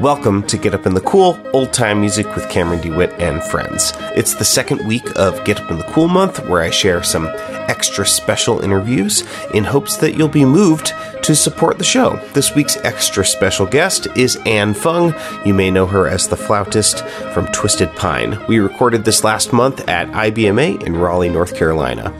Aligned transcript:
Welcome 0.00 0.44
to 0.44 0.56
Get 0.56 0.72
Up 0.72 0.86
in 0.86 0.94
the 0.94 1.02
Cool, 1.02 1.38
old 1.52 1.74
time 1.74 2.00
music 2.00 2.34
with 2.34 2.48
Cameron 2.48 2.80
DeWitt 2.80 3.12
and 3.20 3.42
friends. 3.42 3.92
It's 4.16 4.34
the 4.34 4.46
second 4.46 4.86
week 4.86 5.04
of 5.18 5.44
Get 5.44 5.60
Up 5.60 5.70
in 5.70 5.76
the 5.76 5.84
Cool 5.84 6.08
month 6.08 6.48
where 6.48 6.62
I 6.62 6.70
share 6.70 7.02
some 7.02 7.26
extra 7.68 8.06
special 8.06 8.60
interviews 8.60 9.24
in 9.52 9.62
hopes 9.62 9.98
that 9.98 10.16
you'll 10.16 10.28
be 10.28 10.46
moved 10.46 10.94
to 11.22 11.36
support 11.36 11.76
the 11.76 11.84
show. 11.84 12.16
This 12.32 12.54
week's 12.54 12.78
extra 12.78 13.26
special 13.26 13.66
guest 13.66 14.06
is 14.16 14.36
Anne 14.46 14.72
Fung. 14.72 15.14
You 15.44 15.52
may 15.52 15.70
know 15.70 15.84
her 15.84 16.08
as 16.08 16.28
the 16.28 16.36
flautist 16.36 17.06
from 17.34 17.48
Twisted 17.48 17.94
Pine. 17.94 18.42
We 18.46 18.58
recorded 18.58 19.04
this 19.04 19.22
last 19.22 19.52
month 19.52 19.86
at 19.86 20.08
IBMA 20.12 20.82
in 20.82 20.96
Raleigh, 20.96 21.28
North 21.28 21.54
Carolina. 21.54 22.10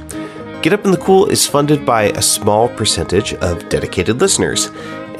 Get 0.61 0.75
Up 0.75 0.85
in 0.85 0.91
the 0.91 0.99
Cool 0.99 1.25
is 1.31 1.47
funded 1.47 1.87
by 1.87 2.11
a 2.11 2.21
small 2.21 2.69
percentage 2.69 3.33
of 3.33 3.67
dedicated 3.71 4.21
listeners, 4.21 4.71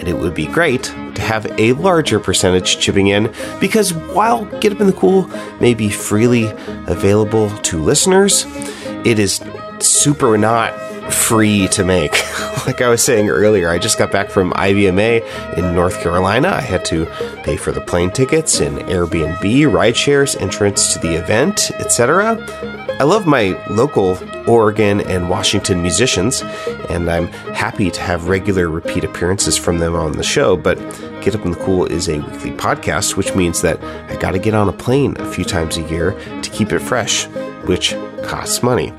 and 0.01 0.09
it 0.09 0.19
would 0.19 0.35
be 0.35 0.47
great 0.47 0.85
to 0.85 1.21
have 1.21 1.47
a 1.61 1.75
larger 1.75 2.19
percentage 2.19 2.81
chipping 2.81 3.09
in 3.09 3.33
because 3.61 3.95
while 3.95 4.47
Get 4.59 4.73
Up 4.73 4.81
in 4.81 4.87
the 4.87 4.93
Cool 4.93 5.29
may 5.61 5.75
be 5.75 5.91
freely 5.91 6.47
available 6.87 7.51
to 7.51 7.79
listeners, 7.79 8.47
it 9.05 9.19
is 9.19 9.41
super 9.79 10.37
not 10.37 10.75
free 11.13 11.69
to 11.69 11.85
make. 11.85 12.13
like 12.67 12.81
I 12.81 12.89
was 12.89 13.03
saying 13.03 13.29
earlier, 13.29 13.69
I 13.69 13.79
just 13.79 13.99
got 13.99 14.11
back 14.11 14.31
from 14.31 14.53
IBMA 14.53 15.57
in 15.57 15.75
North 15.75 16.01
Carolina. 16.01 16.49
I 16.49 16.61
had 16.61 16.85
to 16.87 17.07
pay 17.45 17.57
for 17.57 17.73
the 17.73 17.81
plane 17.81 18.11
tickets 18.11 18.61
and 18.61 18.79
Airbnb, 18.81 19.73
ride 19.73 19.97
shares, 19.97 20.37
entrance 20.37 20.93
to 20.93 20.99
the 20.99 21.15
event, 21.15 21.71
etc. 21.79 22.37
I 23.01 23.05
love 23.05 23.27
my 23.27 23.63
local 23.71 24.19
Oregon 24.49 25.01
and 25.01 25.31
Washington 25.31 25.81
musicians, 25.83 26.43
and 26.89 27.11
I'm 27.11 27.29
happy 27.55 27.91
to 27.91 28.01
have 28.01 28.29
regular 28.29 28.69
repeat 28.69 29.05
appearances 29.05 29.57
from 29.57 29.79
them 29.79 29.95
on 29.95 30.13
the 30.13 30.23
show. 30.23 30.57
But 30.57 30.79
Get 31.23 31.35
Up 31.35 31.45
in 31.45 31.53
the 31.53 31.59
Cool 31.59 31.87
is 31.87 32.09
a 32.09 32.19
weekly 32.19 32.53
podcast, 32.53 33.17
which 33.17 33.35
means 33.35 33.63
that 33.63 33.83
I 34.11 34.17
got 34.17 34.33
to 34.33 34.39
get 34.39 34.55
on 34.55 34.69
a 34.69 34.73
plane 34.73 35.17
a 35.19 35.31
few 35.31 35.45
times 35.45 35.77
a 35.77 35.83
year 35.83 36.13
to 36.43 36.51
keep 36.51 36.73
it 36.73 36.81
fresh, 36.81 37.27
which 37.65 37.95
costs 38.23 38.63
money. 38.63 38.93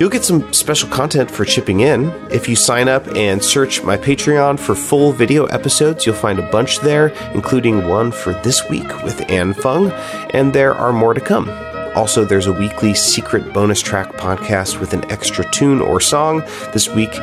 You'll 0.00 0.10
get 0.10 0.24
some 0.24 0.52
special 0.52 0.88
content 0.90 1.28
for 1.28 1.44
chipping 1.44 1.80
in. 1.80 2.10
If 2.30 2.48
you 2.48 2.54
sign 2.54 2.88
up 2.88 3.08
and 3.16 3.42
search 3.42 3.82
my 3.82 3.96
Patreon 3.96 4.60
for 4.60 4.76
full 4.76 5.10
video 5.10 5.46
episodes, 5.46 6.06
you'll 6.06 6.14
find 6.14 6.38
a 6.38 6.50
bunch 6.50 6.78
there, 6.78 7.08
including 7.34 7.88
one 7.88 8.12
for 8.12 8.32
this 8.44 8.68
week 8.68 9.02
with 9.02 9.28
Anne 9.28 9.54
Fung, 9.54 9.90
and 10.30 10.52
there 10.52 10.72
are 10.72 10.92
more 10.92 11.14
to 11.14 11.20
come. 11.20 11.50
Also, 11.96 12.24
there's 12.24 12.46
a 12.46 12.52
weekly 12.52 12.94
secret 12.94 13.52
bonus 13.52 13.82
track 13.82 14.12
podcast 14.12 14.78
with 14.78 14.92
an 14.92 15.04
extra 15.10 15.44
tune 15.50 15.80
or 15.80 16.00
song. 16.00 16.42
This 16.72 16.88
week, 16.88 17.18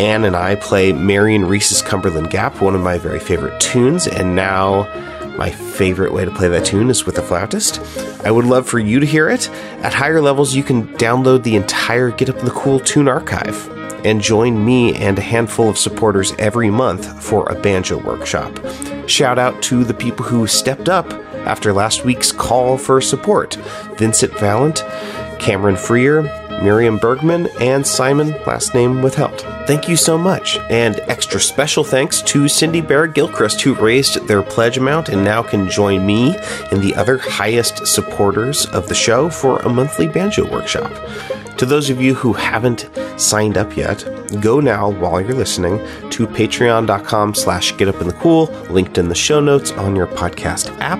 Anne 0.00 0.24
and 0.24 0.36
I 0.36 0.54
play 0.54 0.94
Marion 0.94 1.44
Reese's 1.44 1.82
Cumberland 1.82 2.30
Gap, 2.30 2.62
one 2.62 2.74
of 2.74 2.80
my 2.80 2.96
very 2.96 3.20
favorite 3.20 3.60
tunes, 3.60 4.06
and 4.06 4.34
now 4.34 4.84
my 5.36 5.50
favorite 5.50 6.12
way 6.12 6.24
to 6.24 6.30
play 6.30 6.48
that 6.48 6.64
tune 6.64 6.90
is 6.90 7.04
with 7.04 7.18
a 7.18 7.22
flautist. 7.22 7.80
I 8.24 8.30
would 8.30 8.44
love 8.44 8.66
for 8.66 8.78
you 8.78 9.00
to 9.00 9.06
hear 9.06 9.28
it. 9.28 9.50
At 9.82 9.92
higher 9.92 10.20
levels, 10.20 10.54
you 10.54 10.62
can 10.62 10.88
download 10.96 11.42
the 11.42 11.56
entire 11.56 12.10
Get 12.10 12.30
Up 12.30 12.38
the 12.38 12.50
Cool 12.50 12.80
tune 12.80 13.08
archive 13.08 13.68
and 14.04 14.20
join 14.20 14.64
me 14.64 14.94
and 14.94 15.18
a 15.18 15.22
handful 15.22 15.68
of 15.68 15.76
supporters 15.76 16.32
every 16.38 16.70
month 16.70 17.22
for 17.22 17.48
a 17.50 17.60
banjo 17.60 17.98
workshop. 17.98 18.58
Shout 19.08 19.38
out 19.38 19.62
to 19.64 19.84
the 19.84 19.94
people 19.94 20.24
who 20.24 20.46
stepped 20.46 20.88
up 20.88 21.10
after 21.46 21.72
last 21.72 22.04
week's 22.04 22.32
call 22.32 22.78
for 22.78 23.00
support 23.00 23.54
Vincent 23.96 24.32
Valent, 24.38 24.84
Cameron 25.38 25.76
Freer, 25.76 26.22
Miriam 26.62 26.98
Bergman, 26.98 27.48
and 27.60 27.86
Simon, 27.86 28.30
last 28.46 28.74
name 28.74 29.02
withheld. 29.02 29.40
Thank 29.66 29.88
you 29.88 29.96
so 29.96 30.16
much. 30.16 30.58
And 30.70 31.00
extra 31.08 31.40
special 31.40 31.84
thanks 31.84 32.22
to 32.22 32.48
Cindy 32.48 32.80
Barrett 32.80 33.14
Gilchrist, 33.14 33.60
who 33.60 33.74
raised 33.74 34.26
their 34.26 34.42
pledge 34.42 34.78
amount 34.78 35.08
and 35.08 35.24
now 35.24 35.42
can 35.42 35.68
join 35.68 36.06
me 36.06 36.36
and 36.70 36.80
the 36.80 36.94
other 36.94 37.18
highest 37.18 37.86
supporters 37.86 38.66
of 38.66 38.88
the 38.88 38.94
show 38.94 39.28
for 39.28 39.58
a 39.60 39.68
monthly 39.68 40.06
banjo 40.06 40.50
workshop. 40.50 40.92
To 41.58 41.64
those 41.64 41.88
of 41.88 42.02
you 42.02 42.14
who 42.14 42.34
haven't 42.34 42.90
signed 43.16 43.56
up 43.56 43.76
yet, 43.78 44.04
go 44.42 44.60
now 44.60 44.90
while 44.90 45.22
you're 45.22 45.32
listening 45.32 45.78
to 46.10 46.26
patreon.com 46.26 47.34
slash 47.34 47.72
getupinthecool, 47.74 48.68
linked 48.68 48.98
in 48.98 49.08
the 49.08 49.14
show 49.14 49.40
notes 49.40 49.72
on 49.72 49.96
your 49.96 50.06
podcast 50.06 50.68
app, 50.80 50.98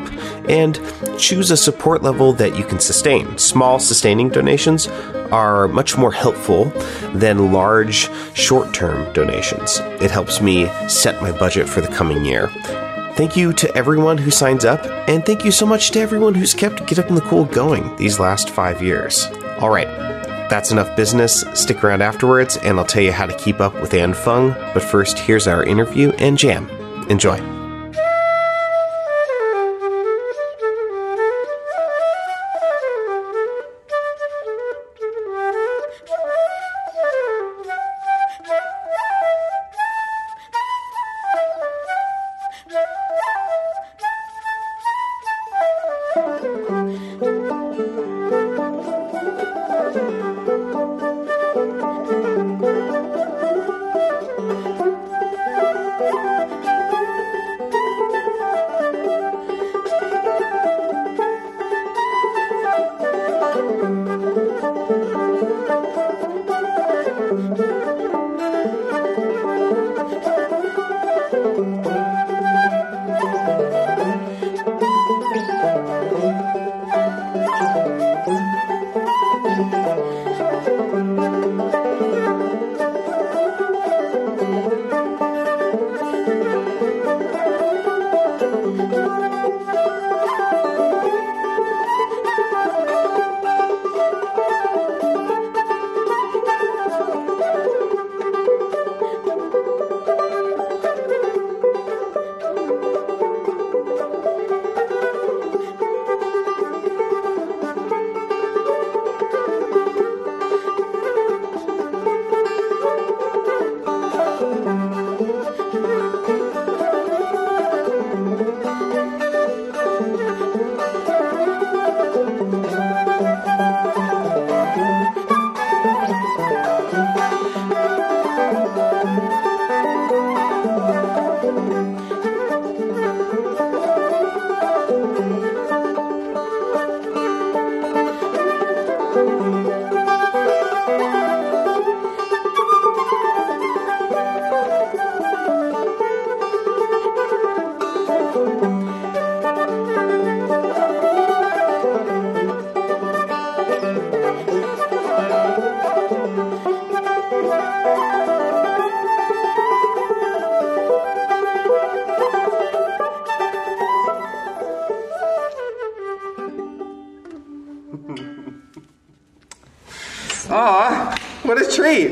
and 0.49 0.81
choose 1.19 1.50
a 1.50 1.59
support 1.59 2.03
level 2.03 2.33
that 2.33 2.56
you 2.56 2.65
can 2.65 2.81
sustain. 2.81 3.37
Small 3.37 3.78
sustaining 3.78 4.31
donations 4.31 4.89
are 5.32 5.69
much 5.69 5.97
more 5.97 6.12
helpful 6.12 6.66
than 7.14 7.53
large 7.53 8.10
short 8.34 8.72
term 8.75 9.12
donations. 9.12 9.81
It 10.00 10.10
helps 10.10 10.41
me 10.41 10.66
set 10.88 11.22
my 11.22 11.32
budget 11.32 11.69
for 11.69 11.81
the 11.81 11.88
coming 11.88 12.25
year. 12.25 12.48
Thank 13.16 13.36
you 13.36 13.53
to 13.54 13.75
everyone 13.75 14.19
who 14.19 14.31
signs 14.31 14.65
up, 14.65 14.84
and 15.09 15.25
thank 15.25 15.44
you 15.44 15.50
so 15.50 15.65
much 15.65 15.91
to 15.92 16.00
everyone 16.00 16.34
who's 16.34 16.53
kept 16.53 16.86
Get 16.86 16.98
Up 16.98 17.09
in 17.09 17.15
the 17.15 17.22
Cool 17.22 17.47
going 17.47 17.97
these 17.97 18.20
last 18.20 18.50
five 18.50 18.82
years. 18.82 19.26
All 19.59 19.70
right, 19.70 19.88
that's 20.50 20.70
enough 20.70 20.94
business. 20.97 21.44
Stick 21.54 21.82
around 21.82 22.03
afterwards, 22.03 22.59
and 22.59 22.78
I'll 22.78 22.84
tell 22.84 23.03
you 23.03 23.12
how 23.12 23.25
to 23.25 23.36
keep 23.38 23.60
up 23.60 23.75
with 23.75 23.94
Anne 23.94 24.12
Fung. 24.12 24.50
But 24.75 24.82
first, 24.82 25.19
here's 25.19 25.47
our 25.47 25.65
interview 25.65 26.10
and 26.19 26.36
jam. 26.36 26.69
Enjoy. 27.09 27.56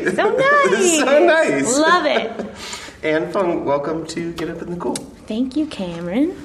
So 0.15 0.37
nice. 0.37 0.99
so 0.99 1.25
nice. 1.25 1.79
Love 1.79 2.05
it. 2.05 2.47
Anne 3.03 3.33
Fung, 3.33 3.65
welcome 3.65 4.06
to 4.09 4.35
Get 4.35 4.51
Up 4.51 4.61
in 4.61 4.71
the 4.71 4.77
Cool. 4.77 4.97
Thank 4.97 5.56
you, 5.56 5.67
Cameron. 5.67 6.37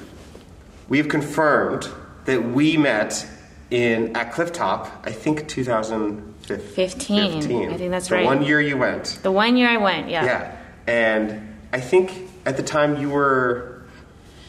We've 0.88 1.08
confirmed 1.08 1.86
that 2.24 2.42
we 2.42 2.78
met 2.78 3.26
in 3.70 4.16
at 4.16 4.32
Clifftop, 4.32 4.90
I 5.04 5.12
think 5.12 5.46
2015. 5.46 6.58
15. 6.58 7.70
I 7.70 7.76
think 7.76 7.90
that's 7.90 8.08
the 8.08 8.14
right. 8.14 8.24
one 8.24 8.42
year 8.42 8.62
you 8.62 8.78
went. 8.78 9.18
The 9.22 9.30
one 9.30 9.58
year 9.58 9.68
I 9.68 9.76
went, 9.76 10.08
yeah. 10.08 10.24
Yeah. 10.24 10.56
And 10.86 11.54
I 11.74 11.80
think 11.80 12.30
at 12.46 12.56
the 12.56 12.62
time 12.62 12.98
you 12.98 13.10
were 13.10 13.69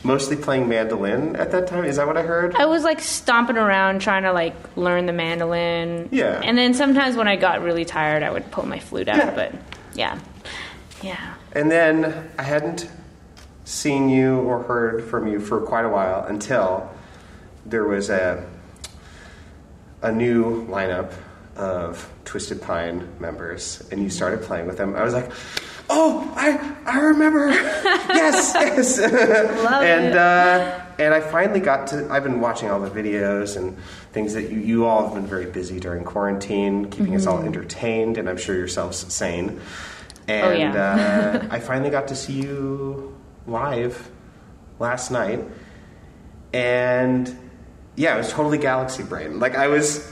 mostly 0.04 0.36
playing 0.36 0.68
mandolin 0.68 1.36
at 1.36 1.52
that 1.52 1.68
time. 1.68 1.86
Is 1.86 1.98
that 1.98 2.08
what 2.08 2.18
I 2.18 2.24
heard? 2.24 2.56
I 2.56 2.66
was 2.66 2.84
like 2.84 3.00
stomping 3.02 3.58
around 3.58 4.02
trying 4.02 4.24
to 4.24 4.34
like 4.34 4.56
learn 4.76 5.06
the 5.06 5.14
mandolin. 5.14 6.10
Yeah. 6.12 6.42
And 6.44 6.58
then 6.58 6.74
sometimes 6.74 7.16
when 7.16 7.28
I 7.28 7.36
got 7.36 7.62
really 7.62 7.86
tired, 7.86 8.24
I 8.24 8.32
would 8.32 8.50
pull 8.52 8.66
my 8.66 8.80
flute 8.80 9.08
out. 9.08 9.18
Yeah. 9.18 9.36
But 9.36 9.56
yeah, 9.94 10.20
yeah. 11.02 11.34
And 11.54 11.70
then 11.70 12.32
I 12.38 12.44
hadn't 12.44 12.90
seen 13.66 14.10
you 14.10 14.40
or 14.40 14.64
heard 14.64 15.04
from 15.06 15.28
you 15.28 15.40
for 15.40 15.62
quite 15.62 15.86
a 15.86 15.90
while 15.90 16.24
until 16.26 16.90
there 17.66 17.86
was 17.86 18.10
a 18.10 18.48
a 20.02 20.12
new 20.12 20.66
lineup 20.68 21.14
of 21.56 22.12
Twisted 22.26 22.62
Pine 22.62 23.08
members, 23.20 23.88
and 23.92 24.02
you 24.02 24.10
started 24.10 24.42
playing 24.42 24.68
with 24.68 24.78
them. 24.78 24.96
I 24.96 25.04
was 25.04 25.14
like, 25.14 25.32
"Oh, 25.94 26.32
I 26.36 26.76
I 26.86 27.00
remember. 27.02 27.50
yes, 27.52 28.54
yes." 28.56 29.00
Love 29.00 29.84
and 29.84 30.06
it. 30.06 30.16
uh, 30.16 30.80
and 31.00 31.14
I 31.14 31.20
finally 31.20 31.60
got 31.60 31.88
to. 31.88 32.08
I've 32.10 32.24
been 32.24 32.40
watching 32.40 32.70
all 32.70 32.80
the 32.80 32.90
videos 32.90 33.58
and 33.58 33.76
things 34.14 34.34
that 34.34 34.50
you 34.52 34.60
you 34.60 34.86
all 34.86 35.04
have 35.06 35.14
been 35.14 35.26
very 35.28 35.46
busy 35.48 35.80
during 35.80 36.04
quarantine, 36.04 36.90
keeping 36.90 37.16
us 37.16 37.26
Mm-hmm. 37.26 37.40
all 37.40 37.44
entertained, 37.46 38.18
and 38.18 38.30
I'm 38.30 38.38
sure 38.38 38.56
yourselves 38.56 38.98
sane. 39.14 39.60
And 40.28 40.46
Oh, 40.46 40.52
yeah. 40.52 41.42
uh, 41.44 41.48
I 41.56 41.60
finally 41.60 41.90
got 41.90 42.08
to 42.10 42.16
see 42.16 42.34
you 42.34 43.16
live 43.48 44.10
last 44.80 45.12
night, 45.12 45.44
and 46.54 47.36
yeah, 47.96 48.16
it 48.16 48.18
was 48.18 48.32
totally 48.32 48.58
galaxy 48.58 49.04
brain. 49.04 49.40
Like 49.40 49.56
I 49.56 49.68
was, 49.68 50.08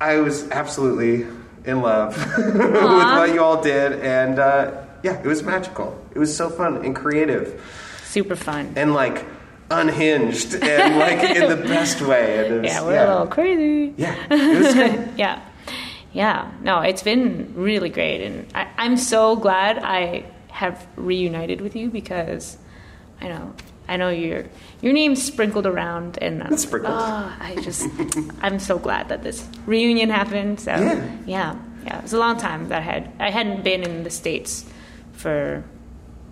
I 0.00 0.16
was 0.18 0.50
absolutely 0.50 1.26
in 1.64 1.80
love 1.82 2.16
with 2.36 2.56
what 2.82 3.32
you 3.34 3.42
all 3.42 3.62
did, 3.62 3.92
and 4.00 4.38
uh, 4.38 4.81
yeah, 5.02 5.18
it 5.20 5.26
was 5.26 5.42
magical. 5.42 5.98
It 6.14 6.18
was 6.18 6.34
so 6.36 6.48
fun 6.50 6.84
and 6.84 6.94
creative, 6.94 7.60
Super 8.04 8.36
fun. 8.36 8.72
and 8.76 8.94
like 8.94 9.24
unhinged, 9.70 10.54
and 10.54 10.98
like 10.98 11.36
in 11.36 11.48
the 11.48 11.56
best 11.68 12.00
way. 12.02 12.38
And 12.46 12.54
it 12.54 12.60
was, 12.62 12.70
Yeah, 12.72 12.82
we're 12.84 13.04
a 13.04 13.08
little 13.08 13.26
crazy. 13.26 13.94
yeah, 13.96 14.16
it 14.30 14.58
was 14.58 14.74
good. 14.74 15.08
yeah. 15.16 15.40
Yeah. 16.12 16.50
No, 16.60 16.80
it's 16.80 17.02
been 17.02 17.54
really 17.56 17.88
great. 17.88 18.20
And 18.22 18.46
I, 18.54 18.68
I'm 18.76 18.98
so 18.98 19.34
glad 19.34 19.78
I 19.78 20.24
have 20.48 20.86
reunited 20.96 21.62
with 21.62 21.74
you 21.74 21.88
because 21.88 22.58
I 23.20 23.28
know. 23.28 23.54
I 23.88 23.96
know 23.96 24.10
your 24.10 24.44
your 24.80 24.92
name's 24.92 25.22
sprinkled 25.22 25.66
around, 25.66 26.18
and 26.22 26.42
uh, 26.42 26.46
I'm, 26.46 26.56
Sprinkled. 26.56 26.94
Oh, 26.94 27.32
I 27.40 27.56
just 27.62 27.86
I'm 28.42 28.58
so 28.60 28.78
glad 28.78 29.08
that 29.08 29.22
this 29.24 29.46
reunion 29.66 30.08
happened. 30.10 30.60
So 30.60 30.70
Yeah. 30.70 31.16
yeah, 31.26 31.56
yeah, 31.84 31.96
it 31.98 32.02
was 32.02 32.12
a 32.12 32.18
long 32.18 32.36
time 32.36 32.68
that 32.68 32.78
I 32.78 32.82
had 32.82 33.10
I 33.18 33.30
hadn't 33.30 33.64
been 33.64 33.82
in 33.82 34.04
the 34.04 34.10
states 34.10 34.64
for 35.12 35.62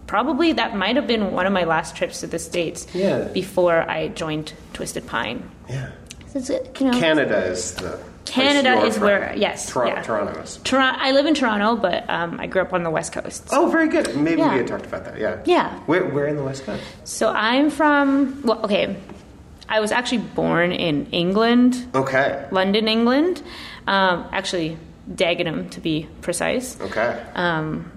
probably 0.07 0.53
that 0.55 0.75
might 0.77 0.97
have 0.97 1.07
been 1.07 1.31
one 1.33 1.47
of 1.47 1.53
my 1.53 1.65
last 1.65 1.95
trips 1.97 2.21
to 2.21 2.27
the 2.27 2.39
states. 2.39 2.87
Yeah. 2.95 3.25
before 3.33 3.89
I 3.89 4.09
joined 4.09 4.53
Twisted 4.73 5.07
Pine. 5.07 5.49
Yeah, 5.69 5.91
It's, 6.35 6.51
uh, 6.51 6.59
you 6.79 6.91
know, 6.91 6.99
Canada 6.99 7.45
is 7.45 7.75
the 7.77 7.91
place 7.91 8.03
Canada 8.25 8.71
you're 8.77 8.87
is 8.87 8.95
from. 8.97 9.05
where- 9.05 9.35
yes, 9.37 9.71
Tor- 9.71 9.87
yeah. 9.87 10.03
Toronto 10.03 10.41
is. 10.41 10.59
Toron- 10.65 10.97
I 10.99 11.13
live 11.13 11.27
in 11.27 11.35
Toronto, 11.35 11.77
but 11.77 12.09
um, 12.11 12.39
I 12.41 12.47
grew 12.49 12.63
up 12.63 12.73
on 12.73 12.83
the 12.83 12.91
West 12.91 13.13
Coast. 13.13 13.49
Oh, 13.53 13.69
very 13.71 13.89
good. 13.89 14.17
Maybe 14.17 14.41
Yeah. 14.41 14.51
we 14.53 14.59
had 14.59 14.67
talked 14.67 14.87
about 14.87 15.05
that. 15.05 15.19
Yeah. 15.19 15.39
Yeah. 15.45 15.71
Where, 15.87 16.05
where 16.07 16.27
in 16.27 16.37
the 16.37 16.43
West 16.45 16.65
Coast? 16.65 16.83
So 17.05 17.29
I'm 17.29 17.71
from, 17.71 18.41
well, 18.43 18.61
okay, 18.65 18.97
I 19.69 19.79
was 19.81 19.93
actually 19.93 20.19
born 20.35 20.73
in 20.73 21.07
England, 21.13 21.87
Okay. 21.95 22.47
London, 22.51 22.89
England. 22.89 23.43
Um, 23.87 24.27
actually, 24.33 24.77
Dagenham 25.13 25.71
to 25.71 25.81
be 25.81 26.09
precise. 26.21 26.77
Okay. 26.81 27.21
Um, 27.37 27.91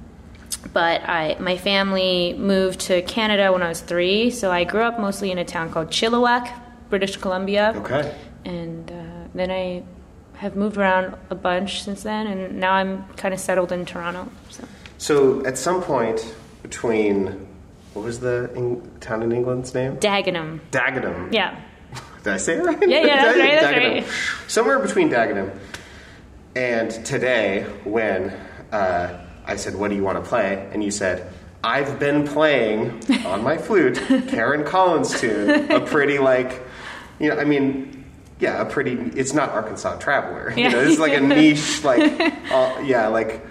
but 0.72 1.02
I, 1.08 1.36
my 1.40 1.58
family 1.58 2.34
moved 2.38 2.80
to 2.82 3.02
Canada 3.02 3.52
when 3.52 3.62
I 3.62 3.70
was 3.70 3.82
three, 3.82 4.30
so 4.30 4.52
I 4.52 4.64
grew 4.64 4.82
up 4.82 5.00
mostly 5.00 5.32
in 5.32 5.38
a 5.38 5.46
town 5.46 5.72
called 5.72 5.88
Chilliwack, 5.90 6.52
British 6.90 7.18
Columbia. 7.18 7.74
okay. 7.78 8.16
And 8.46 8.92
uh, 8.92 9.28
then 9.34 9.52
I 9.52 9.84
have 10.36 10.56
moved 10.56 10.78
around 10.78 11.16
a 11.30 11.36
bunch 11.36 11.84
since 11.84 12.04
then, 12.04 12.28
and 12.28 12.60
now 12.60 12.74
I'm 12.74 13.06
kind 13.16 13.34
of 13.34 13.40
settled 13.40 13.72
in 13.72 13.86
Toronto. 13.86 14.30
So. 14.50 14.64
So 14.98 15.46
at 15.46 15.58
some 15.58 15.82
point 15.82 16.34
between 16.62 17.48
what 17.94 18.06
was 18.06 18.20
the 18.20 18.52
Eng- 18.56 18.90
town 19.00 19.22
in 19.24 19.32
England's 19.32 19.74
name? 19.74 19.98
Dagenham. 19.98 20.60
Dagenham. 20.72 21.32
Yeah. 21.32 21.60
Did 22.24 22.34
I 22.34 22.38
say 22.38 22.56
it 22.58 22.64
right? 22.64 22.78
Yeah, 22.82 23.06
yeah, 23.06 23.24
that's 23.26 23.38
right, 23.38 23.52
that's 23.52 23.66
Dagenham. 23.78 23.94
right. 24.02 24.12
Somewhere 24.48 24.80
between 24.80 25.10
Dagenham 25.10 25.52
and 26.56 26.92
today, 27.06 27.64
when 27.84 28.30
uh, 28.72 29.23
I 29.46 29.56
said, 29.58 29.76
"What 29.76 29.90
do 29.90 29.96
you 29.96 30.04
want 30.04 30.24
to 30.24 30.28
play?" 30.30 30.68
and 30.72 30.84
you 30.84 30.92
said. 30.92 31.32
I've 31.66 31.98
been 31.98 32.28
playing 32.28 33.02
on 33.26 33.42
my 33.42 33.58
flute 33.58 33.96
Karen 34.28 34.66
Collins 34.66 35.18
tune, 35.22 35.72
a 35.72 35.80
pretty 35.80 36.20
like, 36.20 36.62
you 37.22 37.30
know, 37.30 37.38
I 37.40 37.46
mean, 37.46 38.04
yeah, 38.38 38.60
a 38.62 38.66
pretty. 38.66 38.96
It's 39.16 39.34
not 39.34 39.52
Arkansas 39.52 39.96
Traveler, 39.98 40.52
you 40.58 40.70
know. 40.70 40.82
This 40.84 40.92
is 40.96 41.00
like 41.00 41.14
a 41.14 41.22
niche, 41.40 41.82
like, 41.86 42.02
uh, 42.52 42.82
yeah, 42.84 43.08
like 43.08 43.46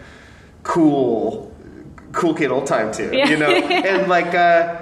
cool, 0.63 1.55
cool 2.13 2.35
kid 2.35 2.51
old 2.51 2.67
time 2.67 2.93
tune, 2.93 3.15
Yeah. 3.15 3.29
you 3.31 3.39
know. 3.39 3.51
And 3.55 4.09
like, 4.09 4.35
uh, 4.35 4.77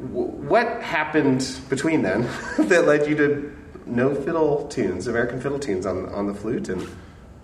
w- 0.00 0.28
what 0.28 0.80
happened 0.82 1.44
between 1.68 2.02
then 2.02 2.28
that 2.58 2.86
led 2.86 3.08
you 3.08 3.16
to 3.16 3.56
know 3.86 4.14
fiddle 4.14 4.68
tunes, 4.68 5.08
American 5.08 5.40
fiddle 5.40 5.58
tunes 5.58 5.86
on 5.86 6.08
on 6.10 6.26
the 6.28 6.34
flute, 6.34 6.68
and 6.68 6.86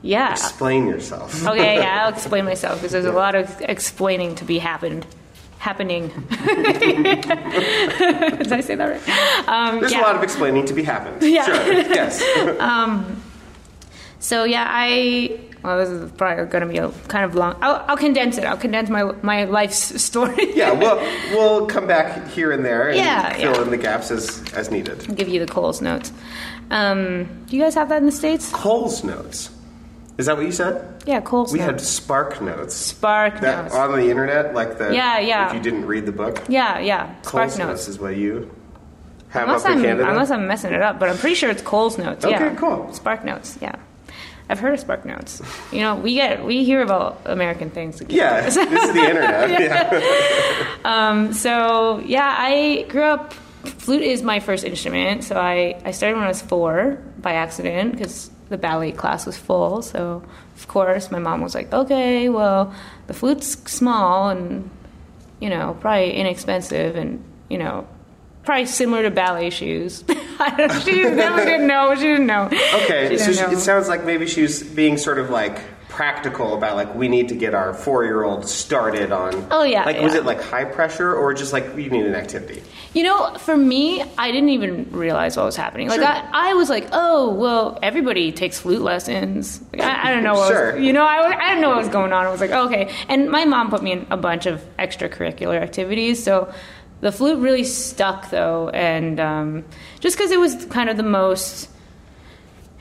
Yeah. 0.02 0.32
explain 0.32 0.86
yourself? 0.86 1.46
Okay, 1.46 1.76
yeah, 1.78 2.04
I'll 2.04 2.12
explain 2.14 2.44
myself 2.44 2.76
because 2.78 2.92
there's 2.92 3.04
a 3.06 3.12
lot 3.12 3.34
of 3.34 3.60
explaining 3.62 4.34
to 4.36 4.44
be 4.44 4.58
happened. 4.58 5.06
Happening. 5.58 6.08
Did 6.30 7.32
I 8.52 8.60
say 8.60 8.74
that 8.76 8.86
right? 8.86 9.48
Um, 9.48 9.80
There's 9.80 9.90
yeah. 9.92 10.00
a 10.00 10.02
lot 10.02 10.14
of 10.14 10.22
explaining 10.22 10.66
to 10.66 10.74
be 10.74 10.84
happened. 10.84 11.22
Yeah. 11.22 11.44
Sure. 11.44 11.72
Yes. 11.72 12.22
So 14.20 14.44
yeah, 14.44 14.66
I 14.68 15.40
well, 15.62 15.78
this 15.78 15.88
is 15.88 16.10
probably 16.12 16.44
going 16.46 16.62
to 16.62 16.68
be 16.68 16.78
a 16.78 16.90
kind 17.08 17.24
of 17.24 17.34
long. 17.34 17.56
I'll, 17.60 17.84
I'll 17.88 17.96
condense 17.96 18.38
it. 18.38 18.44
I'll 18.44 18.56
condense 18.56 18.88
my 18.88 19.04
my 19.22 19.44
life's 19.44 20.00
story. 20.02 20.54
yeah. 20.54 20.72
We'll 20.72 20.98
we'll 21.32 21.66
come 21.66 21.86
back 21.86 22.28
here 22.28 22.52
and 22.52 22.64
there 22.64 22.88
and 22.88 22.98
Yeah, 22.98 23.32
fill 23.34 23.54
yeah. 23.54 23.62
in 23.62 23.70
the 23.70 23.76
gaps 23.76 24.10
as 24.10 24.42
as 24.52 24.70
needed. 24.70 25.04
I'll 25.08 25.14
give 25.16 25.28
you 25.28 25.44
the 25.44 25.50
Coles 25.52 25.80
notes. 25.80 26.12
Um, 26.70 27.24
do 27.46 27.56
you 27.56 27.62
guys 27.62 27.74
have 27.74 27.88
that 27.88 27.98
in 27.98 28.06
the 28.06 28.12
states? 28.12 28.50
Coles 28.52 29.02
notes. 29.04 29.50
Is 30.18 30.26
that 30.26 30.36
what 30.36 30.46
you 30.46 30.52
said? 30.52 31.02
Yeah, 31.06 31.20
Coles 31.20 31.52
We 31.52 31.58
notes. 31.58 31.70
had 31.70 31.80
Spark 31.82 32.40
notes. 32.40 32.74
Spark 32.74 33.40
That 33.40 33.64
notes. 33.64 33.74
on 33.74 33.92
the 33.92 34.08
internet, 34.10 34.54
like 34.54 34.78
the 34.78 34.94
Yeah, 34.94 35.18
yeah. 35.18 35.48
If 35.48 35.54
you 35.54 35.60
didn't 35.60 35.84
read 35.86 36.06
the 36.06 36.12
book, 36.12 36.42
yeah, 36.48 36.78
yeah, 36.78 37.20
Spark 37.22 37.24
Coles 37.48 37.58
notes. 37.58 37.68
notes 37.68 37.88
is 37.88 37.98
what 37.98 38.16
you 38.16 38.50
have 39.28 39.48
Unless 39.48 39.64
up 39.64 39.70
in 39.72 39.78
I'm 39.78 39.84
Canada. 39.84 40.10
unless 40.10 40.30
I'm 40.30 40.46
messing 40.46 40.72
it 40.72 40.80
up, 40.80 40.98
but 40.98 41.10
I'm 41.10 41.18
pretty 41.18 41.34
sure 41.36 41.50
it's 41.50 41.60
Coles 41.62 41.98
notes. 41.98 42.24
Okay, 42.24 42.32
yeah. 42.34 42.54
cool. 42.54 42.90
Spark 42.94 43.24
notes. 43.24 43.58
Yeah, 43.60 43.74
I've 44.48 44.58
heard 44.58 44.72
of 44.72 44.80
Spark 44.80 45.04
notes. 45.04 45.42
You 45.70 45.80
know, 45.80 45.96
we 45.96 46.14
get 46.14 46.42
we 46.44 46.64
hear 46.64 46.80
about 46.80 47.20
American 47.26 47.68
things. 47.70 48.02
yeah, 48.08 48.40
this 48.40 48.56
is 48.56 48.66
the 48.94 49.00
internet. 49.10 49.50
yeah. 49.60 50.72
Um, 50.86 51.32
so 51.32 51.98
yeah, 52.06 52.34
I 52.38 52.86
grew 52.88 53.02
up. 53.02 53.32
Flute 53.64 54.02
is 54.02 54.22
my 54.22 54.38
first 54.40 54.64
instrument, 54.64 55.24
so 55.24 55.36
I, 55.36 55.80
I 55.84 55.90
started 55.90 56.14
when 56.14 56.24
I 56.24 56.28
was 56.28 56.40
four 56.40 57.02
by 57.18 57.32
accident 57.32 57.92
because 57.92 58.30
the 58.48 58.58
ballet 58.58 58.92
class 58.92 59.26
was 59.26 59.36
full. 59.36 59.82
So 59.82 60.22
of 60.56 60.68
course 60.68 61.10
my 61.10 61.18
mom 61.18 61.40
was 61.40 61.54
like, 61.54 61.72
"Okay, 61.72 62.28
well 62.28 62.72
the 63.06 63.14
flute's 63.14 63.48
small 63.70 64.30
and 64.30 64.70
you 65.40 65.50
know 65.50 65.76
probably 65.80 66.12
inexpensive 66.14 66.96
and 66.96 67.22
you 67.48 67.58
know 67.58 67.86
probably 68.44 68.66
similar 68.66 69.02
to 69.02 69.10
ballet 69.10 69.50
shoes." 69.50 70.04
I 70.38 70.54
don't, 70.54 70.82
she 70.82 71.02
never 71.02 71.44
didn't 71.44 71.66
know. 71.66 71.94
She 71.94 72.02
didn't 72.02 72.26
know. 72.26 72.46
Okay, 72.84 73.08
She 73.10 73.18
so 73.18 73.32
she, 73.32 73.40
know. 73.40 73.50
it 73.52 73.58
sounds 73.58 73.88
like 73.88 74.04
maybe 74.04 74.26
she 74.26 74.42
was 74.42 74.62
being 74.62 74.98
sort 74.98 75.18
of 75.18 75.30
like 75.30 75.58
practical 75.96 76.54
about 76.54 76.76
like 76.76 76.94
we 76.94 77.08
need 77.08 77.30
to 77.30 77.34
get 77.34 77.54
our 77.54 77.72
four-year-old 77.72 78.46
started 78.46 79.12
on. 79.12 79.46
Oh, 79.50 79.62
yeah, 79.62 79.82
Like 79.86 79.98
was 80.02 80.12
it 80.14 80.26
like 80.26 80.42
high 80.42 80.66
pressure 80.66 81.14
or 81.14 81.32
just 81.32 81.54
like 81.54 81.64
you 81.74 81.88
need 81.88 82.04
an 82.04 82.14
activity? 82.14 82.62
You 82.92 83.02
know, 83.02 83.32
for 83.38 83.56
me, 83.56 84.02
I 84.18 84.30
didn't 84.30 84.50
even 84.50 84.90
realize 84.90 85.38
what 85.38 85.46
was 85.46 85.56
happening. 85.56 85.88
Like, 85.88 86.00
Sure. 86.00 86.06
I, 86.06 86.50
I 86.50 86.52
was 86.54 86.68
like, 86.68 86.88
oh, 86.92 87.32
well, 87.32 87.78
everybody 87.82 88.30
takes 88.30 88.60
flute 88.60 88.82
lessons. 88.82 89.62
Like, 89.72 89.80
I, 89.80 90.10
I 90.10 90.14
don't 90.14 90.22
know 90.22 90.34
what 90.34 90.48
Sure. 90.48 90.74
was, 90.74 90.82
you 90.84 90.92
know, 90.92 91.04
I, 91.06 91.34
I 91.34 91.48
didn't 91.48 91.62
know 91.62 91.70
what 91.70 91.78
was 91.78 91.88
going 91.88 92.12
on. 92.12 92.26
I 92.26 92.30
was 92.30 92.42
like, 92.42 92.50
okay. 92.50 92.94
And 93.08 93.30
my 93.30 93.46
mom 93.46 93.70
put 93.70 93.82
me 93.82 93.92
in 93.92 94.06
a 94.10 94.18
bunch 94.18 94.44
of 94.44 94.62
extracurricular 94.78 95.58
activities. 95.58 96.22
So 96.22 96.52
the 97.00 97.10
flute 97.10 97.38
really 97.38 97.64
stuck, 97.64 98.28
though. 98.28 98.68
And 98.68 99.18
um, 99.18 99.64
just 100.00 100.14
because 100.18 100.30
it 100.30 100.38
was 100.40 100.66
kind 100.66 100.90
of 100.90 100.98
the 100.98 101.02
most, 101.02 101.70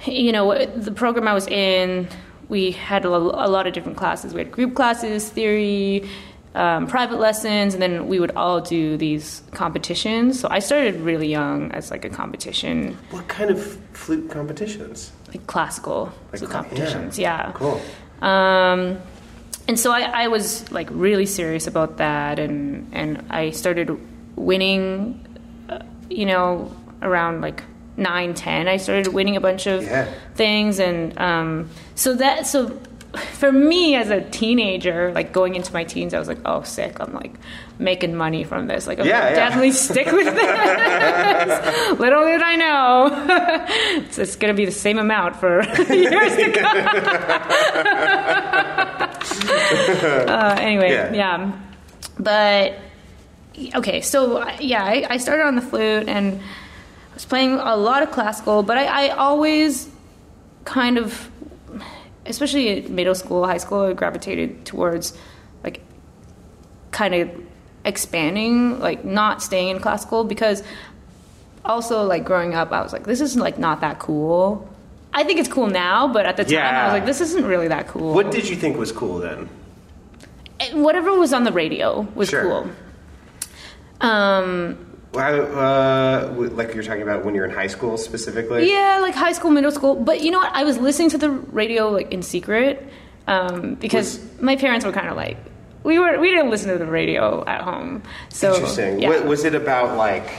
you 0.05 0.33
know, 0.33 0.65
the 0.65 0.91
program 0.91 1.29
I 1.29 1.33
was 1.33 1.47
in 1.47 2.09
we 2.49 2.71
had 2.71 3.05
a, 3.05 3.09
a 3.09 3.49
lot 3.49 3.67
of 3.67 3.73
different 3.73 3.97
classes. 3.97 4.33
We 4.33 4.39
had 4.41 4.51
group 4.51 4.75
classes, 4.75 5.29
theory, 5.29 6.07
um, 6.53 6.87
private 6.87 7.19
lessons, 7.19 7.73
and 7.73 7.81
then 7.81 8.07
we 8.07 8.19
would 8.19 8.31
all 8.35 8.61
do 8.61 8.97
these 8.97 9.43
competitions. 9.51 10.39
So 10.39 10.47
I 10.49 10.59
started 10.59 10.95
really 11.01 11.27
young 11.27 11.71
as 11.73 11.91
like 11.91 12.05
a 12.05 12.09
competition, 12.09 12.97
What 13.11 13.27
kind 13.27 13.49
of 13.49 13.61
flute 13.93 14.29
competitions? 14.29 15.11
like 15.29 15.45
classical 15.47 16.13
Like 16.31 16.39
flute 16.39 16.51
cla- 16.51 16.59
competitions. 16.63 17.19
yeah. 17.19 17.47
Yeah. 17.47 17.51
Cool. 17.53 17.81
Um, 18.21 18.99
and 19.67 19.77
so 19.79 19.91
I, 19.91 20.01
I 20.23 20.27
was 20.27 20.71
like 20.71 20.87
really 20.91 21.25
serious 21.25 21.67
about 21.67 21.97
that, 21.97 22.39
and 22.39 22.87
and 22.93 23.25
I 23.29 23.49
started 23.51 23.89
winning. 24.37 25.19
Uh, 25.67 25.79
you 26.09 26.25
know, 26.27 26.71
around 27.01 27.41
like 27.41 27.63
nine, 27.97 28.33
ten, 28.33 28.67
I 28.67 28.77
started 28.77 29.13
winning 29.13 29.35
a 29.35 29.41
bunch 29.41 29.67
of 29.67 29.83
Yeah. 29.83 30.07
things, 30.35 30.79
and 30.79 31.17
um, 31.19 31.69
so 31.95 32.13
that 32.15 32.45
so. 32.47 32.79
For 33.35 33.49
me 33.49 33.95
as 33.95 34.09
a 34.09 34.19
teenager, 34.19 35.13
like 35.13 35.31
going 35.31 35.55
into 35.55 35.71
my 35.71 35.85
teens, 35.85 36.13
I 36.13 36.19
was 36.19 36.27
like, 36.27 36.39
"Oh, 36.43 36.63
sick! 36.63 36.99
I'm 36.99 37.13
like 37.13 37.31
making 37.79 38.13
money 38.13 38.43
from 38.43 38.67
this. 38.67 38.87
Like, 38.87 38.99
I'm 38.99 39.05
Yeah, 39.05 39.29
yeah. 39.29 39.35
definitely 39.35 39.71
stick 39.71 40.07
with 40.11 40.25
this." 40.35 41.91
Little 41.99 42.25
did 42.25 42.41
I 42.41 42.55
know, 42.57 43.09
it's, 44.03 44.17
it's 44.17 44.35
going 44.35 44.53
to 44.53 44.57
be 44.57 44.65
the 44.65 44.71
same 44.73 44.97
amount 44.97 45.37
for 45.37 45.61
years 45.93 46.35
to 46.35 46.51
come. 46.51 46.77
uh, 50.27 50.55
anyway, 50.59 50.91
Yeah. 50.91 51.13
yeah. 51.13 51.51
But 52.19 52.73
okay, 53.75 54.01
so 54.01 54.45
yeah, 54.59 54.83
I, 54.83 55.05
I 55.11 55.17
started 55.17 55.45
on 55.45 55.55
the 55.55 55.61
flute 55.61 56.09
and 56.09 56.41
I 57.15 57.17
was 57.17 57.23
playing 57.25 57.53
a 57.53 57.77
lot 57.77 58.03
of 58.03 58.11
classical, 58.11 58.61
but 58.61 58.77
I, 58.77 59.07
I 59.07 59.09
always 59.15 59.87
kind 60.65 60.97
of, 60.97 61.29
especially 62.25 62.83
in 62.85 62.93
middle 62.93 63.15
school, 63.15 63.45
high 63.47 63.57
school, 63.57 63.83
I 63.83 63.93
gravitated 63.93 64.65
towards 64.65 65.17
like 65.63 65.79
kind 66.91 67.15
of 67.15 67.29
expanding, 67.85 68.81
like 68.81 69.05
not 69.05 69.41
staying 69.41 69.69
in 69.69 69.79
classical 69.79 70.25
because 70.25 70.61
also 71.63 72.03
like 72.03 72.25
growing 72.25 72.53
up, 72.53 72.73
I 72.73 72.81
was 72.81 72.91
like, 72.91 73.05
this 73.05 73.21
is 73.21 73.37
like 73.37 73.57
not 73.57 73.79
that 73.79 73.97
cool. 73.99 74.67
I 75.13 75.23
think 75.23 75.39
it's 75.39 75.47
cool 75.47 75.67
now, 75.67 76.09
but 76.09 76.25
at 76.25 76.35
the 76.35 76.43
time 76.43 76.75
I 76.75 76.83
was 76.83 76.91
like, 76.93 77.05
this 77.05 77.21
isn't 77.21 77.45
really 77.45 77.69
that 77.69 77.87
cool. 77.87 78.13
What 78.13 78.29
did 78.29 78.49
you 78.49 78.57
think 78.57 78.75
was 78.77 78.91
cool 78.91 79.19
then? 79.19 79.47
And 80.59 80.83
whatever 80.83 81.13
was 81.17 81.31
on 81.31 81.45
the 81.45 81.53
radio 81.53 82.01
was 82.13 82.27
Sure. 82.27 82.41
cool. 82.43 82.71
Um, 84.01 84.94
uh, 85.15 86.33
like 86.35 86.73
you're 86.73 86.83
talking 86.83 87.01
about 87.01 87.25
when 87.25 87.35
you're 87.35 87.45
in 87.45 87.51
high 87.51 87.67
school 87.67 87.97
specifically. 87.97 88.69
yeah, 88.71 88.99
like 89.01 89.15
high 89.15 89.31
school, 89.33 89.51
middle 89.51 89.71
school. 89.71 89.95
But 89.95 90.21
you 90.21 90.31
know 90.31 90.39
what? 90.39 90.53
I 90.53 90.63
was 90.63 90.77
listening 90.77 91.09
to 91.11 91.17
the 91.17 91.29
radio 91.29 91.89
like 91.89 92.11
in 92.11 92.21
secret 92.21 92.87
um, 93.27 93.75
because 93.75 94.19
my 94.39 94.55
parents 94.55 94.85
were 94.85 94.91
kind 94.91 95.07
of 95.07 95.15
like, 95.15 95.37
we 95.83 95.99
were 95.99 96.19
we 96.19 96.29
didn't 96.31 96.49
listen 96.49 96.69
to 96.71 96.77
the 96.77 96.85
radio 96.85 97.43
at 97.45 97.61
home. 97.61 98.03
So 98.29 98.53
Interesting. 98.53 98.99
Yeah. 98.99 99.09
Wa- 99.21 99.25
Was 99.27 99.43
it 99.45 99.55
about 99.55 99.97
like? 99.97 100.29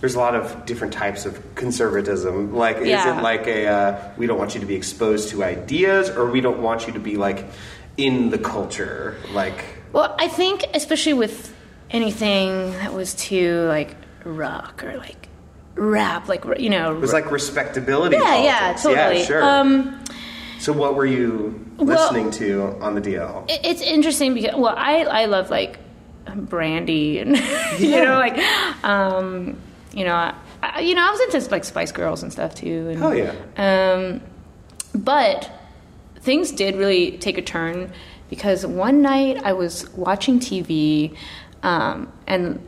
There's 0.00 0.16
a 0.16 0.18
lot 0.18 0.34
of 0.34 0.66
different 0.66 0.92
types 0.92 1.26
of 1.26 1.54
conservatism. 1.54 2.52
Like, 2.56 2.78
is 2.78 2.88
it 2.88 3.22
like 3.22 3.46
a 3.46 3.68
uh, 3.68 4.10
we 4.16 4.26
don't 4.26 4.36
want 4.38 4.54
you 4.54 4.60
to 4.60 4.66
be 4.66 4.74
exposed 4.74 5.28
to 5.28 5.44
ideas, 5.44 6.10
or 6.10 6.28
we 6.28 6.40
don't 6.40 6.60
want 6.60 6.88
you 6.88 6.92
to 6.94 6.98
be 6.98 7.16
like 7.16 7.46
in 7.96 8.30
the 8.30 8.38
culture? 8.38 9.16
Like, 9.30 9.64
Well, 9.92 10.12
I 10.18 10.26
think 10.26 10.64
especially 10.74 11.12
with 11.12 11.51
anything 11.92 12.72
that 12.72 12.92
was 12.92 13.14
too 13.14 13.64
like 13.68 13.94
rock 14.24 14.82
or 14.84 14.96
like 14.96 15.28
rap, 15.74 16.28
like 16.28 16.44
you 16.58 16.70
know, 16.70 16.94
it 16.94 16.98
was 17.00 17.12
like 17.12 17.30
respectability. 17.30 18.16
yeah, 18.16 18.42
yeah, 18.42 18.72
totally. 18.74 19.18
Yeah, 19.20 19.24
sure. 19.24 19.42
Um, 19.42 20.02
so, 20.58 20.72
what 20.72 20.94
were 20.94 21.06
you 21.06 21.64
Well- 21.76 21.86
listening 21.86 22.30
to 22.32 22.76
on 22.80 22.94
the 22.94 23.00
DL? 23.00 23.50
it- 23.50 23.60
it's 23.64 23.82
interesting 23.82 24.34
because 24.34 24.54
well, 24.56 24.74
I 24.76 25.02
I 25.02 25.24
love 25.26 25.50
like 25.50 25.78
Brandy 26.34 27.18
and 27.18 27.36
you 27.78 27.90
know 28.04 28.18
like 28.18 28.38
um, 28.84 29.58
you 29.92 30.04
know 30.04 30.14
I, 30.14 30.34
I- 30.62 30.80
you 30.80 30.94
know 30.94 31.06
I 31.06 31.10
was 31.10 31.20
into 31.34 31.50
like 31.50 31.64
Spice 31.64 31.92
Girls 31.92 32.22
and 32.22 32.32
stuff 32.32 32.54
too. 32.54 32.88
And, 32.90 32.98
Hell 32.98 33.14
yeah. 33.14 33.32
Um, 33.56 34.20
but 34.94 35.50
things 36.20 36.52
did 36.52 36.76
really 36.76 37.18
take 37.18 37.38
a 37.38 37.42
turn 37.42 37.90
because 38.30 38.64
one 38.64 39.02
night 39.02 39.38
I 39.44 39.52
was 39.54 39.88
watching 39.90 40.38
TV 40.38 41.16
um, 41.62 42.12
and 42.26 42.60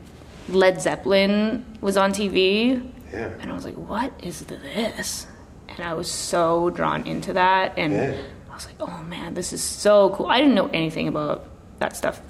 Led 0.49 0.81
Zeppelin 0.81 1.65
was 1.81 1.97
on 1.97 2.13
TV. 2.13 2.91
Yeah. 3.13 3.33
And 3.41 3.51
I 3.51 3.55
was 3.55 3.65
like, 3.65 3.77
what 3.77 4.13
is 4.23 4.41
this? 4.41 5.27
And 5.69 5.81
I 5.81 5.95
was 5.95 6.11
so 6.11 6.71
drawn 6.71 7.07
into 7.07 7.33
that. 7.33 7.75
And 7.79 7.93
Yeah. 7.93 8.15
I 8.51 8.55
was 8.55 8.67
like, 8.67 8.77
oh 8.81 9.03
man, 9.05 9.35
this 9.35 9.53
is 9.53 9.63
so 9.63 10.11
cool. 10.11 10.27
I 10.27 10.39
didn't 10.41 10.55
know 10.55 10.69
anything 10.73 11.09
about 11.09 11.47
that 11.81 11.97
stuff. 11.97 12.21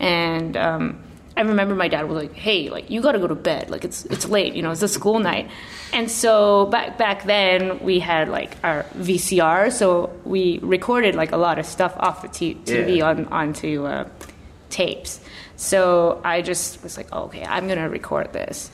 And 0.00 0.56
um, 0.56 1.02
I 1.36 1.40
remember 1.42 1.74
my 1.74 1.88
dad 1.88 2.08
was 2.08 2.22
like, 2.22 2.34
hey, 2.34 2.68
like, 2.68 2.90
you 2.90 3.00
gotta 3.00 3.18
go 3.18 3.26
to 3.26 3.34
bed. 3.34 3.70
Like, 3.70 3.84
it's, 3.84 4.04
it's 4.06 4.26
late, 4.28 4.54
you 4.54 4.62
know, 4.62 4.70
it's 4.72 4.82
a 4.82 4.88
school 4.88 5.20
night. 5.20 5.50
And 5.92 6.10
so 6.10 6.66
back, 6.66 6.98
back 6.98 7.24
then, 7.24 7.78
we 7.80 7.98
had 8.00 8.28
like 8.28 8.56
our 8.64 8.82
VCR. 8.98 9.72
So 9.72 10.10
we 10.24 10.58
recorded 10.58 11.14
like 11.14 11.32
a 11.32 11.36
lot 11.36 11.58
of 11.58 11.64
stuff 11.66 11.94
off 11.98 12.22
the 12.22 12.28
t- 12.28 12.54
TV 12.64 12.98
Yeah. 12.98 13.08
on, 13.10 13.26
onto 13.26 13.84
uh, 13.86 14.08
tapes. 14.74 15.20
So 15.56 16.20
I 16.24 16.42
just 16.42 16.82
was 16.82 16.96
like, 16.96 17.08
oh, 17.12 17.24
okay, 17.24 17.44
I'm 17.44 17.68
gonna 17.68 17.88
record 17.88 18.32
this. 18.32 18.70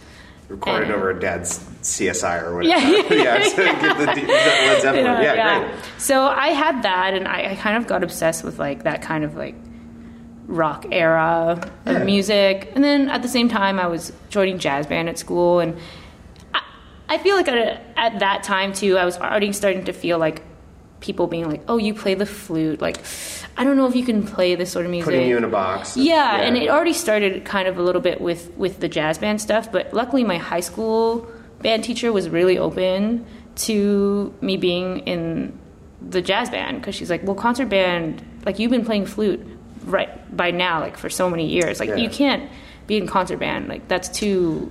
Recorded 0.49 0.89
And- 0.89 0.95
over 0.95 1.13
dad's 1.13 1.59
CSI 1.83 2.43
or 2.43 2.57
whatever. 2.57 2.63
Yeah, 2.63 2.89
yeah, 3.11 3.13
yeah. 3.15 3.39
to 3.39 3.57
give 3.57 3.99
the, 3.99 4.21
the 4.23 4.27
Led 4.33 4.83
Zeppelin. 4.83 5.05
Yeah, 5.23 5.61
great. 5.69 5.81
So 5.99 6.25
I 6.27 6.49
had 6.49 6.83
that, 6.83 7.15
and 7.15 7.29
I, 7.29 7.53
I 7.53 7.55
kind 7.55 7.77
of 7.77 7.87
got 7.87 8.03
obsessed 8.03 8.43
with 8.45 8.59
like 8.59 8.83
that 8.83 9.01
kind 9.03 9.23
of 9.25 9.37
like 9.37 9.55
rock 10.47 10.87
era 10.91 11.71
Yeah. 11.87 12.03
music. 12.05 12.73
And 12.75 12.83
then 12.83 13.09
at 13.09 13.23
the 13.23 13.29
same 13.29 13.49
time, 13.49 13.79
I 13.79 13.87
was 13.87 14.13
joining 14.31 14.59
jazz 14.59 14.87
band 14.87 15.09
at 15.09 15.19
school, 15.19 15.61
and 15.61 15.77
I, 16.53 16.63
I 17.09 17.19
feel 17.19 17.37
like 17.37 17.47
at, 17.47 17.83
at 17.97 18.19
that 18.19 18.43
time 18.43 18.73
too, 18.73 18.99
I 18.99 19.05
was 19.05 19.17
already 19.19 19.53
starting 19.53 19.85
to 19.85 19.93
feel 19.93 20.19
like 20.19 20.43
people 21.01 21.27
being 21.27 21.49
like, 21.49 21.63
"Oh, 21.69 21.79
you 21.79 21.95
play 21.95 22.15
the 22.15 22.27
flute." 22.27 22.81
Like, 22.81 22.99
I 23.57 23.65
don't 23.65 23.77
know 23.77 23.87
if 23.87 23.97
you 23.97 24.05
can 24.05 24.23
play 24.27 24.55
this 24.55 24.71
sort 24.71 24.85
of 24.85 24.91
music. 24.91 25.07
Putting 25.13 25.29
you 25.29 25.37
in 25.37 25.45
a 25.45 25.49
box. 25.49 25.97
Yeah, 25.97 26.37
and 26.41 26.57
it 26.57 26.69
already 26.69 26.93
started 26.93 27.45
kind 27.45 27.67
of 27.69 27.79
a 27.79 27.83
little 27.83 28.01
bit 28.01 28.21
with 28.21 28.51
with 28.57 28.81
the 28.81 28.89
jazz 28.89 29.19
band 29.19 29.41
stuff, 29.41 29.71
but 29.73 29.93
luckily 29.95 30.25
my 30.25 30.39
high 30.39 30.61
school 30.61 31.27
band 31.63 31.85
teacher 31.85 32.13
was 32.13 32.29
really 32.29 32.57
open 32.59 33.25
to 33.57 34.33
me 34.41 34.57
being 34.57 35.01
in 35.01 35.59
the 36.07 36.23
jazz 36.23 36.49
band 36.51 36.81
because 36.81 36.95
she's 36.95 37.11
like, 37.11 37.23
"Well, 37.27 37.35
concert 37.35 37.69
band, 37.69 38.23
like 38.47 38.59
you've 38.59 38.71
been 38.71 38.85
playing 38.85 39.07
flute 39.07 39.41
right 39.85 40.11
by 40.37 40.51
now 40.51 40.81
like 40.81 40.97
for 40.97 41.09
so 41.11 41.29
many 41.29 41.47
years. 41.47 41.81
Like 41.81 41.89
Yeah. 41.91 41.97
you 41.97 42.09
can't 42.11 42.49
be 42.87 42.97
in 42.97 43.07
concert 43.07 43.39
band. 43.39 43.69
Like 43.69 43.89
that's 43.89 44.09
too 44.09 44.71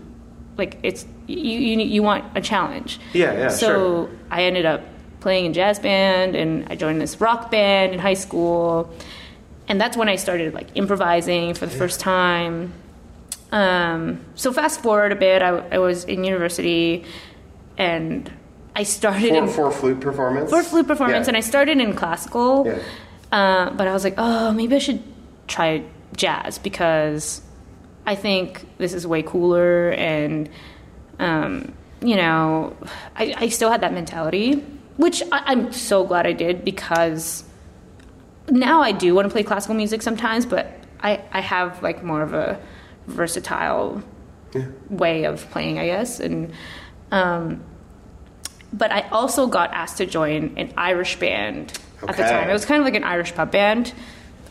like 0.57 0.77
it's 0.83 1.05
you 1.27 1.38
you 1.59 1.75
need- 1.77 1.91
you 1.91 2.01
want 2.03 2.25
a 2.36 2.41
challenge." 2.41 3.00
Yeah, 3.13 3.33
yeah, 3.38 3.48
So 3.50 3.67
sure. 3.67 4.09
I 4.31 4.43
ended 4.43 4.65
up 4.65 4.81
playing 5.19 5.45
in 5.45 5.53
jazz 5.53 5.79
band 5.79 6.35
and 6.35 6.67
I 6.69 6.75
joined 6.75 7.01
this 7.01 7.19
rock 7.19 7.51
band 7.51 7.93
in 7.93 7.99
high 7.99 8.13
school. 8.13 8.89
And 9.67 9.79
that's 9.79 9.95
when 9.95 10.09
I 10.09 10.15
started 10.15 10.53
like 10.53 10.67
improvising 10.75 11.53
for 11.53 11.65
the 11.65 11.75
first 11.75 11.99
time. 11.99 12.73
Um, 13.51 14.23
so 14.35 14.51
fast 14.53 14.81
forward 14.81 15.11
a 15.11 15.15
bit, 15.15 15.41
I, 15.41 15.49
I 15.49 15.77
was 15.79 16.03
in 16.05 16.23
university 16.23 17.05
and 17.77 18.31
I 18.75 18.83
started 18.83 19.29
for, 19.29 19.35
in 19.35 19.47
for 19.47 19.71
flute 19.71 19.99
performance. 19.99 20.49
for 20.49 20.63
flute 20.63 20.88
performance 20.88 21.25
Yeah. 21.25 21.31
and 21.31 21.38
I 21.38 21.41
started 21.41 21.79
in 21.79 21.93
classical. 21.95 22.65
Yeah. 22.65 22.79
Uh, 23.31 23.69
but 23.71 23.88
I 23.88 23.93
was 23.93 24.03
like, 24.03 24.15
oh, 24.17 24.51
maybe 24.53 24.75
I 24.75 24.79
should 24.79 25.03
try 25.47 25.83
jazz 26.15 26.57
because 26.57 27.41
I 28.05 28.15
think 28.15 28.65
this 28.77 28.93
is 28.93 29.05
way 29.05 29.21
cooler 29.21 29.91
and, 29.91 30.49
um, 31.19 31.73
you 32.01 32.15
know, 32.15 32.75
I, 33.15 33.35
I 33.38 33.49
still 33.49 33.69
had 33.69 33.81
that 33.81 33.93
mentality, 33.93 34.63
which 35.00 35.24
I, 35.32 35.44
I'm 35.46 35.72
so 35.72 36.03
glad 36.06 36.27
I 36.27 36.34
did 36.34 36.65
because 36.65 37.46
now 38.50 38.82
I 38.82 38.91
do 38.91 39.15
want 39.15 39.27
to 39.27 39.32
play 39.32 39.44
classical 39.44 39.74
music 39.75 40.01
sometimes, 40.01 40.46
but 40.46 40.70
I, 41.00 41.22
I 41.32 41.39
have 41.39 41.82
like 41.82 42.03
more 42.03 42.22
of 42.22 42.34
a 42.34 42.60
versatile 43.08 44.03
way 44.89 45.24
of 45.24 45.50
playing, 45.51 45.79
I 45.79 45.86
guess. 45.86 46.20
And, 46.20 46.51
um, 47.12 47.63
but 48.74 48.91
I 48.91 49.08
also 49.10 49.48
got 49.48 49.74
asked 49.74 49.98
to 50.00 50.06
join 50.06 50.56
an 50.58 50.74
Irish 50.75 51.18
band 51.18 51.79
at 52.06 52.18
the 52.18 52.24
time. 52.24 52.50
It 52.50 52.53
was 52.53 52.65
kind 52.65 52.82
of 52.82 52.86
like 52.86 52.96
an 52.96 53.06
Irish 53.06 53.34
pub 53.34 53.51
band, 53.51 53.94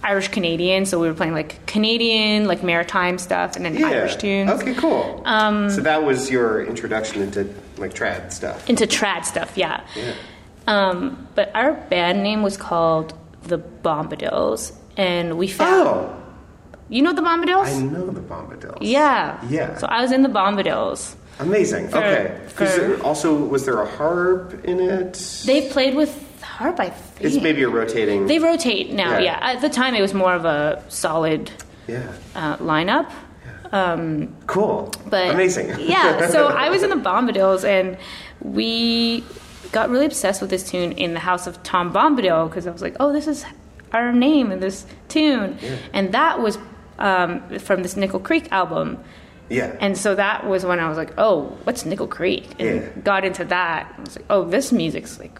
Irish 0.03 0.29
Canadian. 0.29 0.87
So 0.87 0.99
we 0.99 1.09
were 1.09 1.15
playing 1.15 1.35
like 1.35 1.67
Canadian, 1.67 2.47
like 2.47 2.63
maritime 2.63 3.19
stuff, 3.19 3.55
and 3.57 3.67
then 3.67 3.77
Yeah. 3.77 3.89
Irish 3.89 4.17
tunes 4.17 4.51
Okay, 4.51 4.73
cool. 4.73 5.21
Um, 5.27 5.69
so 5.69 5.83
that 5.83 6.05
was 6.05 6.31
your 6.31 6.65
introduction 6.65 7.21
into 7.21 7.53
like 7.77 7.93
trad 7.93 8.33
stuff. 8.33 8.67
into 8.71 8.87
trad 8.87 9.27
stuff. 9.27 9.59
Yeah. 9.59 9.85
Yeah. 9.95 10.15
Um, 10.69 11.27
but 11.35 11.51
our 11.55 11.73
band 11.73 12.23
name 12.23 12.43
was 12.43 12.57
called 12.57 13.15
the 13.43 13.59
Bombadils, 13.59 14.73
and 14.97 15.39
we 15.39 15.49
found 15.49 15.89
Oh, 15.89 16.23
you 16.91 17.03
know 17.03 17.13
the 17.15 17.23
Bombadils. 17.23 17.75
I 17.75 17.81
know 17.83 18.07
the 18.11 18.21
Bombadils. 18.21 18.79
Yeah. 18.81 19.41
Yeah. 19.49 19.77
So 19.79 19.87
I 19.87 20.03
was 20.03 20.13
in 20.13 20.23
the 20.23 20.29
Bombadils. 20.29 21.15
Amazing. 21.41 21.95
Okay. 21.95 22.39
for- 22.49 23.01
also, 23.03 23.35
was 23.35 23.65
there 23.65 23.81
a 23.81 23.89
harp 23.89 24.65
in 24.65 24.81
it? 24.81 25.43
They've 25.47 25.71
played 25.71 25.95
with 25.95 26.13
harp, 26.43 26.81
I 26.81 26.91
think. 26.91 27.33
It's 27.35 27.43
maybe 27.43 27.63
a 27.63 27.69
rotating. 27.69 28.27
They 28.27 28.39
rotate 28.39 28.93
now, 28.93 29.13
Yeah. 29.19 29.39
yeah. 29.41 29.53
At 29.55 29.61
the 29.61 29.69
time, 29.71 29.95
it 29.95 30.03
was 30.03 30.13
more 30.13 30.35
of 30.35 30.45
a 30.45 30.83
solid 30.89 31.51
yeah. 31.87 32.13
uh, 32.35 32.57
lineup. 32.59 33.11
Cool. 34.47 34.93
But 35.07 35.31
Amazing. 35.31 35.79
yeah, 35.79 36.29
so 36.29 36.47
I 36.65 36.71
was 36.71 36.83
in 36.83 36.91
the 36.91 36.97
Bombadils, 36.97 37.65
and 37.65 37.97
we 38.41 39.25
got 39.73 39.91
really 39.91 40.07
obsessed 40.07 40.41
with 40.41 40.51
this 40.51 40.69
tune 40.71 40.93
in 40.93 41.15
the 41.15 41.21
house 41.21 41.47
of 41.47 41.63
Tom 41.63 41.93
Bombadil 41.93 42.49
because 42.49 42.67
I 42.67 42.71
was 42.71 42.83
like, 42.83 42.97
oh, 43.01 43.13
this 43.13 43.27
is 43.27 43.45
our 43.93 44.13
name 44.13 44.51
in 44.53 44.61
this 44.61 44.87
tune, 45.09 45.59
and 45.93 46.13
that 46.13 46.41
was 46.41 46.59
um, 46.99 47.59
from 47.59 47.83
this 47.83 47.97
Nickel 47.97 48.21
Creek 48.21 48.51
album. 48.53 48.99
yeah. 49.49 49.75
And 49.81 49.97
so 49.97 50.15
that 50.15 50.47
was 50.47 50.65
when 50.67 50.79
I 50.81 50.89
was 50.89 50.99
like, 50.99 51.13
oh, 51.17 51.57
what's 51.65 51.85
Nickel 51.87 52.07
Creek? 52.09 52.51
And 52.59 52.83
Yeah. 52.83 52.89
got 53.03 53.25
into 53.25 53.45
that. 53.47 53.95
I 53.97 54.01
was 54.03 54.17
like, 54.17 54.27
oh, 54.31 54.45
this 54.45 54.73
music's 54.73 55.19
like 55.19 55.39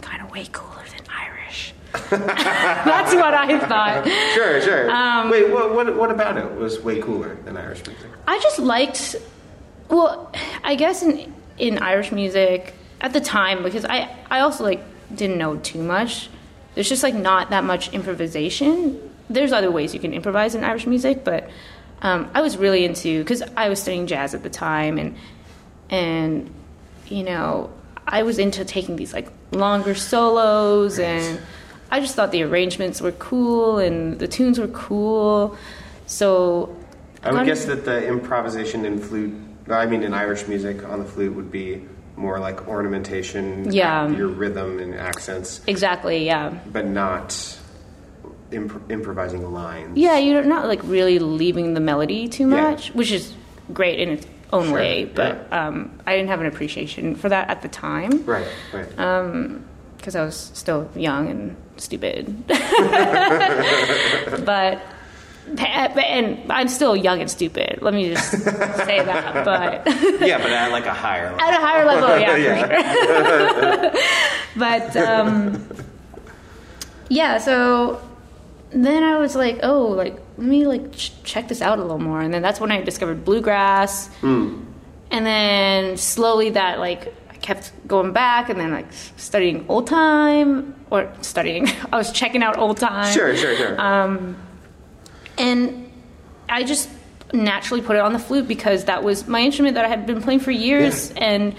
kind 0.00 0.22
of 0.22 0.30
way 0.32 0.48
cooler 0.52 0.82
than 0.90 1.06
Irish. 1.08 1.74
That's 2.10 3.14
what 3.14 3.34
I 3.34 3.58
thought. 3.60 4.06
sure, 4.34 4.60
sure. 4.62 4.90
Um, 4.90 5.30
Wait, 5.30 5.50
what, 5.50 5.74
what, 5.74 5.94
what 5.96 6.10
about 6.10 6.36
it 6.38 6.50
was 6.56 6.80
way 6.80 7.00
cooler 7.00 7.36
than 7.44 7.56
Irish 7.56 7.86
music? 7.86 8.10
I 8.26 8.38
just 8.40 8.58
liked, 8.58 9.16
well, 9.88 10.32
I 10.64 10.74
guess 10.74 11.02
in 11.02 11.32
in 11.58 11.78
Irish 11.78 12.10
music 12.12 12.74
at 13.00 13.12
the 13.12 13.20
time 13.20 13.62
because 13.62 13.84
I 13.84 14.14
I 14.30 14.40
also 14.40 14.64
like 14.64 14.82
didn't 15.14 15.38
know 15.38 15.56
too 15.56 15.82
much. 15.82 16.28
There's 16.74 16.88
just 16.88 17.02
like 17.02 17.14
not 17.14 17.50
that 17.50 17.64
much 17.64 17.92
improvisation. 17.92 19.00
There's 19.28 19.52
other 19.52 19.70
ways 19.70 19.94
you 19.94 20.00
can 20.00 20.12
improvise 20.12 20.54
in 20.54 20.62
Irish 20.62 20.86
music, 20.86 21.24
but 21.24 21.48
um, 22.02 22.30
I 22.34 22.42
was 22.42 22.56
really 22.56 22.84
into 22.84 23.22
because 23.22 23.42
I 23.56 23.68
was 23.68 23.80
studying 23.80 24.06
jazz 24.06 24.34
at 24.34 24.42
the 24.42 24.50
time, 24.50 24.98
and 24.98 25.16
and 25.90 26.50
you 27.08 27.22
know 27.22 27.70
I 28.06 28.22
was 28.22 28.38
into 28.38 28.64
taking 28.64 28.96
these 28.96 29.12
like 29.12 29.28
longer 29.52 29.94
solos, 29.94 30.98
and 30.98 31.40
I 31.90 32.00
just 32.00 32.14
thought 32.14 32.32
the 32.32 32.42
arrangements 32.42 33.00
were 33.00 33.12
cool 33.12 33.78
and 33.78 34.18
the 34.18 34.28
tunes 34.28 34.58
were 34.58 34.68
cool. 34.68 35.56
So 36.06 36.76
I 37.22 37.32
would 37.32 37.46
guess 37.46 37.64
that 37.64 37.84
the 37.84 38.06
improvisation 38.06 38.84
in 38.84 39.00
flute, 39.00 39.34
I 39.68 39.86
mean 39.86 40.02
in 40.02 40.14
Irish 40.14 40.46
music 40.46 40.84
on 40.84 40.98
the 40.98 41.04
flute 41.04 41.34
would 41.34 41.50
be 41.50 41.82
more 42.16 42.38
like 42.40 42.66
ornamentation, 42.66 43.70
Yeah. 43.72 44.08
your 44.08 44.28
rhythm 44.28 44.78
and 44.78 44.94
accents, 44.94 45.60
exactly, 45.66 46.24
yeah. 46.26 46.50
but 46.72 46.86
not 46.86 47.58
imp- 48.50 48.90
improvising 48.90 49.52
lines. 49.52 49.96
Yeah, 49.98 50.16
you're 50.18 50.42
not 50.42 50.66
like 50.66 50.80
really 50.84 51.18
leaving 51.18 51.74
the 51.74 51.80
melody 51.80 52.26
too 52.28 52.48
Yeah. 52.48 52.62
much, 52.62 52.88
which 52.94 53.12
is 53.12 53.34
great 53.72 53.98
in 54.00 54.08
its 54.10 54.26
own 54.52 54.66
Sure, 54.66 54.74
way. 54.74 55.04
But 55.04 55.52
um, 55.52 55.90
I 56.06 56.14
didn't 56.16 56.28
have 56.28 56.40
an 56.40 56.46
appreciation 56.46 57.16
for 57.16 57.28
that 57.28 57.50
at 57.50 57.62
the 57.62 57.68
time 57.68 58.24
Right, 58.24 58.46
right. 58.72 58.88
because 59.98 60.14
I 60.16 60.24
was 60.24 60.50
still 60.54 60.88
young 60.94 61.28
and 61.28 61.56
stupid. 61.76 62.46
but 64.44 64.80
and 65.58 66.50
I'm 66.52 66.68
still 66.68 66.96
young 66.96 67.20
and 67.20 67.30
stupid. 67.30 67.78
Let 67.80 67.94
me 67.94 68.10
just 68.14 68.30
say 68.30 69.04
that. 69.04 69.44
But 69.44 69.86
yeah, 70.26 70.38
but 70.38 70.50
at 70.50 70.70
like 70.72 70.86
a 70.86 70.92
higher 70.94 71.30
level. 71.30 71.40
at 71.40 71.54
a 71.54 71.60
higher 71.66 71.84
level, 71.84 72.18
yeah, 72.18 72.36
Yeah. 72.46 73.90
sure. 73.92 73.92
but 74.56 74.96
um, 74.96 75.68
yeah, 77.08 77.38
so 77.38 78.00
then 78.70 79.02
I 79.02 79.18
was 79.18 79.36
like, 79.36 79.60
oh, 79.62 79.86
like 79.88 80.14
let 80.36 80.46
me 80.46 80.66
like 80.66 80.92
ch- 80.92 81.12
check 81.22 81.48
this 81.48 81.62
out 81.62 81.78
a 81.78 81.82
little 81.82 81.98
more, 81.98 82.20
and 82.20 82.32
then 82.34 82.42
that's 82.42 82.60
when 82.60 82.72
I 82.72 82.82
discovered 82.82 83.24
bluegrass, 83.24 84.08
Hmm. 84.20 84.62
and 85.10 85.24
then 85.24 85.96
slowly 85.96 86.50
that 86.50 86.78
like 86.80 87.14
I 87.30 87.34
kept 87.36 87.70
going 87.86 88.12
back, 88.12 88.48
and 88.50 88.58
then 88.58 88.72
like 88.72 88.86
studying 89.16 89.64
old 89.68 89.86
time 89.86 90.74
or 90.90 91.12
studying. 91.22 91.68
I 91.92 91.96
was 91.96 92.10
checking 92.12 92.42
out 92.42 92.58
old 92.58 92.78
time, 92.78 93.12
Sure, 93.12 93.36
sure, 93.36 93.54
sure. 93.56 93.80
Um, 93.80 94.36
and 95.38 95.90
I 96.48 96.64
just 96.64 96.88
naturally 97.32 97.82
put 97.82 97.96
it 97.96 98.00
on 98.00 98.12
the 98.12 98.18
flute 98.18 98.46
because 98.46 98.84
that 98.84 99.02
was 99.02 99.26
my 99.26 99.40
instrument 99.40 99.74
that 99.74 99.84
I 99.84 99.88
had 99.88 100.06
been 100.06 100.22
playing 100.22 100.40
for 100.40 100.50
years, 100.52 101.10
and 101.16 101.54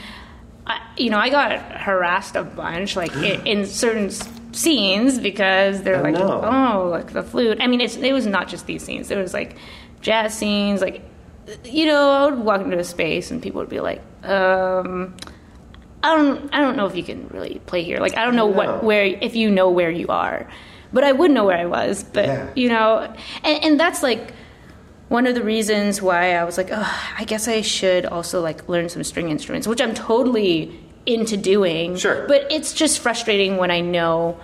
I, 0.66 0.80
you 0.98 1.10
know 1.10 1.18
I 1.18 1.30
got 1.30 1.60
harassed 1.78 2.36
a 2.36 2.44
bunch 2.44 2.96
like 2.96 3.14
in, 3.16 3.46
in 3.60 3.66
certain 3.66 4.10
scenes 4.54 5.20
because 5.20 5.84
they're 5.84 6.00
Oh, 6.00 6.04
like, 6.04 6.14
no. 6.14 6.42
oh, 6.44 6.90
like 6.90 7.12
the 7.14 7.22
flute. 7.24 7.58
I 7.62 7.68
mean, 7.68 7.82
it's, 7.82 7.96
it 7.98 8.14
was 8.14 8.26
not 8.26 8.48
just 8.48 8.66
these 8.66 8.84
scenes. 8.84 9.12
it 9.12 9.18
was 9.18 9.34
like 9.34 9.58
jazz 10.02 10.34
scenes, 10.34 10.82
like 10.82 11.02
you 11.64 11.86
know, 11.86 12.10
I 12.12 12.26
would 12.30 12.40
walk 12.40 12.62
into 12.62 12.78
a 12.80 12.84
space 12.84 13.32
and 13.32 13.42
people 13.42 13.60
would 13.62 13.70
be 13.70 13.80
like, 13.80 14.02
um. 14.24 15.16
I 16.04 16.16
don't 16.16 16.54
I 16.54 16.62
don't 16.62 16.78
know 16.78 16.86
if 16.86 16.96
you 16.96 17.04
can 17.04 17.28
really 17.30 17.60
play 17.66 17.82
here. 17.84 17.98
Like 17.98 18.16
I 18.16 18.24
don't 18.24 18.36
know 18.36 18.48
No. 18.50 18.56
what 18.56 18.84
where 18.84 19.04
if 19.04 19.36
you 19.36 19.50
know 19.50 19.72
where 19.72 19.90
you 19.90 20.08
are. 20.10 20.48
But 20.94 21.04
I 21.04 21.12
would 21.12 21.32
know 21.32 21.46
where 21.46 21.58
I 21.58 21.66
was. 21.66 22.04
But 22.04 22.26
Yeah. 22.26 22.48
you 22.56 22.70
know 22.70 23.14
and, 23.44 23.64
and 23.64 23.80
that's 23.80 24.02
like 24.04 24.34
one 25.10 25.26
of 25.26 25.36
the 25.36 25.44
reasons 25.44 26.02
why 26.02 26.36
I 26.36 26.44
was 26.44 26.58
like, 26.58 26.70
oh, 26.72 27.14
I 27.18 27.24
guess 27.24 27.48
I 27.48 27.62
should 27.62 28.06
also 28.06 28.42
like 28.42 28.68
learn 28.68 28.90
some 28.90 29.04
string 29.04 29.30
instruments, 29.30 29.68
which 29.68 29.80
I'm 29.82 29.94
totally 29.94 30.78
into 31.06 31.38
doing. 31.38 31.96
Sure. 31.96 32.26
But 32.28 32.52
it's 32.52 32.74
just 32.74 33.00
frustrating 33.00 33.56
when 33.58 33.72
I 33.72 33.80
know 33.80 34.38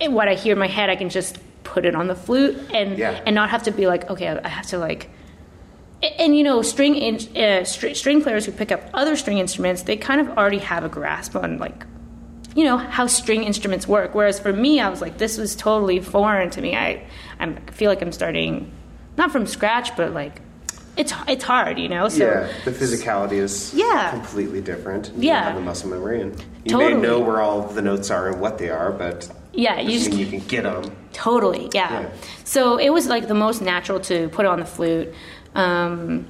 what 0.00 0.26
I 0.28 0.34
hear 0.34 0.52
in 0.54 0.58
my 0.58 0.66
head, 0.66 0.90
I 0.90 0.96
can 0.96 1.08
just 1.08 1.38
put 1.62 1.84
it 1.84 1.94
on 1.94 2.08
the 2.08 2.14
flute 2.16 2.58
and 2.74 2.98
Yeah. 2.98 3.20
and 3.24 3.34
not 3.34 3.50
have 3.50 3.62
to 3.64 3.70
be 3.70 3.86
like, 3.86 4.10
okay, 4.10 4.28
I 4.28 4.48
have 4.48 4.66
to 4.68 4.78
like 4.78 5.10
and, 6.02 6.14
and, 6.20 6.36
you 6.36 6.42
know, 6.42 6.60
string 6.60 6.96
in, 6.96 7.14
uh, 7.36 7.64
str- 7.64 7.94
string 7.94 8.20
players 8.20 8.44
who 8.44 8.52
pick 8.52 8.70
up 8.72 8.82
other 8.92 9.16
string 9.16 9.38
instruments, 9.38 9.82
they 9.82 9.96
kind 9.96 10.20
of 10.20 10.36
already 10.36 10.58
have 10.58 10.84
a 10.84 10.88
grasp 10.88 11.34
on 11.36 11.58
like, 11.58 11.86
you 12.54 12.64
know, 12.64 12.76
how 12.76 13.06
string 13.06 13.42
instruments 13.44 13.86
work. 13.88 14.14
Whereas 14.14 14.38
for 14.38 14.52
me, 14.52 14.80
I 14.80 14.88
was 14.88 15.00
like, 15.00 15.18
this 15.18 15.36
was 15.38 15.56
totally 15.56 16.00
foreign 16.00 16.50
to 16.50 16.60
me. 16.60 16.76
I, 16.76 17.04
I'm, 17.40 17.56
feel 17.66 17.90
like 17.90 18.00
I'm 18.02 18.12
starting, 18.12 18.70
not 19.16 19.32
from 19.32 19.46
scratch, 19.46 19.96
but 19.96 20.12
like, 20.12 20.40
it's 20.96 21.12
it's 21.26 21.42
hard, 21.42 21.76
you 21.80 21.88
know. 21.88 22.08
So 22.08 22.24
yeah, 22.24 22.48
the 22.64 22.70
physicality 22.70 23.32
is 23.32 23.74
Yeah. 23.74 24.10
completely 24.10 24.60
different. 24.60 25.08
You 25.16 25.30
Yeah. 25.30 25.42
have 25.46 25.56
the 25.56 25.60
muscle 25.60 25.90
memory, 25.90 26.20
and 26.22 26.44
you 26.64 26.78
may 26.78 26.94
know 26.94 27.18
where 27.18 27.40
all 27.40 27.62
the 27.62 27.82
notes 27.82 28.12
are 28.12 28.28
and 28.28 28.40
what 28.40 28.58
they 28.58 28.70
are, 28.70 28.92
but 28.92 29.28
yeah, 29.52 29.80
you 29.80 29.98
just 29.98 30.12
you 30.12 30.26
can 30.26 30.38
get 30.46 30.62
them. 30.62 30.84
Totally, 31.12 31.68
yeah. 31.74 32.02
Yeah. 32.02 32.08
So 32.44 32.76
it 32.76 32.90
was 32.90 33.08
like 33.08 33.26
the 33.26 33.34
most 33.34 33.60
natural 33.60 33.98
to 34.00 34.28
put 34.28 34.46
on 34.46 34.60
the 34.60 34.66
flute. 34.66 35.12
Um, 35.56 36.26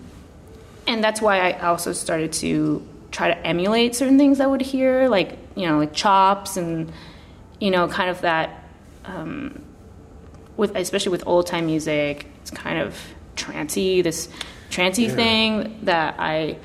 and 0.86 1.04
that's 1.04 1.20
why 1.20 1.40
I 1.50 1.60
also 1.68 1.92
started 1.92 2.32
to 2.34 2.82
try 3.14 3.28
to 3.28 3.46
emulate 3.46 3.94
certain 3.94 4.18
things 4.18 4.40
I 4.40 4.46
would 4.46 4.60
hear, 4.60 5.08
like, 5.08 5.38
you 5.54 5.68
know, 5.68 5.78
like 5.78 5.92
chops 5.92 6.56
and, 6.56 6.92
you 7.60 7.70
know, 7.70 7.86
kind 7.86 8.10
of 8.10 8.20
that, 8.22 8.64
um, 9.04 9.62
with 10.56 10.74
especially 10.74 11.12
with 11.12 11.22
old 11.24 11.46
time 11.46 11.66
music, 11.66 12.26
it's 12.42 12.50
kind 12.50 12.78
of 12.80 12.98
trancy, 13.36 14.02
this 14.02 14.28
trancy 14.68 15.04
Yeah. 15.04 15.14
thing 15.14 15.78
that 15.84 16.16
I, 16.18 16.56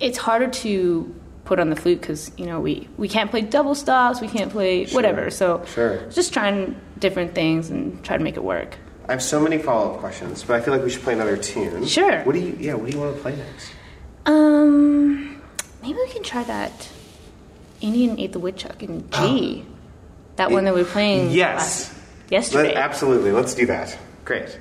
it's 0.00 0.18
harder 0.18 0.48
to 0.48 1.14
put 1.44 1.60
on 1.60 1.70
the 1.70 1.76
flute 1.76 2.00
because, 2.00 2.32
you 2.36 2.46
know, 2.46 2.58
we, 2.60 2.88
we 2.96 3.08
can't 3.08 3.30
play 3.30 3.40
double 3.40 3.76
stops, 3.76 4.20
we 4.20 4.26
can't 4.28 4.50
play 4.50 4.86
whatever. 4.86 5.30
So 5.30 5.62
Sure. 5.74 5.98
just 6.10 6.32
trying 6.32 6.74
different 6.98 7.32
things 7.34 7.70
and 7.70 8.02
try 8.04 8.16
to 8.18 8.24
make 8.24 8.36
it 8.36 8.42
work. 8.44 8.76
I 9.08 9.12
have 9.12 9.22
so 9.22 9.38
many 9.40 9.58
follow 9.58 9.94
up 9.94 10.00
questions, 10.00 10.42
but 10.44 10.54
I 10.56 10.60
feel 10.60 10.74
like 10.74 10.82
we 10.84 10.90
should 10.90 11.02
play 11.02 11.14
another 11.14 11.36
tune. 11.36 11.84
Sure. 11.86 12.22
What 12.24 12.32
do 12.34 12.40
you? 12.40 12.56
Yeah. 12.60 12.74
What 12.74 12.86
do 12.90 12.92
you 12.96 13.00
want 13.02 13.16
to 13.16 13.22
play 13.22 13.34
next? 13.36 13.72
Um, 14.26 14.69
can 16.10 16.22
try 16.22 16.44
that 16.44 16.88
Indian 17.80 18.18
ate 18.18 18.32
the 18.32 18.38
woodchuck 18.38 18.82
in 18.82 19.08
G. 19.10 19.64
Oh. 19.66 19.72
That 20.36 20.50
one 20.50 20.64
that 20.64 20.74
we 20.74 20.82
were 20.82 20.88
playing 20.88 21.30
Yes. 21.30 21.58
last- 21.58 21.92
yesterday. 22.30 22.68
Let, 22.74 22.76
absolutely. 22.76 23.32
Let's 23.32 23.54
do 23.54 23.66
that. 23.66 23.96
Great. 24.24 24.58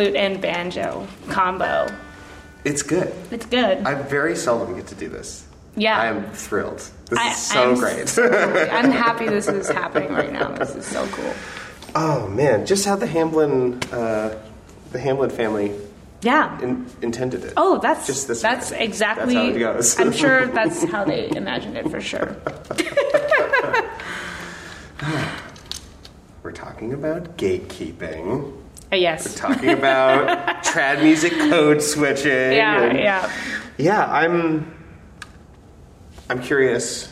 Flute 0.00 0.16
and 0.16 0.40
banjo 0.40 1.06
combo. 1.28 1.86
it's 2.64 2.82
good. 2.82 3.12
It's 3.30 3.44
good. 3.44 3.78
I 3.86 3.92
very 4.00 4.34
seldom 4.34 4.74
get 4.76 4.86
to 4.86 4.94
do 4.94 5.10
this. 5.10 5.44
Yeah. 5.76 5.98
I 6.00 6.06
am 6.06 6.30
thrilled. 6.32 6.78
This 7.10 7.18
I- 7.18 7.30
is 7.32 7.36
so 7.36 7.70
I'm 7.72 7.74
great. 7.78 8.08
so- 8.08 8.26
I'm 8.26 8.90
happy 8.90 9.26
this 9.28 9.46
is 9.46 9.68
happening 9.68 10.10
right 10.12 10.32
now. 10.32 10.52
This 10.52 10.74
is 10.74 10.86
so 10.86 11.06
cool. 11.08 11.34
oh 11.94 12.28
man, 12.28 12.64
just 12.64 12.86
how 12.86 12.96
the 12.96 13.06
Hamblin, 13.06 13.78
uh, 13.92 14.38
the 14.92 14.98
Hamblin 14.98 15.28
family 15.28 15.72
Yeah. 16.22 16.58
in, 16.62 16.86
intended 17.02 17.44
it. 17.44 17.52
Oh, 17.58 17.78
that's 17.78 18.06
Just 18.06 18.26
this 18.26 18.40
That's 18.40 18.70
way. 18.70 18.80
exactly. 18.84 19.34
That's 19.34 19.48
how 19.48 19.54
it 19.54 19.58
goes. 19.58 20.00
I'm 20.00 20.12
sure 20.12 20.46
that's 20.58 20.82
how 20.84 21.04
they 21.04 21.28
imagined 21.36 21.76
it 21.76 21.90
for 21.90 22.00
sure. 22.00 22.36
We're 26.42 26.52
talking 26.52 26.94
about 26.94 27.36
gatekeeping. 27.36 28.56
Uh, 28.92 28.96
We're 28.96 28.98
yes. 28.98 29.34
talking 29.34 29.70
about 29.70 30.28
trad 30.64 31.02
music 31.02 31.32
code 31.32 31.82
switching. 31.82 32.30
Yeah. 32.52 32.82
and- 32.82 32.98
Yeah. 32.98 33.32
Yeah, 33.78 34.04
I'm. 34.12 34.76
I'm 36.28 36.42
curious. 36.42 37.08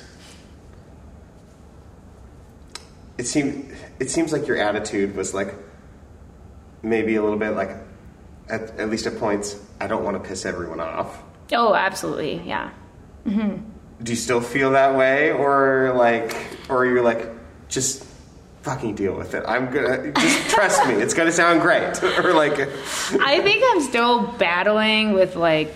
It 3.17 3.27
seemed. 3.27 3.75
It 3.99 4.11
seems 4.11 4.33
like 4.33 4.47
your 4.47 4.57
attitude 4.59 5.17
was 5.17 5.35
like. 5.35 5.55
Maybe 6.81 7.17
a 7.17 7.23
little 7.23 7.38
bit 7.41 7.51
like, 7.57 7.71
at, 8.49 8.79
at 8.79 8.88
least 8.88 9.05
at 9.09 9.19
points, 9.19 9.57
I 9.81 9.88
don't 9.88 10.05
want 10.05 10.23
to 10.23 10.29
piss 10.29 10.47
everyone 10.47 10.79
off. 10.79 11.21
Oh, 11.53 11.75
absolutely. 11.75 12.41
Yeah. 12.47 12.71
Do 13.27 13.61
you 14.07 14.14
still 14.14 14.41
feel 14.41 14.71
that 14.71 14.95
way, 14.97 15.33
or 15.33 15.93
like, 15.97 16.37
or 16.69 16.87
you're 16.87 17.03
like, 17.03 17.29
just 17.69 18.05
fucking 18.68 18.94
deal 18.94 19.14
with 19.14 19.35
it. 19.35 19.44
I'm 19.48 19.70
gonna 19.72 20.12
just 20.12 20.50
trust 20.50 20.87
me. 20.87 20.94
It's 20.94 21.14
gonna 21.14 21.33
sound 21.33 21.61
great, 21.62 22.02
or 22.24 22.35
like, 22.35 22.59
I 23.20 23.40
think 23.42 23.64
I'm 23.68 23.81
still 23.81 24.26
battling 24.38 25.12
with 25.14 25.37
like 25.37 25.74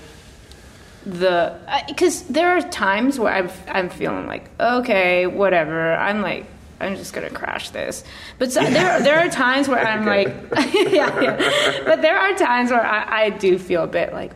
the 1.07 1.59
uh, 1.67 1.81
because 1.89 2.23
there 2.25 2.51
are 2.51 2.61
times 2.61 3.19
where 3.19 3.33
I'm 3.33 3.51
I'm 3.67 3.89
feeling 3.91 4.27
like 4.27 4.49
okay 4.61 5.27
whatever 5.27 5.95
I'm 5.95 6.21
like 6.23 6.45
I'm 6.81 6.95
just 6.95 7.13
gonna 7.13 7.29
crash 7.31 7.71
this 7.71 8.05
but 8.39 8.53
so, 8.53 8.61
there 8.63 9.03
there 9.03 9.19
are 9.19 9.29
times 9.29 9.67
where 9.67 9.85
I'm 9.85 10.07
Okay. 10.07 10.27
like 10.27 10.75
yeah, 10.93 11.21
yeah 11.21 11.81
but 11.85 12.03
there 12.03 12.17
are 12.17 12.35
times 12.37 12.71
where 12.71 12.87
I, 12.87 13.23
I 13.25 13.31
do 13.31 13.59
feel 13.59 13.83
a 13.83 13.89
bit 13.89 14.13
like. 14.13 14.33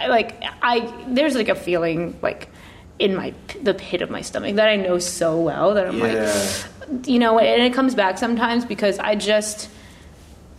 I, 0.00 0.08
like 0.08 0.42
I 0.60 0.92
there's 1.06 1.36
like 1.36 1.48
a 1.48 1.54
feeling 1.54 2.18
like 2.20 2.48
in 2.98 3.14
my 3.16 3.34
the 3.62 3.74
pit 3.74 4.02
of 4.02 4.10
my 4.10 4.20
stomach 4.20 4.54
that 4.56 4.68
I 4.68 4.76
know 4.76 4.98
so 4.98 5.40
well 5.40 5.74
that 5.74 5.86
I'm 5.86 5.98
Yeah. 5.98 6.46
like 6.92 7.06
you 7.08 7.18
know 7.18 7.38
and 7.38 7.62
it 7.62 7.74
comes 7.74 7.94
back 7.94 8.18
sometimes 8.18 8.64
because 8.64 8.98
I 8.98 9.14
just 9.16 9.68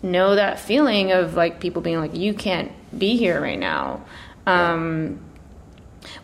know 0.03 0.35
that 0.35 0.59
feeling 0.59 1.11
of 1.11 1.35
like 1.35 1.59
people 1.59 1.81
being 1.81 1.99
like 1.99 2.15
you 2.15 2.33
can't 2.33 2.71
be 2.97 3.15
here 3.17 3.39
right 3.41 3.57
now 3.59 4.03
um, 4.45 5.19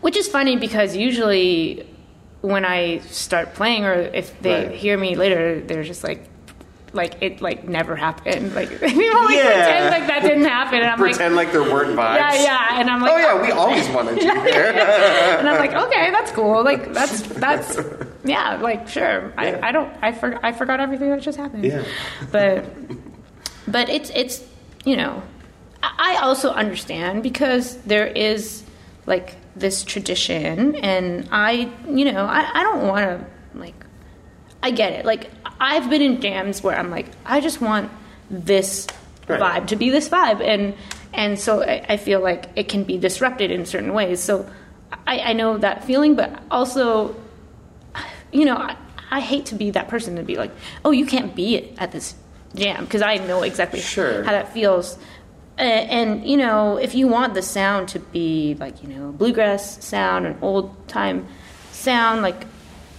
which 0.00 0.16
is 0.16 0.28
funny 0.28 0.56
because 0.56 0.94
usually 0.94 1.84
when 2.42 2.64
i 2.64 2.98
start 2.98 3.54
playing 3.54 3.84
or 3.84 3.94
if 3.94 4.38
they 4.40 4.66
Right. 4.66 4.74
hear 4.76 4.96
me 4.98 5.16
later 5.16 5.60
they're 5.60 5.82
just 5.82 6.04
like 6.04 6.28
like 6.94 7.16
it 7.22 7.40
like 7.40 7.66
never 7.68 7.96
happened 7.96 8.54
like 8.54 8.68
people 8.80 9.24
like 9.24 9.36
Yeah. 9.36 9.64
pretend 9.64 9.90
like 9.90 10.06
that 10.08 10.22
didn't 10.22 10.44
happen 10.44 10.80
and 10.80 10.90
i'm 10.90 10.98
pretend 10.98 11.34
like, 11.36 11.50
there 11.52 11.62
weren't 11.62 11.96
vibes. 11.96 12.16
yeah 12.18 12.34
yeah 12.42 12.80
and 12.80 12.90
i'm 12.90 13.00
like 13.00 13.10
Oh 13.12 13.16
yeah, 13.16 13.40
we 13.42 13.50
oh, 13.50 13.56
always 13.58 13.88
wanted 13.88 14.18
here. 14.22 14.72
and 15.38 15.48
i'm 15.48 15.58
like 15.58 15.72
okay 15.72 16.10
that's 16.10 16.30
cool 16.32 16.62
like 16.62 16.92
that's 16.92 17.22
that's 17.22 17.78
yeah 18.24 18.56
like 18.56 18.86
sure 18.88 19.32
Yeah. 19.38 19.58
I, 19.62 19.68
I 19.68 19.72
don't 19.72 19.90
I, 20.02 20.12
for, 20.12 20.38
I 20.44 20.52
forgot 20.52 20.80
everything 20.80 21.08
that 21.10 21.22
just 21.22 21.38
happened 21.38 21.64
Yeah. 21.64 21.82
but 22.30 22.64
but 23.66 23.88
it's 23.88 24.10
it's 24.10 24.44
you 24.84 24.96
know 24.96 25.22
I 25.82 26.14
I 26.14 26.16
also 26.22 26.50
understand 26.50 27.22
because 27.22 27.76
there 27.82 28.06
is 28.06 28.62
like 29.06 29.36
this 29.56 29.82
tradition 29.82 30.76
and 30.76 31.28
I 31.32 31.70
you 31.88 32.04
know 32.12 32.24
I, 32.24 32.48
I 32.60 32.62
don't 32.62 32.86
want 32.86 33.04
to 33.06 33.26
like 33.58 33.74
I 34.62 34.70
get 34.70 34.92
it 34.92 35.04
like 35.04 35.30
I've 35.60 35.88
been 35.90 36.02
in 36.02 36.20
jams 36.20 36.62
where 36.62 36.76
I'm 36.78 36.90
like 36.90 37.06
I 37.24 37.40
just 37.40 37.60
want 37.60 37.90
this 38.30 38.86
Right. 39.28 39.40
vibe 39.62 39.68
to 39.68 39.76
be 39.76 39.88
this 39.90 40.08
vibe 40.08 40.40
and 40.40 40.74
and 41.14 41.38
so 41.38 41.62
I, 41.62 41.84
I 41.90 41.96
feel 41.96 42.20
like 42.20 42.48
it 42.56 42.68
can 42.68 42.82
be 42.84 42.98
disrupted 42.98 43.50
in 43.52 43.66
certain 43.66 43.92
ways 43.94 44.18
so 44.20 44.48
I, 45.06 45.20
I 45.20 45.32
know 45.32 45.58
that 45.58 45.84
feeling 45.84 46.16
but 46.16 46.42
also 46.50 47.14
you 48.32 48.44
know, 48.46 48.56
I, 48.56 48.76
I 49.10 49.20
hate 49.20 49.46
to 49.46 49.54
be 49.54 49.70
that 49.72 49.88
person 49.88 50.16
to 50.16 50.22
be 50.22 50.36
like, 50.36 50.50
oh, 50.86 50.90
you 50.90 51.04
can't 51.04 51.34
be 51.36 51.54
it 51.56 51.74
at 51.78 51.92
this 51.92 52.14
jam 52.54 52.84
because 52.84 53.02
I 53.02 53.16
know 53.18 53.42
exactly 53.42 53.80
Sure. 53.80 54.24
how 54.24 54.32
that 54.32 54.52
feels. 54.54 54.96
Uh, 55.58 55.62
and 55.62 56.26
you 56.26 56.38
know, 56.38 56.78
if 56.78 56.94
you 56.94 57.06
want 57.08 57.34
the 57.34 57.42
sound 57.42 57.88
to 57.88 57.98
be 57.98 58.56
like 58.58 58.82
you 58.82 58.88
know 58.88 59.12
bluegrass 59.12 59.84
sound, 59.84 60.26
an 60.26 60.38
old 60.40 60.88
time 60.88 61.26
sound, 61.72 62.22
like 62.22 62.46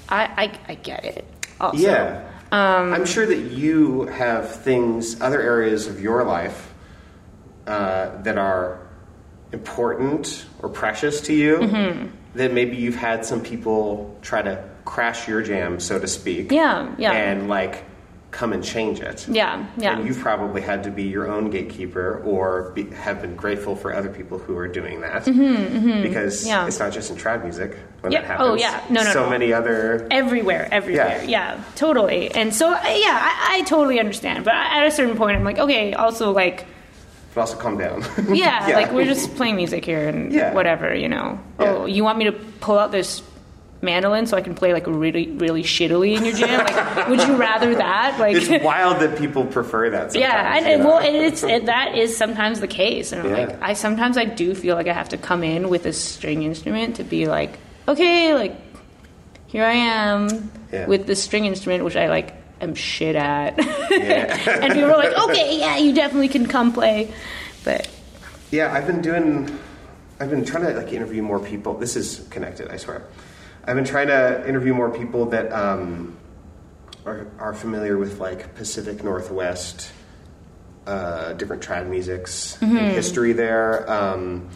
I, 0.08 0.26
I 0.68 0.72
I 0.74 0.76
get 0.76 1.04
it. 1.04 1.26
Also. 1.64 1.78
Yeah. 1.78 2.30
Um, 2.52 2.94
I'm 2.94 3.06
sure 3.06 3.26
that 3.26 3.40
you 3.52 4.04
have 4.08 4.52
things, 4.64 5.20
other 5.22 5.42
areas 5.42 5.88
of 5.88 6.00
your 6.00 6.24
life 6.24 6.72
uh, 7.66 8.22
that 8.24 8.38
are 8.38 8.80
important 9.52 10.46
or 10.62 10.70
precious 10.70 11.22
to 11.22 11.34
you 11.34 11.58
Mm-hmm. 11.58 12.08
that 12.36 12.54
maybe 12.54 12.76
you've 12.78 12.96
had 12.96 13.26
some 13.26 13.42
people 13.42 14.18
try 14.22 14.42
to 14.42 14.64
crash 14.86 15.28
your 15.28 15.42
jam, 15.42 15.80
so 15.80 15.98
to 16.00 16.08
speak. 16.08 16.52
Yeah, 16.52 16.94
yeah. 16.98 17.12
And 17.12 17.48
like 17.48 17.86
come 18.34 18.52
and 18.52 18.64
change 18.64 19.00
it. 19.00 19.28
Yeah, 19.30 19.64
yeah. 19.78 19.96
And 19.96 20.08
you've 20.08 20.20
probably 20.20 20.60
had 20.62 20.84
to 20.84 20.92
be 20.92 21.04
your 21.04 21.32
own 21.32 21.50
gatekeeper 21.52 22.20
or 22.26 22.72
be, 22.72 22.90
have 22.90 23.22
been 23.22 23.36
grateful 23.36 23.76
for 23.76 23.94
other 23.94 24.10
people 24.10 24.40
who 24.40 24.58
are 24.58 24.68
doing 24.68 25.02
that. 25.02 25.24
Because 25.26 25.38
Mm-hmm, 26.42 26.48
Yeah. 26.48 26.66
it's 26.68 26.80
not 26.80 26.92
just 26.92 27.12
in 27.12 27.16
trad 27.16 27.44
music 27.44 27.78
when 28.02 28.12
Yep. 28.12 28.22
that 28.24 28.28
happens. 28.28 28.50
Oh, 28.50 28.54
yeah. 28.56 28.82
No, 28.90 29.04
no, 29.04 29.12
So 29.14 29.24
no. 29.26 29.30
many 29.30 29.54
other 29.54 30.08
everywhere, 30.12 30.68
everywhere. 30.72 31.22
Yeah. 31.24 31.54
Yeah, 31.56 31.64
totally. 31.76 32.32
And 32.34 32.54
so, 32.54 32.70
yeah, 32.72 32.78
I, 32.82 33.58
I 33.60 33.62
totally 33.62 34.00
understand. 34.00 34.44
But 34.46 34.56
at 34.56 34.86
a 34.88 34.92
certain 34.92 35.16
point, 35.16 35.38
I'm 35.38 35.44
like, 35.44 35.60
okay, 35.60 35.94
also 35.94 36.32
like, 36.32 36.66
but 37.36 37.42
also 37.42 37.58
calm 37.58 37.78
down. 37.78 38.04
yeah, 38.34 38.66
like 38.74 38.92
we're 38.92 39.06
just 39.06 39.36
playing 39.36 39.56
music 39.56 39.86
here 39.86 40.08
and 40.10 40.32
Yeah. 40.34 40.54
whatever, 40.54 40.94
you 40.94 41.08
know. 41.08 41.40
Yeah. 41.60 41.66
Oh, 41.72 41.86
you 41.86 42.04
want 42.04 42.18
me 42.18 42.26
to 42.26 42.32
pull 42.32 42.78
out 42.80 42.92
this 42.92 43.22
mandolin 43.84 44.26
so 44.26 44.36
I 44.38 44.42
can 44.42 44.56
play 44.56 44.74
like 44.74 44.88
really, 44.88 45.30
really 45.32 45.62
shittily 45.64 46.16
in 46.18 46.26
your 46.26 46.34
jam? 46.36 46.66
Like, 46.66 47.08
would 47.10 47.22
you 47.22 47.36
rather 47.36 47.76
that? 47.76 48.18
Like, 48.20 48.38
It's 48.38 48.64
wild 48.64 49.02
that 49.02 49.18
people 49.18 49.46
prefer 49.46 49.90
that. 49.90 50.14
Sometimes, 50.14 50.22
yeah, 50.34 50.56
and, 50.58 50.66
you 50.66 50.72
and 50.74 50.84
know? 50.84 50.90
well, 50.90 51.00
and 51.00 51.16
it's 51.16 51.44
it, 51.44 51.66
that 51.66 51.98
is 51.98 52.16
sometimes 52.16 52.60
the 52.62 52.68
case, 52.68 53.12
and 53.12 53.22
I'm 53.22 53.30
Yeah. 53.30 53.46
like, 53.48 53.62
I 53.62 53.74
sometimes 53.74 54.18
I 54.18 54.26
do 54.26 54.56
feel 54.56 54.76
like 54.76 54.88
I 54.88 54.94
have 54.94 55.10
to 55.10 55.18
come 55.18 55.44
in 55.44 55.70
with 55.70 55.86
a 55.86 55.94
string 55.94 56.44
instrument 56.44 56.96
to 56.98 57.04
be 57.04 57.28
like, 57.28 57.58
okay, 57.88 58.34
like 58.34 58.56
here 59.48 59.66
I 59.66 59.74
am 59.74 60.52
Yeah. 60.72 60.88
with 60.88 61.06
this 61.06 61.22
string 61.22 61.46
instrument, 61.46 61.84
which 61.84 61.96
I 61.98 62.08
like 62.08 62.34
am 62.62 62.76
shit 62.76 63.16
at, 63.16 63.58
Yeah. 63.92 64.60
and 64.64 64.74
people 64.74 64.92
are 64.92 64.98
like, 64.98 65.18
okay, 65.30 65.60
yeah, 65.60 65.78
you 65.78 65.94
definitely 65.94 66.30
can 66.30 66.46
come 66.48 66.72
play, 66.72 67.12
but 67.64 67.90
Yeah, 68.52 68.72
I've 68.74 68.88
been 68.88 69.02
doing. 69.02 69.50
I've 70.20 70.30
been 70.30 70.46
trying 70.46 70.64
to 70.66 70.74
like 70.80 70.94
interview 70.94 71.22
more 71.24 71.40
people. 71.40 71.74
This 71.74 71.96
is 71.98 72.26
connected, 72.30 72.70
I 72.70 72.78
swear. 72.78 73.02
I've 73.66 73.76
been 73.76 73.86
trying 73.86 74.08
to 74.08 74.48
interview 74.48 74.74
more 74.74 74.90
people 74.90 75.28
that 75.28 75.52
um, 75.54 76.18
are 77.06 77.28
are 77.40 77.54
familiar 77.54 77.98
with 77.98 78.20
like 78.20 78.56
Pacific 78.56 79.04
Northwest, 79.04 79.92
uh, 80.86 81.34
different 81.34 81.62
trad 81.64 81.88
musics 81.88 82.62
and 82.62 82.78
history 82.78 83.34
there. 83.34 83.90
Um, 83.90 84.50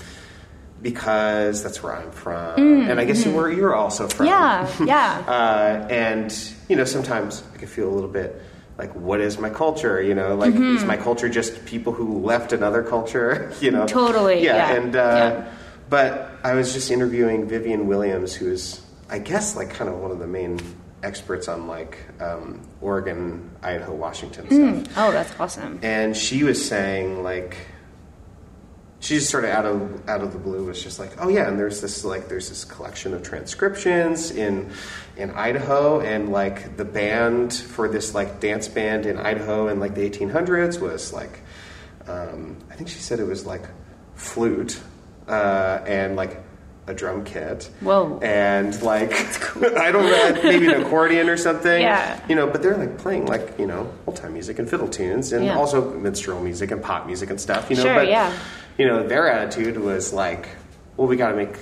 because 0.79 1.63
that's 1.63 1.81
where 1.81 1.95
I'm 1.95 2.11
from, 2.11 2.59
and 2.87 2.99
I 2.99 3.05
guess 3.05 3.25
where 3.25 3.51
you're 3.51 3.73
also 3.75 4.07
from. 4.07 4.27
yeah, 4.27 4.69
yeah, 4.85 5.23
uh, 5.27 5.87
and 5.89 6.31
you 6.69 6.75
know 6.75 6.83
sometimes 6.83 7.43
I 7.53 7.57
can 7.57 7.67
feel 7.67 7.89
a 7.89 7.93
little 7.95 8.09
bit 8.09 8.39
like 8.77 8.93
what 8.93 9.19
is 9.19 9.39
my 9.39 9.49
culture 9.49 9.99
you 9.99 10.13
know 10.13 10.35
like 10.35 10.53
is 10.53 10.85
my 10.85 10.95
culture 10.95 11.27
just 11.29 11.65
people 11.65 11.93
who 11.93 12.19
left 12.19 12.53
another 12.53 12.83
culture 12.83 13.51
you 13.59 13.71
know 13.71 13.87
Totally, 13.87 14.43
yeah. 14.45 14.71
and 14.73 14.95
uh, 14.95 14.99
Yeah. 14.99 15.53
but 15.89 16.29
I 16.43 16.53
was 16.53 16.73
just 16.73 16.91
interviewing 16.91 17.47
Vivian 17.47 17.87
Williams 17.87 18.35
who 18.35 18.51
is 18.51 18.79
I 19.09 19.19
guess 19.19 19.55
like 19.55 19.69
kind 19.69 19.89
of 19.89 19.97
one 19.97 20.11
of 20.11 20.19
the 20.19 20.27
main 20.27 20.59
experts 21.03 21.47
on 21.47 21.67
like 21.67 21.99
um, 22.19 22.67
Oregon 22.81 23.51
Idaho 23.61 23.93
Washington 23.93 24.83
stuff 24.83 24.97
oh, 24.97 25.11
that's 25.11 25.39
awesome. 25.39 25.79
and 25.83 26.15
she 26.17 26.43
was 26.43 26.65
saying 26.65 27.23
like 27.23 27.57
she 28.99 29.15
just 29.15 29.29
sort 29.29 29.43
of 29.43 29.51
out 29.51 29.65
of 29.65 30.09
out 30.09 30.21
of 30.21 30.33
the 30.33 30.39
blue 30.39 30.65
was 30.65 30.81
just 30.81 30.97
like 30.97 31.11
oh 31.19 31.29
yeah 31.29 31.47
and 31.47 31.59
there's 31.59 31.81
this 31.81 32.03
like 32.03 32.27
there's 32.27 32.49
this 32.49 32.65
collection 32.65 33.13
of 33.13 33.21
transcriptions 33.21 34.31
in 34.31 34.71
in 35.17 35.29
Idaho 35.31 35.99
and 35.99 36.31
like 36.31 36.77
the 36.77 36.85
band 36.85 37.53
for 37.53 37.87
this 37.87 38.15
like 38.15 38.39
dance 38.39 38.67
band 38.67 39.05
in 39.05 39.17
Idaho 39.17 39.67
in 39.67 39.79
like 39.79 39.93
the 39.93 40.09
1800s 40.09 40.81
was 40.81 41.13
like 41.13 41.41
um, 42.07 42.57
I 42.71 42.75
think 42.75 42.89
she 42.89 42.99
said 42.99 43.19
it 43.19 43.27
was 43.27 43.45
like 43.45 43.63
flute 44.15 44.79
uh, 45.27 45.83
and 45.85 46.15
like 46.15 46.41
a 46.87 46.93
drum 46.93 47.23
kit 47.25 47.69
Whoa. 47.81 48.17
and 48.23 48.81
like 48.81 49.11
I 49.77 49.91
don't 49.91 50.05
know 50.05 50.41
maybe 50.43 50.67
an 50.67 50.81
accordion 50.83 51.27
or 51.29 51.35
something 51.37 51.81
Yeah. 51.81 52.19
you 52.29 52.35
know 52.35 52.47
but 52.47 52.63
they're 52.63 52.77
like 52.77 52.97
playing 52.97 53.25
like 53.25 53.59
you 53.59 53.67
know 53.67 53.91
old 54.07 54.15
time 54.15 54.31
music 54.33 54.57
and 54.59 54.69
fiddle 54.69 54.87
tunes 54.87 55.33
and 55.33 55.43
Yeah. 55.45 55.57
also 55.57 55.93
minstrel 55.93 56.41
music 56.41 56.71
and 56.71 56.81
pop 56.81 57.05
music 57.05 57.29
and 57.29 57.39
stuff 57.41 57.69
you 57.69 57.75
know 57.75 57.83
Sure, 57.83 57.93
but 57.95 58.07
yeah. 58.07 58.31
you 58.77 58.87
know 58.87 59.05
their 59.05 59.29
attitude 59.29 59.77
was 59.77 60.13
like 60.13 60.47
well 60.95 61.07
we 61.07 61.17
got 61.17 61.29
to 61.31 61.35
make 61.35 61.55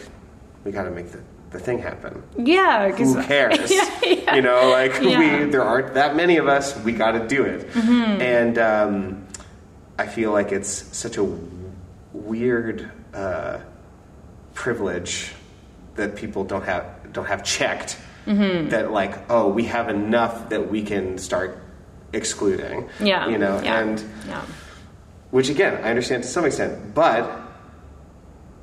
we 0.64 0.72
got 0.72 0.84
to 0.84 0.92
make 0.92 1.12
the, 1.12 1.20
the 1.52 1.60
thing 1.60 1.80
happen 1.80 2.22
Yeah, 2.38 2.92
who 2.92 3.22
cares 3.24 3.72
yeah, 3.72 3.90
yeah. 4.06 4.36
you 4.36 4.42
know 4.44 4.70
like 4.70 5.00
we 5.02 5.46
there 5.46 5.64
aren't 5.64 5.96
that 5.96 6.16
many 6.16 6.38
of 6.38 6.48
us 6.48 6.78
we 6.84 6.92
got 6.92 7.14
to 7.14 7.28
do 7.28 7.44
it 7.46 7.68
Mm-hmm. 7.72 8.22
and 8.22 8.58
um, 8.60 9.26
i 9.98 10.06
feel 10.06 10.32
like 10.32 10.52
it's 10.52 10.70
such 10.96 11.18
a 11.18 11.24
weird 12.14 12.90
uh, 13.14 13.60
privilege 14.56 15.32
that 15.96 16.16
people 16.16 16.44
don't 16.44 16.66
have 16.66 16.84
don't 17.14 17.28
have 17.28 17.44
checked 17.44 17.98
Mm-hmm. 18.26 18.70
that 18.70 18.90
like 18.92 19.14
oh 19.30 19.50
we 19.50 19.66
have 19.66 19.88
enough 19.88 20.50
that 20.50 20.72
we 20.72 20.82
can 20.82 21.20
start 21.20 21.62
excluding 22.12 22.90
Yeah, 23.00 23.30
you 23.30 23.38
know 23.38 23.62
yeah, 23.62 23.80
and 23.82 24.04
yeah. 24.28 24.42
which 25.30 25.50
again 25.50 25.76
I 25.86 25.90
understand 25.94 26.24
to 26.24 26.30
some 26.30 26.44
extent, 26.46 26.96
but 26.96 27.22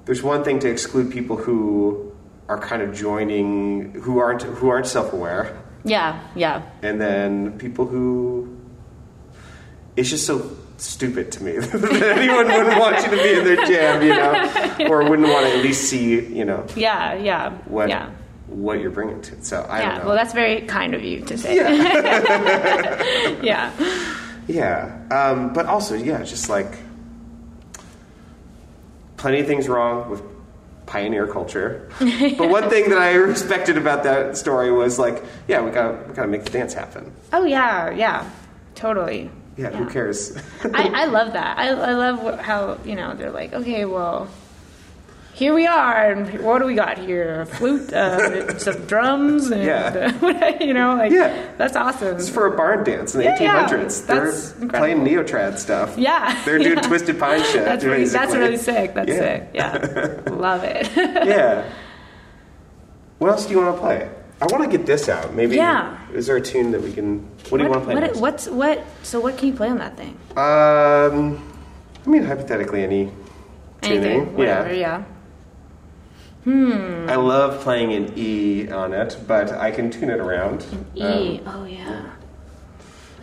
there's 0.05 0.21
one 0.21 0.43
thing 0.43 0.59
to 0.67 0.69
exclude 0.69 1.13
people 1.13 1.37
who 1.37 2.11
are 2.49 2.59
kind 2.59 2.83
of 2.83 2.93
joining, 2.93 3.95
who 4.03 4.19
aren't 4.19 4.43
who 4.43 4.69
aren't 4.69 4.89
self-aware, 4.89 5.57
Yeah, 5.85 6.19
yeah. 6.35 6.63
and 6.83 7.01
then 7.01 7.57
people 7.57 7.87
who 7.87 8.51
it's 9.95 10.11
just 10.11 10.27
so 10.27 10.43
stupid 10.83 11.31
to 11.33 11.43
me 11.43 11.53
that 11.59 12.03
anyone 12.17 12.47
wouldn't 12.47 12.79
want 12.79 12.97
you 12.97 13.11
to 13.11 13.23
be 13.23 13.39
in 13.39 13.45
their 13.45 13.65
jam, 13.67 14.03
you 14.03 14.09
know, 14.11 14.91
or 14.91 15.09
wouldn't 15.09 15.29
want 15.29 15.47
to 15.47 15.53
at 15.57 15.63
least 15.63 15.85
see, 15.89 16.21
you 16.21 16.45
know, 16.45 16.67
Yeah, 16.77 17.15
yeah. 17.15 17.51
what 17.67 17.89
yeah. 17.89 18.11
what 18.49 18.81
you're 18.81 18.91
bringing 18.91 19.21
to 19.23 19.35
it. 19.35 19.45
So 19.45 19.63
I 19.69 19.81
yeah. 19.81 19.89
don't 19.89 19.99
know. 20.01 20.07
Well, 20.09 20.17
that's 20.17 20.35
very 20.35 20.63
kind 20.63 20.95
of 20.95 21.03
you 21.03 21.21
to 21.23 21.39
say. 21.39 21.57
Yeah. 23.43 23.73
Yeah, 24.49 24.99
um, 25.11 25.53
but 25.53 25.67
also, 25.67 25.95
yeah, 25.95 26.23
just 26.25 26.49
like 26.49 26.77
plenty 29.17 29.39
of 29.39 29.47
things 29.47 29.69
wrong 29.69 30.11
with 30.11 30.21
pioneer 30.87 31.29
culture. 31.29 31.89
but 32.01 32.49
one 32.49 32.69
thing 32.69 32.91
that 32.91 32.99
I 32.99 33.15
respected 33.15 33.79
about 33.79 34.03
that 34.03 34.37
story 34.37 34.73
was 34.73 34.99
like, 34.99 35.23
yeah, 35.47 35.61
we 35.63 35.71
got 35.71 36.09
we 36.09 36.15
got 36.15 36.23
to 36.23 36.29
make 36.29 36.45
the 36.45 36.51
dance 36.51 36.75
happen. 36.75 37.13
Oh 37.33 37.45
yeah, 37.45 37.91
yeah. 37.91 38.29
Totally. 38.75 39.31
Yeah, 39.57 39.71
who 39.71 39.87
cares? 39.89 40.37
I, 40.75 40.89
I 41.03 41.05
love 41.07 41.35
that. 41.35 41.59
I, 41.59 41.69
I 41.69 41.93
love 41.93 42.41
how 42.41 42.79
you 42.85 42.95
know 42.97 43.15
they're 43.15 43.31
like, 43.31 43.53
okay, 43.53 43.85
well, 43.85 44.29
here 45.35 45.53
we 45.55 45.67
are, 45.67 46.11
and 46.13 46.41
what 46.43 46.59
do 46.61 46.67
we 46.67 46.75
got 46.75 46.97
here? 46.99 47.43
A 47.43 47.47
flute, 47.47 47.93
uh, 47.93 48.59
some 48.59 48.87
drums, 48.87 49.51
and 49.51 49.63
Yeah. 49.63 50.59
you 50.63 50.73
know, 50.75 50.95
like 50.97 51.13
Yeah. 51.13 51.51
that's 51.59 51.77
awesome. 51.77 52.17
it's 52.17 52.29
for 52.31 52.47
a 52.47 52.57
barn 52.57 52.85
dance 52.85 53.15
in 53.15 53.19
the 53.21 53.25
Yeah, 53.25 53.43
yeah, 53.43 53.67
1800s. 53.69 54.07
that's 54.07 54.07
They're 54.53 54.63
incredible. 54.63 54.79
playing 54.79 54.99
neotrad 55.27 55.59
stuff. 55.59 55.97
Yeah, 55.99 56.43
they're 56.45 56.59
doing 56.59 56.77
yeah. 56.77 56.83
twisted 56.83 57.19
pine 57.19 57.43
shit. 57.45 57.65
That's 57.65 57.85
really, 57.85 58.05
that's 58.07 58.35
really 58.35 58.57
sick. 58.57 58.95
That's 58.95 59.09
Yeah. 59.09 59.19
sick. 59.19 59.51
Yeah, 59.55 60.21
love 60.31 60.65
it. 60.65 60.91
yeah. 60.97 61.65
What 63.19 63.31
else 63.31 63.47
do 63.47 63.53
you 63.53 63.59
want 63.61 63.75
to 63.77 63.81
play? 63.81 64.11
I 64.43 64.47
want 64.47 64.65
to 64.69 64.77
get 64.77 64.87
this 64.87 65.09
out. 65.09 65.35
Maybe. 65.35 65.55
Yeah. 65.55 65.97
Is 66.13 66.27
there 66.27 66.37
a 66.37 66.41
tune 66.41 66.73
that 66.73 66.83
we 66.83 66.93
can? 66.93 67.21
What 67.49 67.59
do 67.59 67.65
you 67.65 67.71
want 67.71 67.83
to 67.83 67.85
play? 67.87 67.95
what, 67.95 68.01
next? 68.01 68.19
what's 68.19 68.49
what? 68.49 68.85
So 69.05 69.21
what 69.21 69.39
can 69.39 69.49
you 69.49 69.55
play 69.55 69.69
on 69.69 69.79
that 69.79 69.97
thing? 69.97 70.17
Um, 70.37 71.41
I 72.05 72.09
mean, 72.09 72.25
hypothetically, 72.25 72.83
any 72.83 73.13
tuning. 73.83 74.03
Anything, 74.05 74.37
whatever. 74.37 74.75
yeah. 74.75 75.05
Yeah. 76.45 77.07
I 77.09 77.15
love 77.15 77.61
playing 77.61 77.93
an 77.93 78.15
E 78.19 78.69
on 78.69 78.93
it, 78.93 79.17
but 79.29 79.53
I 79.53 79.71
can 79.71 79.93
tune 79.93 80.11
it 80.11 80.19
around. 80.19 80.65
An 80.73 80.87
E. 80.97 81.39
Um, 81.39 81.55
oh 81.55 81.65
yeah. 81.65 82.11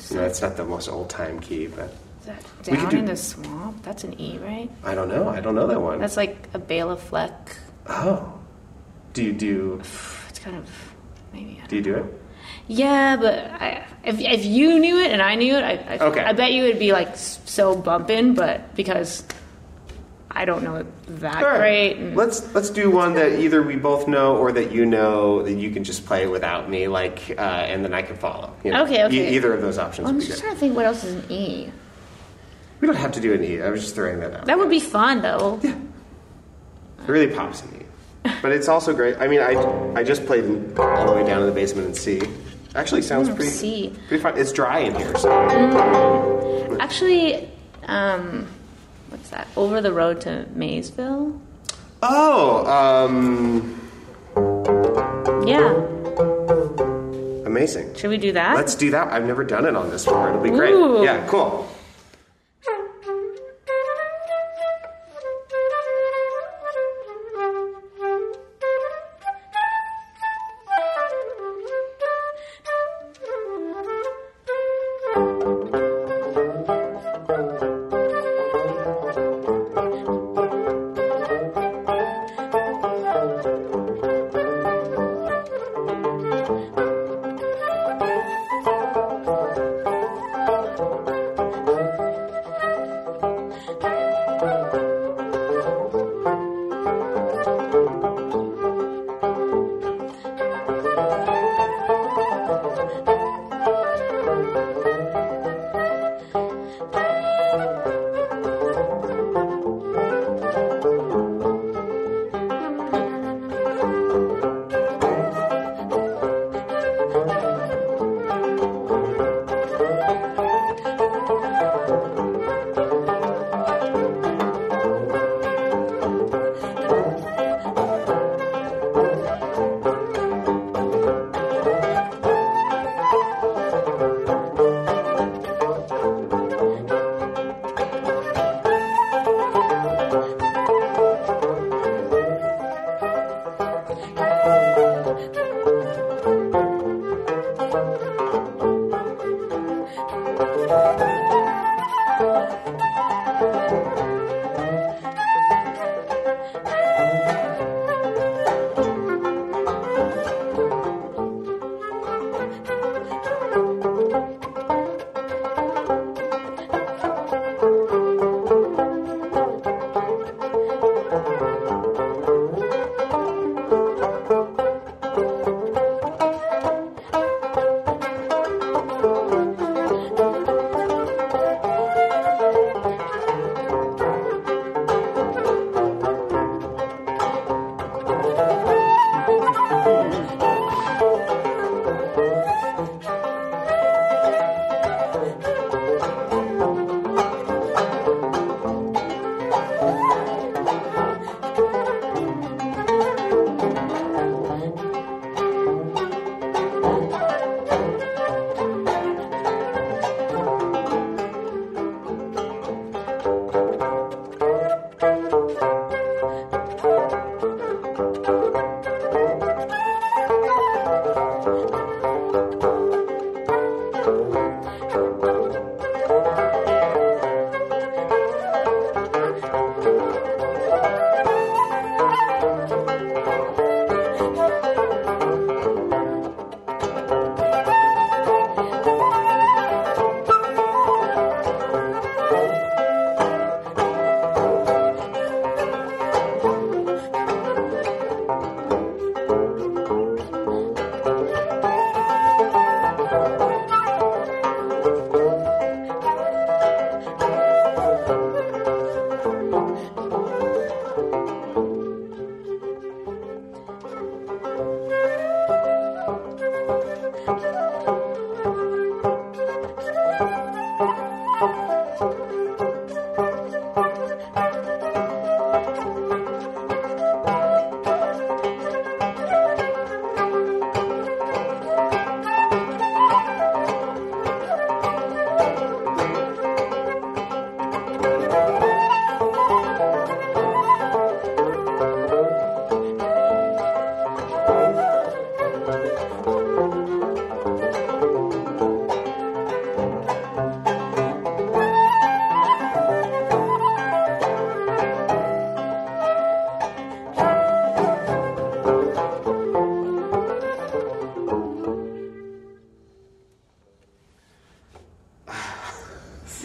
you 0.10 0.16
know, 0.16 0.24
it's 0.24 0.42
not 0.42 0.56
the 0.56 0.64
most 0.64 0.88
old 0.88 1.10
time 1.10 1.42
key, 1.42 1.68
but 1.68 1.94
Is 2.22 2.28
that 2.28 2.44
We 2.66 2.78
could 2.78 2.82
down 2.84 2.90
do- 2.92 2.98
in 3.00 3.06
the 3.06 3.18
swamp? 3.18 3.84
That's 3.84 4.06
an 4.06 4.20
E, 4.22 4.38
right? 4.38 4.72
I 4.86 4.96
don't 4.96 5.10
know. 5.10 5.28
I 5.28 5.42
don't 5.42 5.56
know 5.56 5.68
that 5.68 5.82
one. 5.82 6.00
That's 6.00 6.16
like 6.16 6.48
a 6.54 6.60
Bela 6.60 6.96
Fleck. 6.96 7.58
oh. 7.88 8.36
Do 9.12 9.24
you 9.24 9.34
do? 9.34 9.82
It's 10.30 10.38
kind 10.40 10.56
of 10.56 10.70
maybe. 11.34 11.60
I 11.64 11.68
Do 11.68 11.76
you 11.76 11.82
do 11.82 11.96
it? 11.96 12.06
Yeah, 12.68 13.16
but 13.18 13.34
I, 13.34 13.86
if 14.04 14.20
if 14.20 14.46
you 14.46 14.80
knew 14.80 15.00
it 15.00 15.12
and 15.12 15.22
I 15.22 15.36
knew 15.36 15.56
it, 15.56 15.64
I, 15.64 15.96
I, 15.96 16.00
Okay. 16.00 16.20
I 16.24 16.34
bet 16.34 16.54
you 16.54 16.66
it'd 16.66 16.80
be 16.80 16.92
like 16.92 17.16
so 17.16 17.76
bumping. 17.76 18.36
But 18.36 18.76
because 18.76 19.24
I 20.32 20.46
don't 20.46 20.64
know 20.64 20.76
it 20.76 20.86
that 21.20 21.42
right. 21.44 21.58
great, 21.60 21.98
and 21.98 22.16
Let's 22.16 22.54
let's 22.54 22.70
do 22.70 22.92
one 22.92 23.14
that 23.16 23.40
either 23.40 23.64
we 23.64 23.76
both 23.76 24.08
know 24.08 24.38
or 24.38 24.52
that 24.52 24.72
you 24.72 24.86
know 24.86 25.42
that 25.44 25.54
you 25.54 25.72
can 25.72 25.84
just 25.84 26.06
play 26.06 26.28
without 26.28 26.70
me, 26.70 26.88
like, 26.88 27.32
uh, 27.38 27.42
and 27.42 27.84
then 27.84 27.94
I 27.94 28.04
can 28.04 28.16
follow. 28.16 28.56
you 28.64 28.72
know? 28.72 28.84
Okay, 28.84 29.04
okay. 29.06 29.32
E- 29.32 29.36
either 29.36 29.52
of 29.54 29.62
those 29.62 29.80
options 29.80 30.08
I'm 30.08 30.16
would 30.16 30.22
be 30.22 30.28
just 30.28 30.40
good. 30.40 30.46
trying 30.46 30.56
to 30.56 30.60
think 30.60 30.76
what 30.76 30.86
else 30.86 31.04
is 31.04 31.16
an 31.16 31.32
E. 31.32 31.72
We 32.80 32.88
don't 32.88 32.96
have 32.96 33.12
to 33.14 33.20
do 33.20 33.34
an 33.34 33.44
E. 33.44 33.62
I 33.62 33.70
was 33.70 33.82
just 33.82 33.96
throwing 33.96 34.20
that 34.20 34.34
out. 34.34 34.46
That 34.46 34.58
would 34.60 34.70
be 34.70 34.80
fun 34.80 35.22
though. 35.24 35.60
Yeah. 35.64 35.72
It 37.02 37.08
really 37.12 37.34
pops 37.34 37.64
me. 37.66 37.79
But 38.42 38.52
it's 38.52 38.68
also 38.68 38.94
great. 38.94 39.18
I 39.20 39.28
mean, 39.28 39.40
I, 39.42 39.54
I 40.00 40.04
just 40.04 40.26
played 40.26 40.44
in- 40.46 40.74
all 40.78 41.06
the 41.08 41.14
way 41.14 41.26
down 41.26 41.42
in 41.42 41.46
the 41.48 41.54
basement 41.54 41.88
in 41.88 41.94
C. 41.94 42.22
Actually, 42.76 43.02
sounds 43.02 43.28
Mm, 43.30 43.36
pretty 43.36 43.52
C. 43.52 43.94
pretty 44.08 44.22
fun. 44.22 44.38
It's 44.38 44.52
dry 44.54 44.80
in 44.80 44.96
here, 44.96 45.16
so 45.18 46.78
Actually, 46.80 47.50
um, 47.88 48.48
what's 49.10 49.30
that? 49.30 49.48
Over 49.58 49.82
the 49.82 49.92
road 49.92 50.22
to 50.22 50.46
Maysville. 50.54 51.40
oh, 52.04 52.66
um, 52.68 53.76
Yeah. 55.48 55.74
amazing. 57.46 57.94
Should 57.96 58.10
we 58.12 58.18
do 58.18 58.32
that? 58.34 58.56
Let's 58.56 58.76
do 58.76 58.92
that. 58.92 59.12
I've 59.12 59.26
never 59.26 59.44
done 59.44 59.66
it 59.66 59.76
on 59.76 59.90
this 59.90 60.06
before. 60.06 60.30
It'll 60.30 60.42
be 60.42 60.50
great. 60.52 60.74
Yeah, 61.04 61.26
cool. 61.28 61.68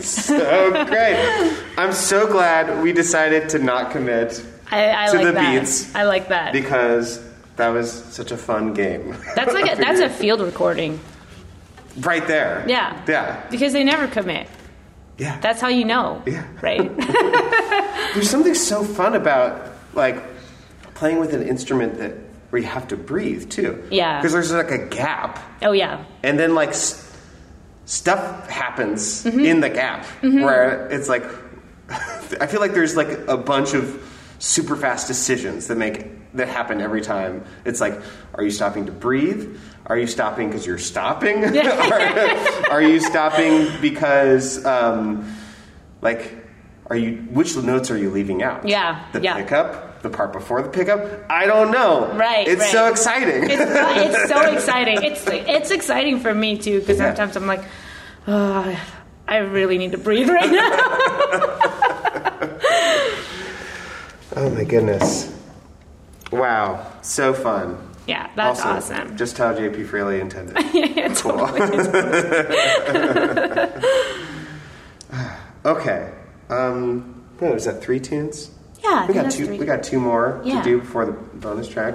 So 0.07 0.85
great. 0.87 1.57
I'm 1.77 1.93
so 1.93 2.27
glad 2.31 2.83
we 2.83 2.93
decided 2.93 3.49
to 3.51 3.59
not 3.59 3.91
commit 3.91 4.45
I, 4.71 5.05
I 5.07 5.11
To 5.11 5.17
like 5.17 5.27
the 5.27 5.33
that. 5.33 5.61
beats. 5.61 5.95
I 5.95 6.05
like 6.05 6.29
that. 6.29 6.53
because 6.53 7.21
that 7.57 7.69
was 7.69 7.91
such 7.93 8.33
a 8.33 8.37
fun 8.37 8.75
game. 8.75 9.17
That's 9.37 9.53
like 9.53 9.73
a, 9.73 9.77
that's 9.81 10.01
a 10.01 10.09
field 10.09 10.41
recording. 10.41 10.99
right 12.01 12.27
there. 12.27 12.65
Yeah. 12.69 13.01
Yeah. 13.07 13.47
Because 13.51 13.73
they 13.73 13.85
never 13.85 14.09
commit. 14.09 14.49
Yeah. 15.19 15.39
That's 15.41 15.61
how 15.61 15.69
you 15.69 15.85
know. 15.85 16.23
Yeah. 16.27 16.45
Right. 16.61 16.91
There's 18.15 18.29
something 18.31 18.55
so 18.55 18.83
fun 18.83 19.15
about 19.15 19.71
like 19.95 20.21
playing 20.95 21.19
with 21.21 21.35
an 21.35 21.43
instrument 21.47 21.99
that 21.99 22.15
where 22.51 22.63
you 22.63 22.69
have 22.69 22.89
to 22.89 22.97
breathe 22.97 23.51
too. 23.51 23.83
Yeah. 23.91 24.19
Because 24.21 24.33
there's 24.33 24.53
like 24.53 24.71
a 24.71 24.87
gap, 24.87 25.41
oh 25.63 25.73
yeah. 25.73 26.05
and 26.23 26.39
then 26.39 26.55
like 26.55 26.73
stuff 27.87 28.49
happens 28.49 29.25
Mm-hmm. 29.25 29.41
in 29.41 29.61
the 29.61 29.71
gap 29.71 30.07
where 30.23 30.87
it's 30.89 31.09
like 31.09 31.25
I 32.41 32.47
feel 32.47 32.61
like 32.61 32.73
there's 32.73 32.97
like 32.97 33.09
a 33.29 33.37
bunch 33.37 33.75
of 33.75 34.01
super 34.39 34.77
fast 34.77 35.07
decisions 35.07 35.67
that 35.69 35.77
make 35.77 36.07
that 36.35 36.49
happen 36.49 36.81
every 36.81 37.01
time. 37.03 37.45
It's 37.65 37.81
like, 37.81 38.01
are 38.35 38.43
you 38.43 38.51
stopping 38.51 38.87
to 38.87 38.93
breathe? 38.93 39.57
Are 39.87 39.97
you 39.97 40.07
stopping 40.09 40.49
because 40.49 40.67
you're 40.67 40.79
stopping? 40.79 41.45
are, 41.45 41.51
are 42.71 42.83
you 42.83 42.99
stopping 43.01 43.69
because 43.81 44.65
um, 44.65 45.33
like 46.01 46.35
are 46.89 46.97
you 46.97 47.17
which 47.31 47.55
notes 47.57 47.91
are 47.91 47.99
you 47.99 48.11
leaving 48.11 48.43
out? 48.43 48.67
Yeah, 48.67 49.05
The 49.13 49.21
yeah. 49.21 49.37
pickup, 49.37 49.94
the 50.05 50.11
part 50.11 50.33
before 50.33 50.63
the 50.63 50.69
pickup? 50.69 51.25
I 51.29 51.47
don't 51.47 51.73
know. 51.73 52.13
Right, 52.15 52.47
It's 52.47 52.61
right. 52.61 52.71
so 52.71 52.87
exciting. 52.89 53.51
It's, 53.51 53.61
it's 53.61 54.29
so 54.29 54.41
exciting. 54.55 55.03
It's 55.03 55.27
it's 55.27 55.71
exciting 55.73 56.21
for 56.21 56.33
me 56.33 56.57
too 56.59 56.79
because 56.79 56.99
Yeah. 56.99 57.09
sometimes 57.09 57.35
I'm 57.37 57.49
like, 57.49 57.65
oh, 58.29 58.81
I 59.27 59.39
really 59.39 59.79
need 59.79 59.91
to 59.93 59.99
breathe 59.99 60.29
right 60.29 60.51
now. 60.53 60.71
Oh 64.37 64.51
my 64.51 64.65
goodness. 64.65 65.33
Wow. 66.33 66.91
So 67.03 67.33
fun. 67.35 67.79
yeah, 68.09 68.29
that's 68.35 68.59
Also, 68.61 68.95
awesome. 68.97 69.17
Just 69.17 69.39
how 69.39 69.55
JP 69.55 69.87
Freely 69.87 70.19
intended. 70.21 70.57
yeah, 70.75 71.15
Cool. 71.15 71.39
okay. 75.65 76.13
Um, 76.51 77.23
what 77.39 77.55
was 77.55 77.65
that? 77.67 77.81
Three 77.81 78.01
tunes? 78.01 78.51
Yeah, 78.85 79.07
We 79.07 79.15
got 79.15 79.31
two. 79.31 79.47
three. 79.47 79.59
We 79.59 79.67
got 79.67 79.83
two 79.83 79.99
more 79.99 80.41
Yeah. 80.45 80.59
to 80.59 80.63
do 80.65 80.79
before 80.81 81.07
the 81.07 81.13
bonus 81.13 81.69
track. 81.69 81.95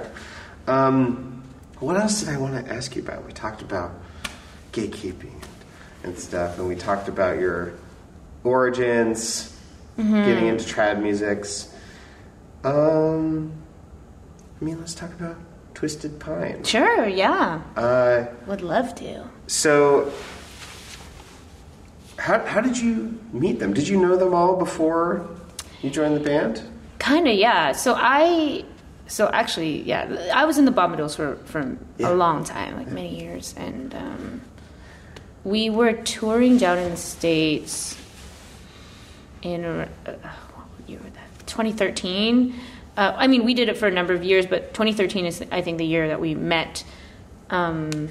Um, 0.66 1.42
what 1.78 1.96
else 1.96 2.20
did 2.20 2.28
I 2.28 2.36
want 2.36 2.64
to 2.66 2.72
ask 2.72 2.94
you 2.96 3.02
about? 3.02 3.24
We 3.26 3.32
talked 3.32 3.62
about 3.62 3.92
gatekeeping 4.72 5.42
and 6.04 6.18
stuff, 6.18 6.58
and 6.58 6.68
we 6.68 6.74
talked 6.74 7.08
about 7.08 7.38
your 7.38 7.72
origins, 8.44 9.56
Mm-hmm. 9.98 10.24
getting 10.24 10.46
into 10.46 10.64
trad 10.64 11.02
musics. 11.02 11.68
Um, 12.64 13.52
I 14.60 14.64
mean, 14.64 14.78
let's 14.78 14.94
talk 14.94 15.10
about 15.12 15.36
Twisted 15.74 16.18
Pine. 16.18 16.64
Sure. 16.64 17.06
Yeah. 17.06 17.60
Uh, 17.76 18.26
Would 18.46 18.62
love 18.62 18.94
to. 18.96 19.24
so, 19.46 20.10
how, 22.18 22.44
how 22.46 22.60
did 22.60 22.78
you 22.78 23.18
meet 23.32 23.58
them? 23.58 23.72
Did 23.74 23.88
you 23.88 24.00
know 24.00 24.16
them 24.16 24.34
all 24.34 24.56
before 24.56 25.26
you 25.82 25.90
joined 25.90 26.16
the 26.16 26.20
band? 26.20 26.62
Kind 27.00 27.26
of, 27.26 27.34
yeah. 27.34 27.72
So 27.72 27.94
I, 27.96 28.64
so 29.08 29.28
actually, 29.32 29.82
yeah, 29.82 30.30
I 30.32 30.44
was 30.44 30.56
in 30.58 30.64
the 30.66 30.70
Bombadils 30.70 31.16
for 31.16 31.34
for 31.46 31.76
Yeah. 31.98 32.12
a 32.12 32.14
long 32.14 32.44
time, 32.44 32.76
like 32.76 32.86
many 32.88 33.20
years, 33.20 33.54
and 33.56 33.92
um, 33.94 34.40
we 35.42 35.68
were 35.70 35.94
touring 35.94 36.58
down 36.58 36.78
in 36.78 36.90
the 36.90 36.96
states 36.96 37.96
in 39.42 39.64
uh, 39.64 39.88
what 40.06 40.88
year 40.88 41.00
was 41.02 41.12
that? 41.14 41.46
2013. 41.46 42.54
Uh, 42.96 43.14
I 43.16 43.26
mean, 43.28 43.44
we 43.44 43.54
did 43.54 43.68
it 43.70 43.78
for 43.78 43.86
a 43.88 43.90
number 43.90 44.12
of 44.12 44.22
years, 44.22 44.44
but 44.46 44.74
2013 44.74 45.24
is, 45.24 45.42
I 45.50 45.62
think, 45.62 45.78
the 45.78 45.86
year 45.86 46.08
that 46.08 46.20
we 46.20 46.34
met 46.34 46.84
um, 47.48 48.10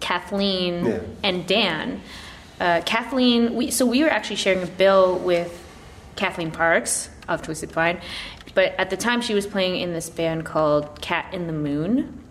Kathleen 0.00 0.84
Yeah. 0.86 1.00
and 1.24 1.46
Dan. 1.46 2.00
Uh, 2.60 2.82
Kathleen, 2.86 3.54
we, 3.56 3.70
so 3.70 3.84
we 3.84 4.02
were 4.04 4.08
actually 4.10 4.36
sharing 4.36 4.62
a 4.62 4.66
bill 4.66 5.18
with 5.18 5.50
Kathleen 6.14 6.50
Parks 6.52 7.10
of 7.28 7.42
Twisted 7.42 7.72
Pine, 7.72 8.00
but 8.54 8.74
at 8.78 8.90
the 8.90 8.96
time 8.96 9.20
she 9.20 9.34
was 9.34 9.46
playing 9.46 9.80
in 9.80 9.92
this 9.92 10.08
band 10.10 10.44
called 10.44 11.00
Cat 11.00 11.32
in 11.34 11.46
the 11.46 11.52
Moon. 11.52 12.22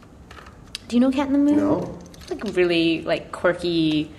Do 0.87 0.95
you 0.95 0.99
know 0.99 1.11
Cat 1.11 1.27
in 1.27 1.33
the 1.33 1.39
Moon? 1.39 1.57
No. 1.57 1.99
It's 2.21 2.29
like 2.31 2.55
really 2.55 3.01
like 3.01 3.31
quirky, 3.31 4.11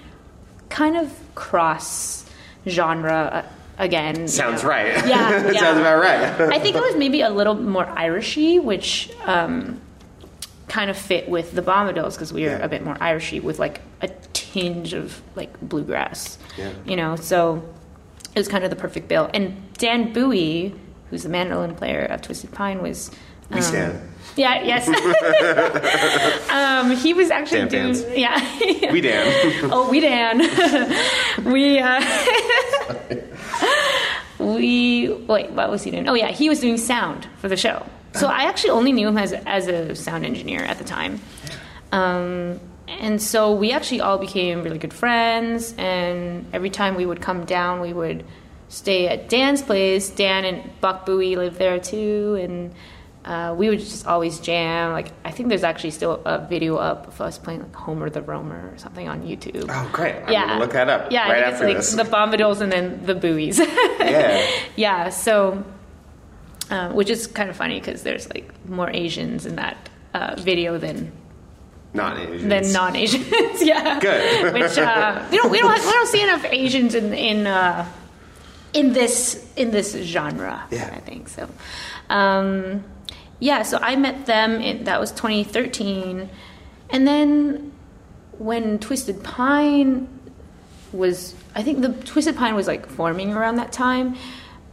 kind 0.69 0.97
of 0.97 1.13
cross 1.35 2.25
genre. 2.69 3.45
Uh, 3.47 3.53
again, 3.79 4.21
you 4.23 4.29
Sounds 4.29 4.63
know. 4.63 4.69
right. 4.71 4.87
Yeah, 5.07 5.47
it 5.47 5.55
yeah. 5.55 5.61
sounds 5.61 5.79
about 5.79 6.01
right. 6.01 6.53
I 6.53 6.59
think 6.59 6.77
it 6.77 6.83
was 6.83 6.97
maybe 6.97 7.21
a 7.23 7.31
little 7.31 7.55
more 7.55 7.85
Irishy, 7.87 8.63
which 8.63 9.11
um, 9.25 9.81
kind 10.69 10.91
of 10.91 10.97
fit 10.97 11.29
with 11.29 11.53
the 11.53 11.63
Bombadils 11.63 12.13
because 12.15 12.33
we 12.33 12.47
are 12.47 12.59
Yeah. 12.59 12.65
a 12.65 12.69
bit 12.69 12.85
more 12.85 12.95
Irishy 12.97 13.43
with 13.43 13.59
like 13.59 13.81
a 14.03 14.09
tinge 14.33 14.93
of 14.93 15.21
like 15.35 15.59
bluegrass. 15.61 16.39
Yeah. 16.57 16.73
You 16.85 16.97
know, 16.97 17.17
so 17.17 17.63
it 18.37 18.41
was 18.41 18.49
kind 18.49 18.65
of 18.65 18.71
the 18.71 18.77
perfect 18.77 19.09
bill. 19.09 19.31
And 19.33 19.73
Dan 19.79 20.13
Bui, 20.13 20.75
who's 21.09 21.23
the 21.23 21.31
mandolin 21.31 21.75
player 21.75 22.03
of 22.03 22.21
Twisted 22.21 22.53
Pine, 22.53 22.83
was. 22.83 23.11
We 23.51 23.57
um, 23.57 23.63
stand. 23.63 24.11
Yeah. 24.37 24.63
Yes. 24.63 24.87
um, 26.51 26.91
he 26.95 27.15
was 27.15 27.31
actually 27.31 27.61
Dan 27.61 27.69
doing. 27.69 27.95
fans. 27.95 28.17
Yeah. 28.17 28.93
We 28.93 29.01
Dan. 29.01 29.71
Oh, 29.73 29.89
we 29.91 30.01
Dan. 30.01 30.39
we 31.45 31.79
uh, 31.79 32.01
we 34.39 35.13
wait. 35.27 35.51
What 35.53 35.71
was 35.71 35.83
he 35.83 35.91
doing? 35.91 36.07
Oh 36.09 36.15
yeah, 36.15 36.31
he 36.31 36.51
was 36.51 36.61
doing 36.61 36.77
sound 36.77 37.27
for 37.39 37.49
the 37.49 37.57
show. 37.57 37.87
So 38.15 38.29
I 38.29 38.45
actually 38.45 38.71
only 38.71 38.93
knew 38.93 39.09
him 39.09 39.19
as 39.19 39.33
as 39.33 39.67
a 39.69 39.95
sound 39.95 40.27
engineer 40.27 40.61
at 40.61 40.79
the 40.79 40.85
time. 40.85 41.21
Um, 41.93 42.61
and 42.89 43.21
so 43.21 43.53
we 43.53 43.73
actually 43.73 44.01
all 44.01 44.19
became 44.19 44.63
really 44.63 44.79
good 44.79 44.95
friends. 44.95 45.75
And 45.79 46.47
every 46.53 46.71
time 46.71 46.95
we 46.95 47.07
would 47.07 47.21
come 47.21 47.45
down, 47.45 47.81
we 47.81 47.93
would 47.93 48.25
stay 48.69 49.09
at 49.09 49.29
Dan's 49.29 49.63
place. 49.63 50.11
Dan 50.11 50.45
and 50.45 50.81
Buck 50.81 51.07
Bowie 51.07 51.37
lived 51.37 51.59
there 51.59 51.79
too, 51.79 52.37
and 52.41 52.75
uh, 53.25 53.55
we 53.57 53.69
would 53.69 53.81
just 53.81 54.07
always 54.07 54.39
jam. 54.41 54.93
Like 54.93 55.13
I 55.25 55.31
think 55.31 55.49
there's 55.49 55.65
actually 55.65 55.91
still 55.91 56.23
a 56.25 56.47
video 56.47 56.77
up 56.77 57.09
of 57.09 57.21
us 57.21 57.39
playing 57.39 57.63
like 57.63 57.75
Homer 57.75 58.09
the 58.09 58.23
Roamer 58.23 58.71
or 58.73 58.79
something 58.79 59.09
on 59.09 59.23
YouTube. 59.23 59.67
Oh, 59.69 59.91
great! 59.93 60.15
I'm 60.15 60.33
yeah, 60.33 60.59
look 60.59 60.73
that 60.73 60.89
up. 60.89 61.11
Yeah, 61.11 61.31
right 61.31 61.43
after 61.43 61.67
it's 61.67 61.91
this. 61.91 61.97
like 61.97 62.07
the 62.07 62.17
bombadils 62.17 62.61
and 62.61 62.71
then 62.71 63.05
the 63.05 63.15
buoys. 63.15 63.59
yeah. 63.99 64.49
yeah, 64.77 65.09
so 65.11 65.65
uh, 66.71 66.91
which 66.93 67.11
is 67.11 67.27
kind 67.27 67.51
of 67.51 67.57
funny 67.57 67.81
because 67.81 68.03
there's 68.03 68.29
like 68.33 68.53
more 68.69 68.91
Asians 68.91 69.47
in 69.47 69.57
that 69.57 69.89
uh, 70.15 70.35
video 70.39 70.79
than 70.79 71.13
Not 71.97 72.19
Asians. 72.19 72.49
than 72.49 72.73
non-Asians. 72.73 73.27
yeah, 73.63 73.99
Good. 74.01 74.53
Which 74.55 74.79
uh, 74.79 75.27
we 75.31 75.39
don't 75.39 75.51
we 75.51 75.59
don't 75.59 75.73
we 75.73 75.93
don't 75.93 76.09
see 76.09 76.23
enough 76.23 76.45
Asians 76.45 76.95
in 76.95 77.13
in 77.13 77.47
uh, 77.47 77.87
in 78.73 78.93
this 78.93 79.45
in 79.57 79.71
this 79.71 79.95
genre. 79.97 80.65
Yeah. 80.71 80.93
I 80.95 81.01
think 81.01 81.29
so. 81.29 81.49
Um, 82.09 82.85
yeah, 83.41 83.63
so 83.63 83.79
I 83.79 83.97
met 83.97 84.27
them. 84.27 84.61
In, 84.61 84.85
that 84.85 85.01
was 85.01 85.11
2013, 85.13 86.29
and 86.91 87.07
then 87.07 87.73
when 88.39 88.79
Twisted 88.79 89.23
Pine 89.23 90.09
was, 90.93 91.35
I 91.55 91.63
think 91.63 91.83
the 91.83 91.93
Twisted 92.05 92.37
Pine 92.37 92.55
was 92.55 92.67
like 92.67 92.87
forming 92.87 93.33
around 93.33 93.57
that 93.57 93.73
time, 93.73 94.17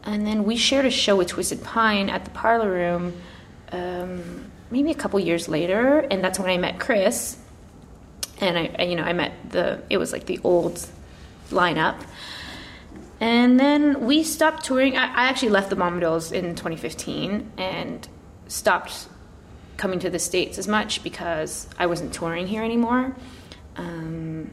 and 0.03 0.25
then 0.25 0.43
we 0.43 0.55
shared 0.55 0.85
a 0.85 0.91
show 0.91 1.15
with 1.15 1.27
Twisted 1.27 1.63
Pine 1.63 2.09
at 2.09 2.25
the 2.25 2.31
Parlor 2.31 2.71
Room. 2.71 3.13
Um, 3.71 4.51
maybe 4.73 4.91
a 4.91 4.95
couple 4.95 5.19
years 5.19 5.47
later, 5.47 5.99
and 5.99 6.23
that's 6.23 6.39
when 6.39 6.49
I 6.49 6.57
met 6.57 6.79
Chris. 6.79 7.37
And 8.41 8.57
I, 8.57 8.83
you 8.83 8.95
know, 8.95 9.03
I 9.03 9.13
met 9.13 9.31
the. 9.49 9.81
It 9.89 9.97
was 9.97 10.11
like 10.11 10.25
the 10.25 10.39
old 10.43 10.85
lineup. 11.49 12.03
And 13.19 13.57
then 13.59 14.05
we 14.05 14.23
stopped 14.23 14.65
touring. 14.65 14.97
I, 14.97 15.05
I 15.05 15.29
actually 15.29 15.49
left 15.49 15.69
the 15.69 15.77
Bombadils 15.77 16.33
in 16.33 16.55
2015 16.55 17.51
and 17.57 18.07
stopped 18.47 19.07
coming 19.77 19.99
to 19.99 20.09
the 20.09 20.19
States 20.19 20.57
as 20.57 20.67
much 20.67 21.03
because 21.03 21.67
I 21.77 21.85
wasn't 21.85 22.13
touring 22.13 22.47
here 22.47 22.63
anymore. 22.63 23.15
Um, 23.77 24.51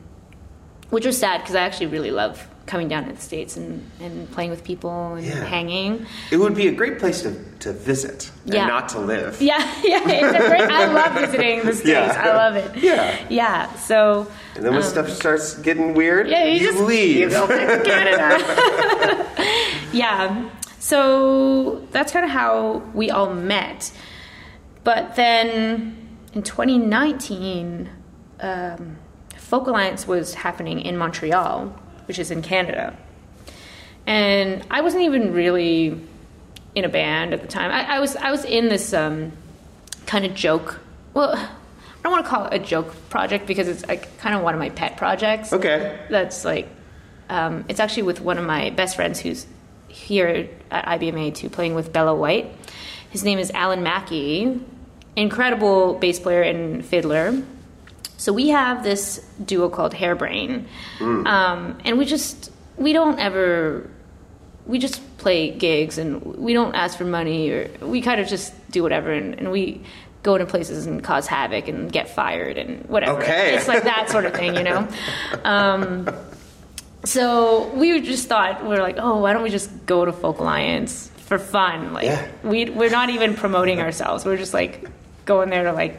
which 0.90 1.06
was 1.06 1.18
sad 1.18 1.40
because 1.40 1.54
I 1.54 1.62
actually 1.62 1.86
really 1.86 2.10
love 2.10 2.46
coming 2.70 2.86
down 2.88 3.04
to 3.04 3.12
the 3.12 3.20
States 3.20 3.56
and, 3.56 3.84
and 4.00 4.30
playing 4.30 4.50
with 4.50 4.62
people 4.62 5.14
and 5.14 5.26
Yeah. 5.26 5.44
hanging. 5.44 6.06
It 6.30 6.36
would 6.36 6.54
be 6.54 6.68
a 6.68 6.72
great 6.72 7.00
place 7.00 7.22
to, 7.22 7.34
to 7.60 7.72
visit 7.72 8.30
Yeah. 8.44 8.60
and 8.60 8.68
not 8.68 8.88
to 8.90 9.00
live. 9.00 9.42
Yeah, 9.50 9.58
yeah, 9.82 10.00
it's 10.08 10.34
a 10.44 10.48
great. 10.48 10.60
I 10.70 10.86
love 10.86 11.12
visiting 11.20 11.64
the 11.64 11.72
States. 11.74 11.88
Yeah. 11.88 12.22
I 12.24 12.36
love 12.36 12.54
it. 12.56 12.76
Yeah. 12.76 13.18
Yeah, 13.28 13.74
so. 13.74 14.26
And 14.54 14.64
then 14.64 14.72
when 14.72 14.82
um, 14.82 14.88
stuff 14.88 15.08
starts 15.10 15.54
getting 15.58 15.94
weird, 15.94 16.28
Yeah, 16.28 16.44
you, 16.44 16.60
just 16.60 16.78
leave. 16.78 17.16
You 17.16 17.28
go 17.30 17.46
back 17.48 17.82
to 17.82 17.90
Canada. 17.90 19.26
yeah. 19.92 20.48
So 20.78 21.86
that's 21.90 22.12
kind 22.12 22.24
of 22.24 22.30
how 22.30 22.78
we 22.94 23.10
all 23.10 23.34
met. 23.34 23.92
But 24.84 25.16
then 25.16 25.96
in 26.32 26.42
2019, 26.42 27.90
um, 28.40 28.96
Folk 29.36 29.66
Alliance 29.66 30.06
was 30.06 30.34
happening 30.34 30.80
in 30.80 30.96
Montreal, 30.96 31.74
which 32.10 32.18
is 32.18 32.32
in 32.32 32.42
Canada. 32.42 32.96
And 34.04 34.66
I 34.68 34.80
wasn't 34.80 35.04
even 35.04 35.32
really 35.32 35.96
in 36.74 36.84
a 36.84 36.88
band 36.88 37.32
at 37.32 37.40
the 37.40 37.46
time. 37.46 37.70
I, 37.70 37.98
I 37.98 38.00
was 38.00 38.16
I 38.16 38.32
was 38.32 38.44
in 38.44 38.68
this 38.68 38.92
um, 38.92 39.30
kind 40.06 40.24
of 40.26 40.34
joke. 40.34 40.80
Well, 41.14 41.36
I 41.36 41.48
don't 42.02 42.10
want 42.10 42.24
to 42.24 42.28
call 42.28 42.46
it 42.46 42.54
a 42.54 42.58
joke 42.58 42.96
project 43.10 43.46
because 43.46 43.68
it's 43.68 43.86
like 43.86 44.18
kind 44.18 44.34
of 44.34 44.42
one 44.42 44.54
of 44.54 44.58
my 44.58 44.70
pet 44.70 44.96
projects 44.96 45.52
Okay. 45.52 46.00
that's 46.10 46.44
like 46.44 46.68
um, 47.28 47.64
it's 47.68 47.78
actually 47.78 48.02
with 48.02 48.20
one 48.20 48.38
of 48.38 48.44
my 48.44 48.70
best 48.70 48.96
friends 48.96 49.20
who's 49.20 49.46
here 49.86 50.48
at 50.72 50.86
IBMA 51.00 51.32
too, 51.32 51.48
playing 51.48 51.76
with 51.76 51.92
Bella 51.92 52.16
White. 52.16 52.52
His 53.10 53.22
name 53.22 53.38
is 53.38 53.52
Alan 53.52 53.84
Mackey, 53.84 54.60
incredible 55.14 55.94
bass 55.94 56.18
player 56.18 56.42
and 56.42 56.84
fiddler. 56.84 57.40
So 58.20 58.34
we 58.34 58.50
have 58.50 58.82
this 58.84 59.18
duo 59.42 59.70
called 59.70 59.94
Hairbrain, 59.94 60.66
um, 61.00 61.78
and 61.86 61.96
we 61.96 62.04
just 62.04 62.52
we 62.76 62.92
don't 62.92 63.18
ever 63.18 63.88
we 64.66 64.78
just 64.78 65.00
play 65.16 65.50
gigs 65.50 65.96
and 65.96 66.22
we 66.22 66.52
don't 66.52 66.74
ask 66.74 66.98
for 66.98 67.04
money 67.06 67.50
or 67.50 67.70
we 67.80 68.02
kind 68.02 68.20
of 68.20 68.28
just 68.28 68.52
do 68.70 68.82
whatever 68.82 69.10
and, 69.10 69.38
and 69.38 69.50
we 69.50 69.80
go 70.22 70.34
into 70.34 70.44
places 70.44 70.84
and 70.86 71.02
cause 71.02 71.26
havoc 71.26 71.66
and 71.66 71.90
get 71.90 72.10
fired 72.10 72.58
and 72.58 72.84
whatever. 72.90 73.22
Okay. 73.22 73.54
It's 73.56 73.66
like 73.66 73.84
that 73.84 74.10
sort 74.10 74.26
of 74.26 74.34
thing, 74.34 74.54
you 74.54 74.64
know. 74.64 74.86
Um, 75.44 76.06
so 77.04 77.68
we 77.74 78.02
just 78.02 78.28
thought 78.28 78.62
we 78.68 78.76
are 78.76 78.82
like, 78.82 78.96
oh, 78.98 79.16
why 79.20 79.32
don't 79.32 79.42
we 79.42 79.48
just 79.48 79.70
go 79.86 80.04
to 80.04 80.12
Folk 80.12 80.40
Alliance 80.40 81.10
for 81.16 81.38
fun? 81.38 81.94
Like 81.94 82.04
Yeah. 82.04 82.28
we 82.44 82.68
we're 82.68 82.90
not 82.90 83.08
even 83.08 83.34
promoting 83.34 83.80
ourselves. 83.80 84.26
We're 84.26 84.36
just 84.36 84.52
like 84.52 84.86
going 85.24 85.48
there 85.48 85.64
to 85.64 85.72
like 85.72 85.98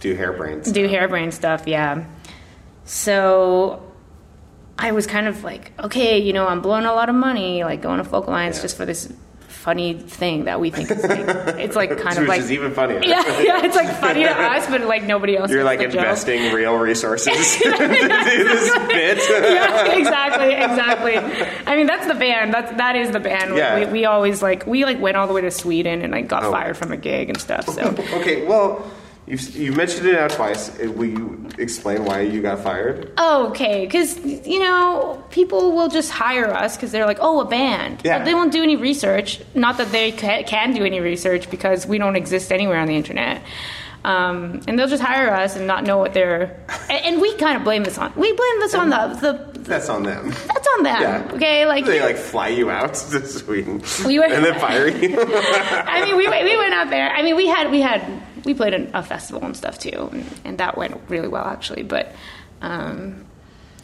Do 0.00 0.16
hairbrains. 0.16 0.72
do 0.72 0.88
hairbrain 0.88 1.32
stuff, 1.32 1.64
yeah. 1.66 2.04
So 2.84 3.82
I 4.78 4.92
was 4.92 5.06
kind 5.06 5.26
of 5.28 5.44
like, 5.44 5.72
okay, 5.78 6.18
you 6.18 6.32
know, 6.32 6.46
I'm 6.46 6.60
blowing 6.62 6.86
a 6.86 6.92
lot 6.92 7.08
of 7.08 7.14
money, 7.14 7.62
like 7.64 7.82
going 7.82 7.98
to 7.98 8.04
Folk 8.04 8.26
Alliance 8.26 8.56
Yeah. 8.56 8.62
just 8.62 8.76
for 8.76 8.86
this 8.86 9.12
funny 9.48 9.92
thing 9.92 10.44
that 10.44 10.58
we 10.58 10.70
think 10.70 10.90
is 10.90 11.02
like, 11.04 11.18
it's 11.58 11.76
like 11.76 11.90
kind 11.98 12.16
of 12.18 12.26
like, 12.26 12.40
is 12.40 12.50
even 12.50 12.72
funnier. 12.72 13.02
yeah, 13.04 13.22
yeah, 13.42 13.62
it's 13.62 13.76
like 13.76 13.94
funny 14.00 14.22
to 14.22 14.30
us, 14.30 14.66
but 14.68 14.80
like 14.86 15.02
nobody 15.04 15.36
else. 15.36 15.50
You're 15.50 15.64
like 15.64 15.80
the 15.80 15.84
joke. 15.88 15.96
investing 15.96 16.50
real 16.54 16.76
resources 16.78 17.56
to 17.58 17.64
do 17.64 17.76
this 17.88 18.78
bit. 18.88 19.18
yeah, 19.28 19.92
exactly, 19.98 20.54
exactly. 20.54 21.18
I 21.66 21.76
mean, 21.76 21.86
that's 21.86 22.06
the 22.06 22.14
band. 22.14 22.54
That's 22.54 22.72
that 22.78 22.96
is 22.96 23.10
the 23.10 23.20
band. 23.20 23.54
Yeah. 23.54 23.80
We, 23.80 23.92
we 23.92 24.04
always 24.06 24.40
like 24.40 24.66
we 24.66 24.86
like 24.86 24.98
went 24.98 25.18
all 25.18 25.26
the 25.26 25.34
way 25.34 25.42
to 25.42 25.50
Sweden 25.50 26.00
and 26.00 26.10
like 26.12 26.26
got 26.26 26.42
Oh. 26.42 26.50
fired 26.50 26.78
from 26.78 26.90
a 26.90 26.96
gig 26.96 27.28
and 27.28 27.38
stuff. 27.38 27.68
So 27.68 27.82
Okay, 28.14 28.46
well, 28.46 28.90
you've, 29.30 29.56
you've 29.56 29.76
mentioned 29.76 30.06
it 30.06 30.12
now 30.14 30.28
twice. 30.28 30.68
Uh, 30.80 30.90
Will 30.90 31.06
you 31.08 31.48
explain 31.58 32.04
why 32.04 32.20
you 32.22 32.42
got 32.42 32.60
fired? 32.60 33.12
okay, 33.18 33.86
because 33.86 34.18
you 34.24 34.58
know 34.58 35.22
people 35.30 35.72
will 35.72 35.88
just 35.88 36.10
hire 36.10 36.50
us 36.52 36.76
because 36.76 36.90
they're 36.92 37.06
like, 37.06 37.18
oh, 37.20 37.40
a 37.40 37.44
band. 37.44 38.02
Yeah. 38.04 38.18
But 38.18 38.24
they 38.26 38.34
won't 38.34 38.52
do 38.52 38.62
any 38.62 38.76
research. 38.76 39.40
Not 39.54 39.78
that 39.78 39.90
they 39.92 40.12
ca- 40.12 40.42
can 40.44 40.74
do 40.74 40.84
any 40.84 41.00
research 41.00 41.50
because 41.50 41.86
we 41.86 41.98
don't 41.98 42.16
exist 42.16 42.50
anywhere 42.52 42.78
on 42.78 42.88
the 42.88 42.96
internet. 42.96 43.42
Um, 44.02 44.62
and 44.66 44.78
they'll 44.78 44.88
just 44.88 45.02
hire 45.02 45.28
us 45.30 45.56
and 45.56 45.66
not 45.66 45.84
know 45.84 45.98
what 45.98 46.14
they're. 46.14 46.58
And, 46.88 47.04
and 47.04 47.20
we 47.20 47.34
kind 47.36 47.56
of 47.58 47.64
blame 47.64 47.84
this 47.84 47.98
on. 47.98 48.10
We 48.16 48.32
blame 48.32 48.60
this 48.60 48.74
on 48.74 48.88
the 48.90 49.06
the. 49.20 49.50
That's 49.60 49.90
on 49.90 50.04
them. 50.04 50.30
That's 50.30 50.66
on 50.78 50.82
them. 50.84 51.02
Yeah. 51.02 51.30
Okay, 51.34 51.66
like 51.66 51.84
They 51.84 52.00
like 52.00 52.16
fly 52.16 52.48
you 52.48 52.70
out 52.70 52.94
to 53.12 53.26
Sweden 53.26 53.82
We 54.06 54.18
were- 54.18 54.24
and 54.24 54.42
then 54.42 54.58
fire 54.58 54.88
you. 54.88 55.16
I 55.20 56.02
mean, 56.06 56.16
we 56.16 56.26
we 56.26 56.56
went 56.56 56.72
out 56.74 56.88
there. 56.88 57.10
I 57.10 57.22
mean, 57.22 57.36
we 57.36 57.46
had 57.46 57.70
we 57.70 57.80
had 57.82 58.00
we 58.44 58.54
played 58.54 58.74
a 58.74 59.02
festival 59.02 59.44
and 59.44 59.56
stuff 59.56 59.78
too, 59.78 60.08
and, 60.12 60.40
and 60.44 60.58
that 60.58 60.76
went 60.76 61.00
really 61.08 61.28
well 61.28 61.44
actually. 61.44 61.82
But 61.82 62.14
um, 62.60 63.26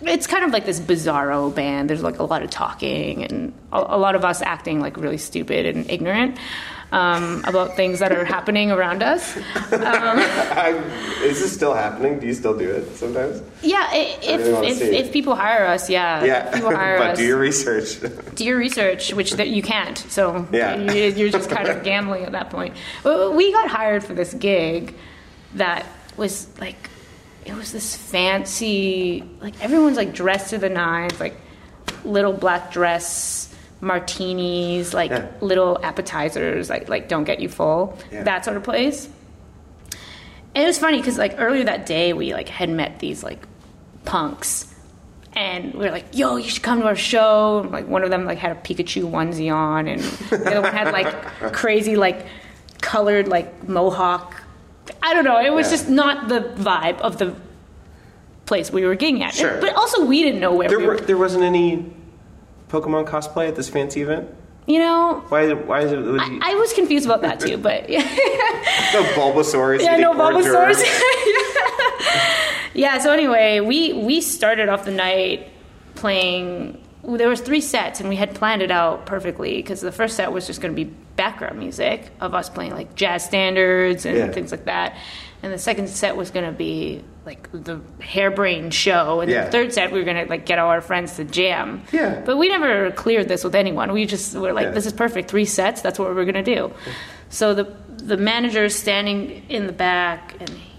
it's 0.03 0.27
kind 0.27 0.45
of 0.45 0.51
like 0.51 0.67
this 0.67 0.81
bizarro 0.81 1.55
band. 1.55 1.89
There's 1.89 2.03
like 2.03 2.19
a 2.19 2.25
lot 2.25 2.43
of 2.43 2.51
talking 2.51 3.25
and 3.25 3.53
a, 3.73 3.79
a 3.79 3.99
lot 3.99 4.15
of 4.15 4.25
us 4.25 4.43
acting 4.43 4.81
like 4.81 4.97
really 4.97 5.19
stupid 5.19 5.67
and 5.67 5.91
ignorant 5.91 6.39
um, 6.93 7.43
about 7.45 7.75
things 7.77 7.99
that 7.99 8.13
are 8.13 8.25
happening 8.25 8.71
around 8.71 9.03
us. 9.03 9.37
I- 9.73 10.81
Is 11.23 11.41
this 11.41 11.53
still 11.53 11.75
happening? 11.75 12.19
Do 12.21 12.27
you 12.27 12.35
still 12.35 12.57
do 12.57 12.71
it 12.71 12.97
sometimes? 12.97 13.43
Yeah, 13.63 13.87
i- 13.91 14.17
if 14.23 14.41
really 14.41 14.69
if, 14.69 14.81
if 14.81 15.13
people 15.13 15.35
hire 15.35 15.67
us, 15.67 15.91
yeah, 15.91 16.25
Yeah, 16.25 16.55
people 16.55 16.75
hire 16.77 16.99
but 16.99 17.11
us. 17.11 17.19
do 17.19 17.25
your 17.27 17.39
research. 17.39 17.99
do 18.35 18.45
your 18.45 18.57
research, 18.57 19.13
which 19.13 19.33
that 19.33 19.49
you 19.49 19.63
can't. 19.63 19.99
So 19.99 20.47
Yeah. 20.53 20.77
you- 20.93 21.13
you're 21.13 21.31
just 21.31 21.51
kind 21.51 21.69
of 21.69 21.83
gambling 21.83 22.25
at 22.25 22.33
that 22.33 22.51
point. 22.51 22.75
We 23.05 23.53
got 23.53 23.69
hired 23.69 24.05
for 24.05 24.15
this 24.15 24.33
gig 24.35 24.95
that 25.55 25.87
was 26.17 26.47
like, 26.61 26.89
it 27.45 27.55
was 27.55 27.73
this 27.73 27.97
fancy, 27.97 29.25
like 29.41 29.61
everyone's 29.63 29.97
like 29.97 30.13
dressed 30.15 30.51
to 30.51 30.59
the 30.59 30.69
nines, 30.69 31.19
like 31.21 31.37
little 32.05 32.33
black 32.33 32.73
dress 32.73 33.46
martinis, 33.81 34.95
like 34.95 35.11
Yeah. 35.11 35.27
little 35.41 35.79
appetizers, 35.83 36.69
like 36.71 36.89
like 36.89 37.09
don't 37.09 37.25
get 37.25 37.41
you 37.41 37.49
full, 37.49 37.99
Yeah. 38.11 38.23
that 38.25 38.45
sort 38.45 38.57
of 38.57 38.63
place. 38.63 39.09
And 40.55 40.65
it 40.65 40.67
was 40.67 40.79
funny 40.79 40.99
because 40.99 41.19
like 41.19 41.35
earlier 41.39 41.65
that 41.65 41.85
day 41.87 42.13
we 42.13 42.33
like 42.33 42.49
had 42.49 42.71
met 42.71 42.99
these 42.99 43.23
like 43.23 43.47
punks 44.05 44.73
and 45.35 45.75
we 45.75 45.81
were 45.85 45.91
like, 45.91 46.07
"Yo, 46.13 46.37
you 46.37 46.49
should 46.49 46.63
come 46.63 46.81
to 46.81 46.87
our 46.87 46.97
show." 46.97 47.59
And, 47.63 47.71
like 47.71 47.87
one 47.87 48.03
of 48.03 48.09
them 48.09 48.25
like 48.25 48.39
had 48.39 48.53
a 48.53 48.61
Pikachu 48.61 49.05
onesie 49.11 49.53
on, 49.55 49.87
and 49.87 50.01
the 50.01 50.47
other 50.51 50.63
one 50.63 50.73
had 50.73 50.93
like 50.93 51.13
crazy 51.53 51.95
like 51.97 52.25
colored 52.81 53.29
like 53.29 53.69
mohawk. 53.69 54.43
I 55.03 55.13
don't 55.13 55.25
know. 55.25 55.39
It 55.39 55.53
was 55.53 55.67
Yeah. 55.67 55.77
just 55.77 55.91
not 55.91 56.29
the 56.29 56.41
vibe 56.41 56.99
of 57.01 57.19
the 57.19 57.35
place 58.47 58.71
we 58.73 58.87
were 58.87 58.95
getting 58.95 59.23
at. 59.23 59.35
Sure. 59.35 59.61
But 59.61 59.75
also, 59.75 60.07
we 60.07 60.23
didn't 60.23 60.41
know 60.41 60.55
where 60.55 60.69
There, 60.69 60.79
we 60.79 60.87
were, 60.87 60.95
were. 60.95 61.01
there 61.01 61.19
wasn't 61.19 61.45
any 61.45 61.85
Pokemon 62.69 63.07
cosplay 63.09 63.49
at 63.49 63.57
this 63.57 63.69
fancy 63.69 64.03
event. 64.03 64.29
You 64.67 64.81
know, 64.81 65.25
Why? 65.29 65.53
Why 65.53 65.81
is 65.83 65.93
it? 65.93 65.99
Was 65.99 66.21
I, 66.21 66.39
I 66.43 66.55
was 66.55 66.73
confused 66.73 67.05
about 67.07 67.23
that 67.23 67.39
too. 67.39 67.57
But 67.57 67.89
yeah. 67.89 68.01
no 68.93 69.03
Bulbasaur. 69.15 69.81
yeah, 69.81 69.97
no 69.97 70.13
hors 70.13 70.45
Bulbasaurs. 70.45 70.83
yeah. 72.75 72.99
So 72.99 73.13
anyway, 73.13 73.61
we 73.61 73.93
we 73.93 74.21
started 74.21 74.69
off 74.69 74.85
the 74.85 74.91
night 74.91 75.49
playing 75.95 76.83
there 77.05 77.29
was 77.29 77.41
three 77.41 77.61
sets 77.61 78.01
and 78.01 78.09
we 78.09 78.17
had 78.17 78.35
planned 78.35 78.63
it 78.63 78.71
out 78.73 79.07
perfectly 79.07 79.57
because 79.59 79.81
the 79.81 79.93
first 79.93 80.17
set 80.17 80.33
was 80.33 80.45
just 80.47 80.61
going 80.61 80.75
to 80.75 80.85
be 80.85 80.91
background 81.15 81.57
music 81.57 82.11
of 82.21 82.35
us 82.35 82.51
playing 82.51 82.73
like 82.73 82.93
jazz 82.97 83.25
standards 83.25 84.05
and 84.05 84.17
Yeah. 84.17 84.33
things 84.33 84.51
like 84.51 84.65
that 84.65 84.97
and 85.47 85.55
the 85.55 85.59
second 85.59 85.89
set 85.89 86.17
was 86.17 86.33
going 86.33 86.45
to 86.45 86.51
be 86.51 87.05
like 87.25 87.49
the 87.53 87.81
harebrained 88.01 88.75
show. 88.75 89.21
And 89.21 89.31
Yeah. 89.31 89.45
the 89.45 89.51
third 89.53 89.73
set 89.73 89.93
we 89.93 90.01
were 90.01 90.05
going 90.05 90.25
to 90.25 90.29
like 90.29 90.45
get 90.45 90.59
all 90.59 90.71
our 90.71 90.81
friends 90.81 91.15
to 91.17 91.25
jam. 91.25 91.83
Yeah. 91.93 92.21
but 92.27 92.37
we 92.37 92.49
never 92.49 92.91
cleared 92.91 93.29
this 93.29 93.45
with 93.45 93.55
anyone. 93.55 93.93
We 93.93 94.07
just 94.07 94.35
were 94.35 94.53
like 94.53 94.65
Yeah. 94.65 94.71
this 94.73 94.87
is 94.87 94.93
perfect. 94.93 95.31
Three 95.31 95.45
sets 95.45 95.83
that's 95.83 96.01
what 96.01 96.09
we're 96.13 96.25
going 96.25 96.45
to 96.45 96.55
do. 96.57 96.73
So 97.31 97.55
the 97.55 97.73
the 97.99 98.17
manager 98.17 98.65
is 98.65 98.75
standing 98.77 99.45
in 99.49 99.67
the 99.69 99.73
back 99.73 100.35
and 100.41 100.49
he, 100.51 100.73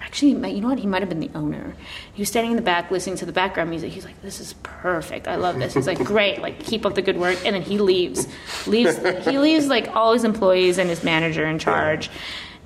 actually 0.00 0.30
you 0.30 0.60
know 0.60 0.68
what? 0.68 0.78
He 0.78 0.86
might 0.86 1.02
have 1.02 1.08
been 1.08 1.18
the 1.20 1.30
owner. 1.34 1.74
He 2.12 2.22
was 2.22 2.28
standing 2.28 2.52
in 2.52 2.56
the 2.56 2.62
back 2.62 2.92
listening 2.92 3.16
to 3.16 3.26
the 3.26 3.32
background 3.32 3.70
music. 3.70 3.90
He's 3.90 4.04
like 4.04 4.20
this 4.22 4.38
is 4.38 4.54
perfect. 4.62 5.26
I 5.26 5.34
love 5.36 5.58
this. 5.58 5.74
He's 5.74 5.88
like 5.88 5.98
great. 6.04 6.40
Like 6.40 6.60
keep 6.60 6.86
up 6.86 6.94
the 6.94 7.02
good 7.02 7.16
work. 7.18 7.38
And 7.44 7.54
then 7.56 7.62
he 7.62 7.78
leaves. 7.78 8.28
Leaves 8.68 8.96
he 9.26 9.38
leaves 9.38 9.66
like 9.66 9.88
all 9.94 10.12
his 10.12 10.22
employees 10.22 10.78
and 10.78 10.88
his 10.88 11.02
manager 11.02 11.44
in 11.46 11.58
charge 11.58 12.10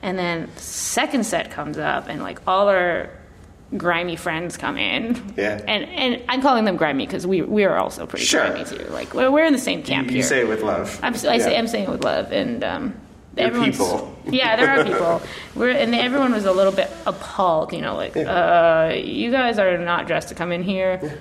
and 0.03 0.19
then 0.19 0.49
second 0.57 1.25
set 1.25 1.51
comes 1.51 1.79
up 1.79 2.09
and 2.09 2.23
like 2.23 2.41
all 2.47 2.69
our 2.69 3.11
grimy 3.77 4.17
friends 4.17 4.57
come 4.57 4.79
in 4.79 5.35
Yeah. 5.37 5.61
and 5.69 5.85
and 5.85 6.23
i'm 6.29 6.41
calling 6.41 6.65
them 6.65 6.77
grimy 6.77 7.05
because 7.05 7.27
we 7.27 7.43
we 7.43 7.65
are 7.65 7.77
also 7.77 8.07
pretty 8.07 8.25
Sure. 8.25 8.47
grimy 8.49 8.65
too 8.65 8.83
like 8.91 9.13
we're, 9.13 9.31
we're 9.31 9.45
in 9.45 9.53
the 9.53 9.59
same 9.59 9.83
camp 9.83 10.09
here. 10.09 10.17
You 10.17 10.23
here 10.23 10.29
say 10.29 10.41
it 10.41 10.49
with 10.49 10.63
love. 10.63 10.99
I'm, 11.03 11.13
I 11.15 11.17
say 11.39 11.57
I'm 11.59 11.67
saying 11.69 11.85
it 11.85 11.91
with 11.91 12.03
love, 12.05 12.33
and 12.33 12.65
um, 12.65 12.95
everyone's 13.37 13.77
people. 13.77 14.17
yeah, 14.27 14.57
there 14.57 14.71
are 14.71 14.85
people. 14.85 15.21
We're 15.55 15.71
and 15.71 15.95
everyone 15.95 16.33
was 16.33 16.47
a 16.47 16.53
little 16.53 16.73
bit 16.73 16.91
appalled, 17.07 17.73
you 17.75 17.81
know, 17.83 17.95
like 17.95 18.17
uh, 18.17 18.93
you 18.97 19.31
guys 19.31 19.59
are 19.59 19.77
not 19.79 20.07
dressed 20.07 20.29
to 20.31 20.35
come 20.35 20.51
in 20.51 20.63
here. 20.63 21.21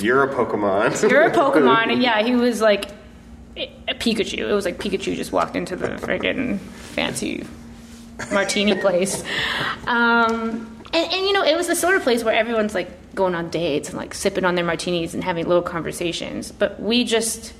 You're 0.00 0.22
a 0.22 0.32
Pokemon. 0.32 1.10
You're 1.10 1.22
a 1.24 1.32
Pokemon, 1.32 1.92
and 1.92 2.00
yeah, 2.00 2.22
he 2.22 2.36
was 2.36 2.60
like 2.60 2.86
a 3.56 3.68
Pikachu. 3.88 4.38
It 4.48 4.52
was 4.54 4.64
like 4.64 4.78
Pikachu 4.78 5.16
just 5.16 5.32
walked 5.32 5.56
into 5.56 5.74
the 5.74 5.88
friggin' 6.06 6.60
fancy 6.60 7.44
martini 8.32 8.74
place. 8.80 9.22
Um, 9.86 10.82
and, 10.92 11.12
and 11.12 11.26
you 11.26 11.32
know, 11.32 11.44
it 11.44 11.56
was 11.56 11.66
the 11.66 11.76
sort 11.76 11.94
of 11.94 12.02
place 12.02 12.24
where 12.24 12.34
everyone's 12.34 12.74
like 12.74 13.14
going 13.14 13.34
on 13.34 13.50
dates 13.50 13.88
and 13.88 13.98
like 13.98 14.14
sipping 14.14 14.44
on 14.44 14.54
their 14.54 14.64
martinis 14.64 15.14
and 15.14 15.22
having 15.22 15.46
little 15.46 15.62
conversations. 15.62 16.52
But 16.52 16.80
we 16.80 17.04
just 17.04 17.52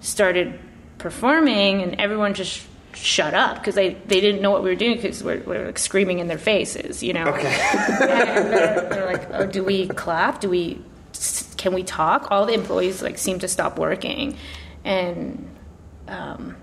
started 0.00 0.58
performing, 0.98 1.82
and 1.82 2.00
everyone 2.00 2.34
just 2.34 2.66
shut 2.94 3.34
up 3.34 3.56
because 3.56 3.74
they, 3.74 3.94
they 3.94 4.20
didn't 4.20 4.42
know 4.42 4.50
what 4.50 4.62
we 4.62 4.70
were 4.70 4.76
doing 4.76 4.96
because 4.96 5.22
we're, 5.22 5.40
we're 5.40 5.66
like 5.66 5.78
screaming 5.78 6.18
in 6.18 6.28
their 6.28 6.38
faces, 6.38 7.02
you 7.02 7.12
know. 7.12 7.24
Okay. 7.26 7.58
and 8.00 8.00
they're, 8.52 8.88
they're 8.88 9.06
like, 9.06 9.28
oh, 9.32 9.46
do 9.46 9.64
we 9.64 9.88
clap? 9.88 10.40
Do 10.40 10.48
we? 10.50 10.82
Can 11.56 11.74
we 11.74 11.82
talk? 11.82 12.28
All 12.30 12.46
the 12.46 12.54
employees 12.54 13.02
like 13.02 13.18
seem 13.18 13.38
to 13.40 13.48
stop 13.48 13.78
working, 13.78 14.36
and 14.84 15.46
um, 16.08 16.56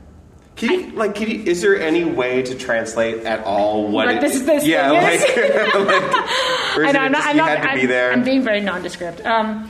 Can 0.57 0.71
you, 0.71 0.91
like, 0.91 1.13
can 1.13 1.29
you, 1.29 1.43
is 1.43 1.61
there 1.61 1.79
any 1.79 2.03
way 2.03 2.41
to 2.41 2.55
translate 2.55 3.23
at 3.25 3.43
all 3.43 3.87
what 3.89 4.07
Like, 4.07 4.17
it, 4.17 4.21
this 4.21 4.41
this 4.41 4.65
Yeah, 4.65 4.91
like, 4.91 5.19
like 5.19 5.37
I 5.37 6.91
know, 6.91 6.99
I'm 6.99 7.11
not, 7.11 7.19
just 7.19 7.27
I'm 7.27 7.37
not, 7.37 7.49
had 7.49 7.61
to 7.61 7.69
I'm, 7.69 7.79
be 7.79 7.85
there? 7.85 8.11
I'm 8.11 8.23
being 8.23 8.41
very 8.41 8.59
nondescript. 8.61 9.23
Um, 9.23 9.69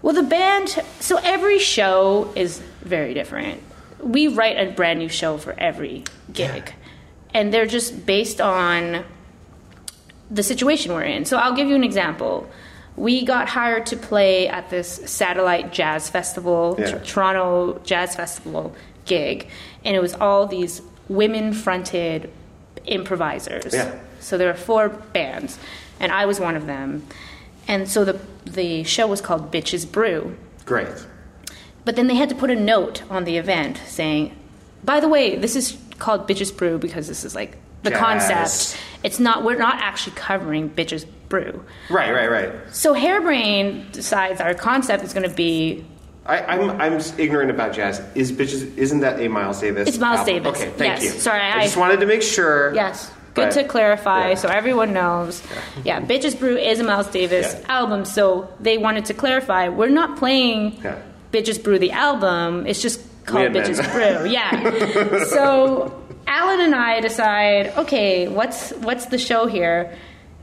well, 0.00 0.14
the 0.14 0.22
band, 0.22 0.68
so 1.00 1.18
every 1.24 1.58
show 1.58 2.32
is 2.36 2.60
very 2.82 3.12
different. 3.12 3.60
We 4.00 4.28
write 4.28 4.56
a 4.56 4.70
brand 4.70 5.00
new 5.00 5.08
show 5.08 5.36
for 5.36 5.52
every 5.58 6.04
gig, 6.32 6.72
and 7.34 7.52
they're 7.52 7.66
just 7.66 8.06
based 8.06 8.40
on 8.40 9.04
the 10.30 10.44
situation 10.44 10.92
we're 10.92 11.02
in. 11.02 11.24
So 11.24 11.38
I'll 11.38 11.54
give 11.56 11.68
you 11.68 11.74
an 11.74 11.82
example. 11.82 12.48
We 12.96 13.24
got 13.24 13.48
hired 13.48 13.86
to 13.86 13.96
play 13.96 14.46
at 14.46 14.70
this 14.70 14.88
satellite 15.06 15.72
jazz 15.72 16.08
festival, 16.08 16.76
Yeah. 16.78 16.98
Toronto 16.98 17.80
Jazz 17.84 18.14
Festival 18.14 18.74
gig, 19.04 19.48
and 19.84 19.96
it 19.96 20.00
was 20.00 20.14
all 20.14 20.46
these 20.46 20.82
women 21.08 21.52
fronted 21.52 22.30
improvisers. 22.86 23.72
Yeah. 23.72 23.98
So 24.20 24.36
there 24.36 24.48
were 24.48 24.58
four 24.58 24.88
bands, 24.88 25.58
and 26.00 26.12
I 26.12 26.26
was 26.26 26.40
one 26.40 26.56
of 26.56 26.66
them. 26.66 27.06
And 27.66 27.88
so 27.88 28.04
the 28.04 28.20
the 28.44 28.82
show 28.84 29.06
was 29.06 29.20
called 29.20 29.52
Bitches 29.52 29.90
Brew. 29.90 30.36
Great. 30.64 31.06
But 31.84 31.96
then 31.96 32.06
they 32.06 32.16
had 32.16 32.28
to 32.28 32.34
put 32.34 32.50
a 32.50 32.56
note 32.56 33.02
on 33.10 33.24
the 33.24 33.36
event 33.36 33.80
saying, 33.86 34.36
by 34.84 35.00
the 35.00 35.08
way, 35.08 35.36
this 35.36 35.56
is 35.56 35.78
called 35.98 36.28
Bitches 36.28 36.54
Brew 36.54 36.78
because 36.78 37.08
this 37.08 37.24
is 37.24 37.34
like 37.34 37.56
the 37.82 37.90
Jazz. 37.90 37.98
concept. 37.98 38.82
It's 39.02 39.18
not 39.18 39.44
we're 39.44 39.58
not 39.58 39.76
actually 39.76 40.16
covering 40.16 40.70
Bitches 40.70 41.06
Brew. 41.28 41.64
Right, 41.90 42.12
right, 42.12 42.30
right. 42.30 42.52
So 42.70 42.94
Hairbrain 42.94 43.92
decides 43.92 44.40
our 44.40 44.54
concept 44.54 45.04
is 45.04 45.12
going 45.12 45.28
to 45.28 45.34
be 45.34 45.84
I, 46.28 46.44
I'm 46.56 46.70
I'm 46.80 47.00
ignorant 47.18 47.50
about 47.50 47.72
jazz. 47.72 48.02
Is 48.14 48.30
bitches? 48.32 48.76
Isn't 48.76 49.00
that 49.00 49.18
a 49.18 49.28
Miles 49.28 49.60
Davis? 49.60 49.88
It's 49.88 49.98
Miles 49.98 50.20
album? 50.20 50.42
Davis. 50.42 50.60
Okay, 50.60 50.70
thank 50.72 51.02
Yes. 51.02 51.04
you. 51.14 51.20
Sorry, 51.20 51.40
I, 51.40 51.60
I- 51.60 51.64
just 51.64 51.76
wanted 51.76 52.00
to 52.00 52.06
make 52.06 52.22
sure. 52.22 52.74
Yes. 52.74 53.10
Good 53.34 53.52
to 53.52 53.64
clarify 53.64 54.30
yeah. 54.30 54.34
so 54.34 54.48
everyone 54.48 54.92
knows. 54.92 55.42
Yeah. 55.84 56.00
Bitches 56.00 56.36
Brew 56.38 56.56
is 56.56 56.80
a 56.80 56.84
Miles 56.84 57.06
Davis 57.06 57.54
Yeah. 57.54 57.72
album, 57.80 58.04
so 58.04 58.52
they 58.58 58.78
wanted 58.78 59.04
to 59.06 59.14
clarify 59.14 59.68
we're 59.68 59.88
not 59.90 60.18
playing 60.18 60.80
Yeah. 60.82 60.98
Bitches 61.32 61.62
Brew 61.62 61.78
the 61.78 61.92
album, 61.92 62.66
it's 62.66 62.82
just 62.82 63.00
called 63.26 63.52
Bitches. 63.52 63.78
Brew. 63.92 64.28
Yeah. 64.38 65.24
so 65.24 65.94
Alan 66.26 66.60
and 66.60 66.74
I 66.74 67.00
decide, 67.00 67.72
okay, 67.78 68.26
what's 68.28 68.72
what's 68.72 69.06
the 69.06 69.18
show 69.18 69.46
here? 69.46 69.96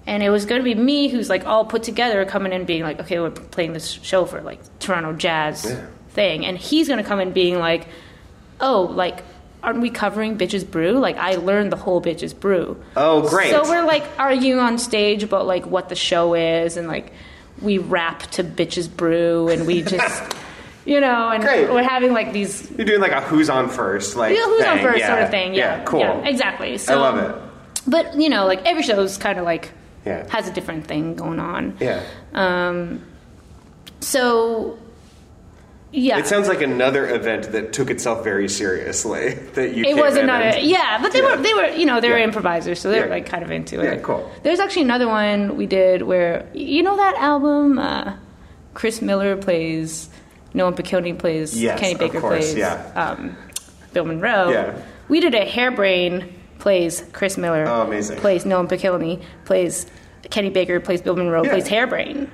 And 0.08 0.22
it 0.22 0.30
was 0.30 0.45
going 0.45 0.60
to 0.60 0.64
be 0.64 0.76
me 0.76 1.08
who's 1.08 1.30
like 1.30 1.45
all 1.45 1.66
put 1.66 1.84
together 1.84 2.24
coming 2.26 2.53
in 2.53 2.66
being 2.66 2.84
like, 2.84 2.99
okay, 2.99 3.20
we're 3.20 3.32
playing 3.32 3.74
this 3.74 3.89
show 3.89 4.26
for 4.26 4.41
like 4.41 4.60
Toronto 4.80 5.14
Jazz 5.14 5.66
Yeah. 5.66 5.86
thing. 6.10 6.45
And 6.45 6.58
he's 6.58 6.88
going 6.88 7.01
to 7.01 7.08
come 7.08 7.20
in 7.20 7.32
being 7.32 7.58
like, 7.58 7.88
oh, 8.62 8.84
like, 8.84 9.24
aren't 9.64 9.82
we 9.82 9.89
covering 9.89 10.38
Bitches 10.38 10.70
Brew? 10.70 10.91
Like, 10.99 11.18
I 11.18 11.36
learned 11.36 11.72
the 11.72 11.76
whole 11.76 12.01
Bitches 12.01 12.39
Brew. 12.39 12.80
Oh, 12.95 13.28
great. 13.28 13.49
So 13.49 13.64
we're 13.64 13.84
like 13.86 14.03
arguing 14.20 14.60
on 14.60 14.78
stage 14.78 15.24
about 15.24 15.47
like 15.47 15.66
what 15.66 15.89
the 15.89 15.95
show 15.95 16.36
is, 16.36 16.78
and 16.78 16.88
like 16.88 17.12
we 17.62 17.80
rap 17.80 18.22
to 18.32 18.43
Bitches 18.43 18.95
Brew, 18.95 19.47
and 19.49 19.66
we 19.66 19.82
just, 19.82 20.36
you 20.86 21.01
know, 21.01 21.30
and 21.30 21.41
Great. 21.41 21.72
we're 21.72 21.82
having 21.82 22.14
like 22.14 22.32
these 22.32 22.70
You're 22.78 22.86
doing 22.86 23.01
like 23.01 23.12
a 23.12 23.22
who's 23.22 23.49
on 23.49 23.70
first, 23.70 24.16
like 24.16 24.38
who's 24.38 24.66
on 24.66 24.80
first 24.80 24.99
yeah. 24.99 25.08
sort 25.08 25.24
of 25.24 25.32
thing. 25.32 25.56
Yeah, 25.56 25.84
cool. 25.84 26.01
Yeah, 26.01 26.28
exactly. 26.28 26.78
So, 26.78 26.93
I 26.93 26.97
love 27.01 27.18
it. 27.18 27.41
But 27.88 28.16
you 28.20 28.30
know, 28.30 28.45
like 28.45 28.64
every 28.66 28.84
show's 28.84 29.18
kind 29.18 29.39
of 29.39 29.45
like 29.45 29.72
Yeah. 30.06 30.28
has 30.30 30.47
a 30.47 30.53
different 30.53 30.86
thing 30.88 31.16
going 31.16 31.39
on. 31.39 31.78
Yeah. 31.80 32.01
Um. 32.34 33.01
So. 34.01 34.78
Yeah. 35.91 36.18
It 36.18 36.28
sounds 36.28 36.49
like 36.49 36.62
another 36.62 37.08
event 37.16 37.53
that 37.53 37.72
took 37.72 37.89
itself 37.89 38.22
very 38.24 38.49
seriously. 38.49 39.36
That 39.53 39.74
you. 39.74 39.86
it 39.86 39.95
was 39.95 40.18
another 40.18 40.43
and- 40.45 40.66
yeah 40.68 40.99
but 41.01 41.14
they 41.14 41.22
Yeah. 41.22 41.36
were 41.38 41.41
they 41.41 41.53
were 41.53 41.68
you 41.70 41.86
know 41.86 42.01
they 42.01 42.10
were 42.10 42.18
Yeah. 42.18 42.26
improvisers 42.26 42.82
so 42.82 42.89
they 42.89 42.99
were 42.99 43.06
Yeah. 43.06 43.12
like 43.14 43.26
kind 43.28 43.43
of 43.43 43.49
into 43.51 43.80
it. 43.80 43.84
Yeah, 43.86 43.95
cool. 44.01 44.30
there's 44.43 44.60
actually 44.60 44.82
another 44.82 45.08
one 45.08 45.56
we 45.56 45.66
did 45.68 46.01
where 46.01 46.45
you 46.53 46.84
know 46.84 46.97
that 46.97 47.16
album 47.16 47.80
uh, 47.80 48.14
chris 48.74 49.01
miller 49.01 49.38
plays 49.38 50.10
Noam 50.53 50.76
Pikelny 50.76 51.18
plays 51.18 51.58
Yes, 51.60 51.80
kenny 51.80 51.93
of 51.93 51.99
baker 51.99 52.20
course, 52.20 52.39
plays 52.51 52.56
yeah. 52.56 52.91
um, 52.97 53.38
bill 53.93 54.03
monroe 54.03 54.49
Yeah. 54.49 54.78
we 55.08 55.22
did 55.22 55.34
a 55.34 55.45
hairbrain 55.49 56.30
plays 56.60 57.03
chris 57.14 57.38
miller 57.38 57.66
Oh, 57.68 57.82
amazing. 57.84 58.18
plays 58.20 58.43
Noam 58.45 58.68
Pikelny 58.68 59.24
plays 59.45 59.86
kenny 60.30 60.49
baker 60.49 60.80
plays 60.80 61.01
bill 61.01 61.16
monroe 61.16 61.43
Yeah. 61.43 61.51
plays 61.51 61.68
hairbrain 61.68 62.28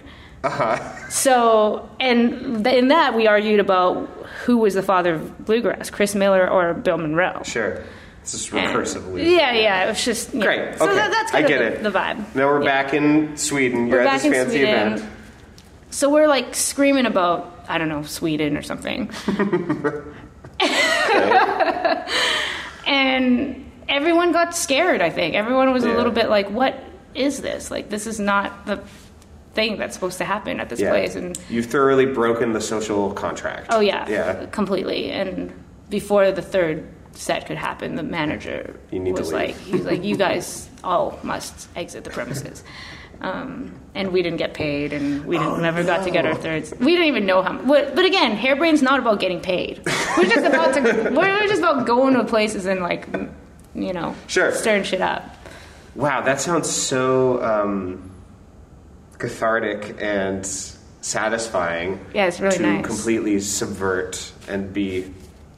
Uh-huh. 0.43 0.77
so, 1.09 1.87
and 1.99 2.65
in 2.65 2.87
that 2.87 3.15
we 3.15 3.27
argued 3.27 3.59
about 3.59 4.07
who 4.45 4.57
was 4.57 4.73
the 4.73 4.81
father 4.81 5.13
of 5.15 5.45
bluegrass, 5.45 5.91
Chris 5.91 6.15
Miller 6.15 6.49
or 6.49 6.73
Bill 6.73 6.97
Monroe. 6.97 7.41
Sure. 7.43 7.83
Is 8.23 8.51
And- 8.51 8.75
recursively. 8.75 9.23
Yeah, 9.37 9.53
yeah. 9.53 9.85
It 9.85 9.89
was 9.89 10.03
just 10.03 10.33
yeah. 10.33 10.41
Great. 10.43 10.77
So 10.79 10.85
okay. 10.85 10.95
that, 10.95 11.11
that's 11.11 11.31
I 11.33 11.41
get 11.43 11.61
of 11.61 11.67
it. 11.73 11.83
the, 11.83 11.89
the 11.91 11.99
vibe. 11.99 12.17
Now 12.33 12.47
we're 12.47 12.63
Yeah. 12.63 12.83
back 12.83 12.93
in 12.95 13.37
Sweden. 13.37 13.85
You're 13.87 13.97
We're 13.97 14.01
at 14.01 14.05
back 14.05 14.15
this 14.21 14.25
in 14.25 14.33
fancy 14.33 14.57
Sweden. 14.61 14.93
event. 14.93 15.09
So 15.91 16.09
we're 16.09 16.27
like 16.27 16.55
screaming 16.55 17.05
about 17.05 17.65
I 17.69 17.77
don't 17.77 17.89
know 17.89 18.01
Sweden 18.03 18.57
or 18.57 18.61
something, 18.63 19.11
and 22.87 23.70
everyone 23.91 24.31
got 24.31 24.55
scared. 24.55 25.01
I 25.01 25.09
think 25.09 25.35
everyone 25.35 25.71
was 25.73 25.83
Yeah. 25.85 25.93
a 25.93 25.97
little 25.97 26.11
bit 26.11 26.29
like, 26.29 26.49
"What 26.49 26.75
is 27.13 27.41
this? 27.41 27.69
Like, 27.71 27.89
this 27.89 28.07
is 28.07 28.19
not 28.19 28.65
the 28.65 28.79
thing 29.53 29.77
that's 29.77 29.93
supposed 29.93 30.17
to 30.19 30.25
happen 30.25 30.59
at 30.59 30.69
this 30.69 30.79
Yeah. 30.79 30.89
place." 30.91 31.15
And 31.15 31.37
You've 31.49 31.65
thoroughly 31.67 32.05
broken 32.05 32.53
the 32.53 32.61
social 32.61 33.11
contract. 33.11 33.67
Oh 33.69 33.79
yeah, 33.79 34.07
Yeah. 34.09 34.45
completely. 34.51 35.11
And 35.11 35.51
before 35.89 36.31
the 36.31 36.41
third 36.41 36.83
set 37.13 37.45
could 37.45 37.57
happen, 37.57 37.95
the 37.95 38.03
manager 38.03 38.75
was 38.91 39.33
like, 39.33 39.57
he 39.57 39.73
was 39.73 39.85
like, 39.85 40.03
"You 40.03 40.15
guys 40.27 40.69
all 40.83 41.19
must 41.23 41.67
exit 41.75 42.03
the 42.05 42.09
premises." 42.09 42.63
Um, 43.21 43.73
and 43.93 44.11
we 44.11 44.23
didn't 44.23 44.39
get 44.39 44.55
paid, 44.55 44.93
and 44.93 45.23
we 45.25 45.37
didn't, 45.37 45.51
Oh, 45.51 45.55
never 45.57 45.83
got 45.83 46.03
to 46.05 46.09
get 46.11 46.25
our 46.25 46.33
thirds. 46.33 46.73
We 46.79 46.93
didn't 46.93 47.05
even 47.05 47.27
know 47.27 47.43
how. 47.43 47.53
But, 47.53 47.93
but 47.95 48.03
again, 48.03 48.35
Hairbrain's 48.35 48.81
not 48.81 48.99
about 48.99 49.19
getting 49.19 49.39
paid. 49.41 49.79
We're 50.17 50.23
just 50.23 50.43
about 50.43 50.73
to. 50.73 50.81
We're 51.15 51.47
just 51.47 51.59
about 51.61 51.85
going 51.85 52.15
to 52.15 52.23
places 52.23 52.65
and 52.65 52.81
like, 52.81 53.05
you 53.75 53.93
know, 53.93 54.15
Sure. 54.27 54.51
stirring 54.53 54.83
shit 54.83 55.01
up. 55.01 55.23
Wow, 55.95 56.21
that 56.21 56.39
sounds 56.41 56.69
so 56.69 57.43
um, 57.43 58.11
cathartic 59.17 59.95
and 60.01 60.45
satisfying. 61.01 61.99
Yeah, 62.13 62.27
it's 62.27 62.39
really 62.39 62.57
to 62.57 62.61
nice. 62.63 62.85
completely 62.85 63.39
subvert 63.39 64.31
and 64.47 64.71
be 64.73 65.13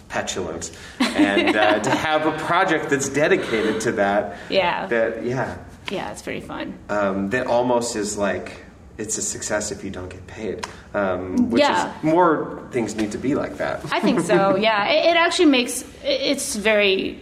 petulant, 0.10 0.72
and 1.00 1.56
uh, 1.56 1.80
to 1.80 1.90
have 2.08 2.26
a 2.26 2.32
project 2.46 2.90
that's 2.90 3.10
dedicated 3.10 3.82
to 3.82 3.92
that. 3.94 4.38
Yeah. 4.50 4.86
That 4.88 5.24
yeah. 5.26 5.58
Yeah, 5.92 6.12
it's 6.12 6.22
pretty 6.22 6.42
fun. 6.42 6.78
Um, 6.90 7.30
that 7.32 7.46
almost 7.48 7.96
is 7.96 8.18
like 8.18 8.64
it's 8.98 9.18
a 9.18 9.22
success 9.22 9.72
if 9.72 9.84
you 9.84 9.90
don't 9.90 10.10
get 10.10 10.26
paid. 10.28 10.66
Um, 10.94 11.50
which 11.50 11.60
Yeah. 11.62 11.96
is 11.98 12.04
more 12.04 12.68
things 12.72 12.96
need 12.96 13.12
to 13.12 13.18
be 13.18 13.36
like 13.36 13.58
that. 13.58 13.82
I 13.92 14.00
think 14.00 14.22
so. 14.22 14.56
Yeah, 14.60 14.88
it, 14.88 15.12
it 15.12 15.18
actually 15.18 15.48
makes 15.50 15.84
it's 16.04 16.56
very 16.56 17.20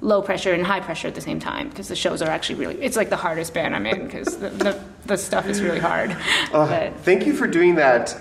low 0.00 0.22
pressure 0.22 0.52
and 0.52 0.64
high 0.64 0.80
pressure 0.80 1.08
at 1.08 1.14
the 1.14 1.20
same 1.20 1.40
time 1.40 1.68
because 1.68 1.88
the 1.88 1.96
shows 1.96 2.22
are 2.22 2.28
actually 2.28 2.56
really. 2.56 2.80
It's 2.82 2.96
like 2.96 3.10
the 3.10 3.16
hardest 3.16 3.54
band 3.54 3.74
I'm 3.74 3.86
in 3.86 4.06
because 4.06 4.38
the, 4.38 4.50
the 4.50 4.84
the 5.06 5.16
stuff 5.16 5.46
is 5.46 5.62
really 5.62 5.80
hard. 5.80 6.16
Uh, 6.52 6.66
but 6.66 7.00
Thank 7.00 7.26
you 7.26 7.34
for 7.34 7.46
doing 7.46 7.74
that 7.74 8.16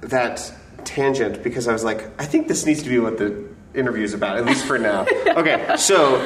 that 0.00 0.52
tangent 0.84 1.42
because 1.42 1.68
I 1.68 1.72
was 1.72 1.84
like, 1.84 2.08
I 2.20 2.24
think 2.24 2.48
this 2.48 2.66
needs 2.66 2.82
to 2.82 2.88
be 2.88 2.98
what 2.98 3.18
the 3.18 3.46
interview 3.74 4.02
is 4.02 4.14
about, 4.14 4.38
at 4.38 4.44
least 4.44 4.64
for 4.66 4.78
now. 4.78 5.02
okay, 5.28 5.76
so 5.76 6.24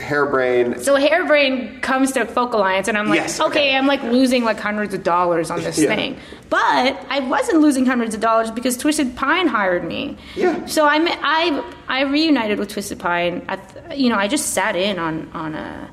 hairbrain. 0.00 0.82
so 0.82 0.96
Hairbrain 0.96 1.80
comes 1.82 2.12
to 2.12 2.24
Folk 2.24 2.52
Alliance 2.54 2.88
and 2.88 2.96
I'm 2.98 3.08
like, 3.08 3.20
Yes, 3.20 3.38
okay. 3.40 3.48
okay. 3.50 3.76
I'm 3.76 3.86
like 3.86 4.02
losing 4.02 4.42
like 4.44 4.58
hundreds 4.58 4.94
of 4.94 5.02
dollars 5.02 5.50
on 5.50 5.62
this 5.62 5.78
Yeah. 5.78 5.94
thing, 5.94 6.18
but 6.48 6.96
I 7.08 7.20
wasn't 7.20 7.60
losing 7.60 7.86
hundreds 7.86 8.14
of 8.14 8.20
dollars 8.20 8.50
because 8.50 8.76
Twisted 8.76 9.14
Pine 9.14 9.46
hired 9.46 9.84
me. 9.84 10.16
Yeah. 10.34 10.66
So 10.66 10.86
I 10.86 10.98
met- 10.98 11.18
I 11.22 11.62
I 11.88 12.00
reunited 12.02 12.58
with 12.58 12.70
Twisted 12.70 12.98
Pine. 12.98 13.44
At, 13.48 13.96
you 13.98 14.08
know, 14.08 14.16
I 14.16 14.26
just 14.26 14.54
sat 14.54 14.74
in 14.74 14.98
on 14.98 15.30
on 15.34 15.54
a 15.54 15.90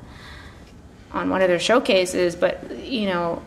on 1.12 1.30
one 1.30 1.40
of 1.42 1.48
their 1.48 1.58
showcases, 1.60 2.34
but 2.36 2.70
you 2.84 3.06
know, 3.06 3.42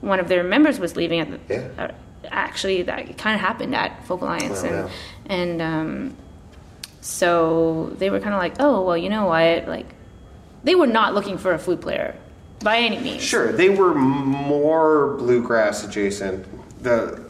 one 0.00 0.20
of 0.20 0.28
their 0.28 0.42
members 0.44 0.78
was 0.78 0.96
leaving 0.96 1.20
at 1.20 1.30
the. 1.30 1.54
Yeah. 1.54 1.68
Uh, 1.78 1.92
actually, 2.30 2.82
that 2.82 3.16
kind 3.18 3.34
of 3.34 3.40
happened 3.40 3.74
at 3.74 4.04
Folk 4.06 4.20
Alliance, 4.22 4.62
Oh, 4.62 4.66
and 4.68 4.76
yeah. 4.76 5.34
and 5.36 5.62
um, 5.62 6.16
so 7.00 7.92
they 7.98 8.10
were 8.10 8.20
kind 8.20 8.34
of 8.34 8.40
like, 8.40 8.54
oh 8.60 8.82
well, 8.84 8.96
you 8.96 9.08
know 9.08 9.26
what, 9.26 9.66
like 9.68 9.86
they 10.64 10.74
were 10.74 10.86
not 10.86 11.14
looking 11.14 11.38
for 11.38 11.52
a 11.52 11.58
flute 11.58 11.80
player 11.80 12.14
by 12.62 12.78
any 12.78 12.98
means. 12.98 13.22
Sure, 13.22 13.52
they 13.52 13.70
were 13.70 13.94
more 13.94 15.14
bluegrass 15.18 15.84
adjacent. 15.84 16.46
The 16.82 17.22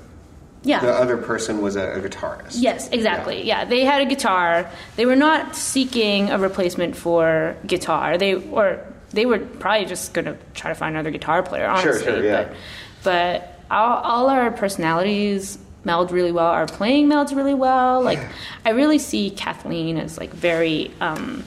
Yeah. 0.62 0.80
the 0.80 0.92
other 0.92 1.16
person 1.16 1.62
was 1.62 1.76
a, 1.76 1.92
a 1.92 2.00
guitarist. 2.00 2.56
Yes, 2.58 2.88
exactly. 2.90 3.46
Yeah. 3.46 3.64
they 3.64 3.84
had 3.84 4.02
a 4.02 4.06
guitar. 4.06 4.70
They 4.96 5.06
were 5.06 5.16
not 5.16 5.54
seeking 5.56 6.30
a 6.30 6.38
replacement 6.38 6.96
for 6.96 7.56
guitar. 7.66 8.18
They 8.18 8.34
or 8.34 8.80
they 9.12 9.26
were 9.26 9.38
probably 9.38 9.86
just 9.86 10.12
going 10.14 10.26
to 10.26 10.36
try 10.54 10.70
to 10.70 10.74
find 10.74 10.94
another 10.94 11.10
guitar 11.10 11.42
player. 11.42 11.66
Honestly, 11.66 12.04
sure, 12.04 12.24
yeah. 12.24 12.44
But, 12.44 12.56
but 13.02 13.60
all, 13.70 13.98
all 14.02 14.28
our 14.30 14.50
personalities 14.52 15.58
meld 15.84 16.12
really 16.12 16.30
well. 16.32 16.46
Our 16.46 16.66
playing 16.66 17.08
melds 17.08 17.34
really 17.34 17.54
well. 17.54 18.02
Like 18.02 18.20
I 18.64 18.70
really 18.70 18.98
see 18.98 19.30
Kathleen 19.30 19.96
as 19.96 20.18
like 20.18 20.30
very. 20.32 20.90
Um, 21.00 21.44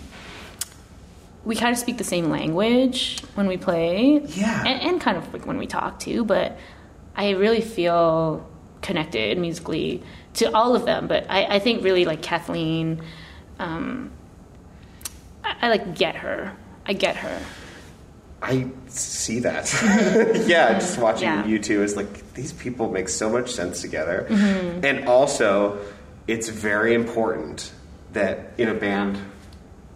we 1.46 1.56
kind 1.56 1.72
of 1.74 1.78
speak 1.78 1.98
the 1.98 2.04
same 2.04 2.30
language 2.30 3.22
when 3.36 3.48
we 3.48 3.58
play. 3.58 4.22
Yeah. 4.26 4.64
And, 4.66 4.82
and 4.82 5.02
kind 5.02 5.18
of 5.18 5.32
like 5.34 5.46
when 5.46 5.58
we 5.58 5.68
talk 5.68 6.00
too, 6.00 6.24
but 6.24 6.58
I 7.16 7.32
really 7.32 7.62
feel 7.62 8.50
connected 8.82 9.38
musically 9.38 10.04
to 10.36 10.54
all 10.54 10.76
of 10.76 10.86
them. 10.86 11.08
But 11.08 11.26
I, 11.30 11.56
I 11.56 11.60
think 11.60 11.84
really 11.84 12.06
like 12.06 12.22
Kathleen, 12.22 13.02
um, 13.60 14.12
I, 15.44 15.56
I 15.64 15.70
like 15.70 15.96
get 15.96 16.16
her. 16.16 16.56
I 16.86 16.94
get 16.94 17.16
her. 17.18 17.42
I 18.42 18.68
see 18.88 19.40
that. 19.40 19.74
yeah, 20.48 20.74
just 20.74 20.98
watching 20.98 21.24
Yeah. 21.24 21.46
you 21.46 21.60
two 21.60 21.82
is 21.84 21.96
like 21.96 22.34
these 22.34 22.52
people 22.54 22.90
make 22.92 23.08
so 23.10 23.30
much 23.30 23.52
sense 23.52 23.82
together. 23.82 24.28
Mm-hmm. 24.30 24.86
And 24.86 25.08
also, 25.08 25.80
it's 26.28 26.50
very 26.50 26.94
important 26.94 27.72
that 28.14 28.54
in 28.58 28.70
a 28.70 28.74
band 28.74 29.18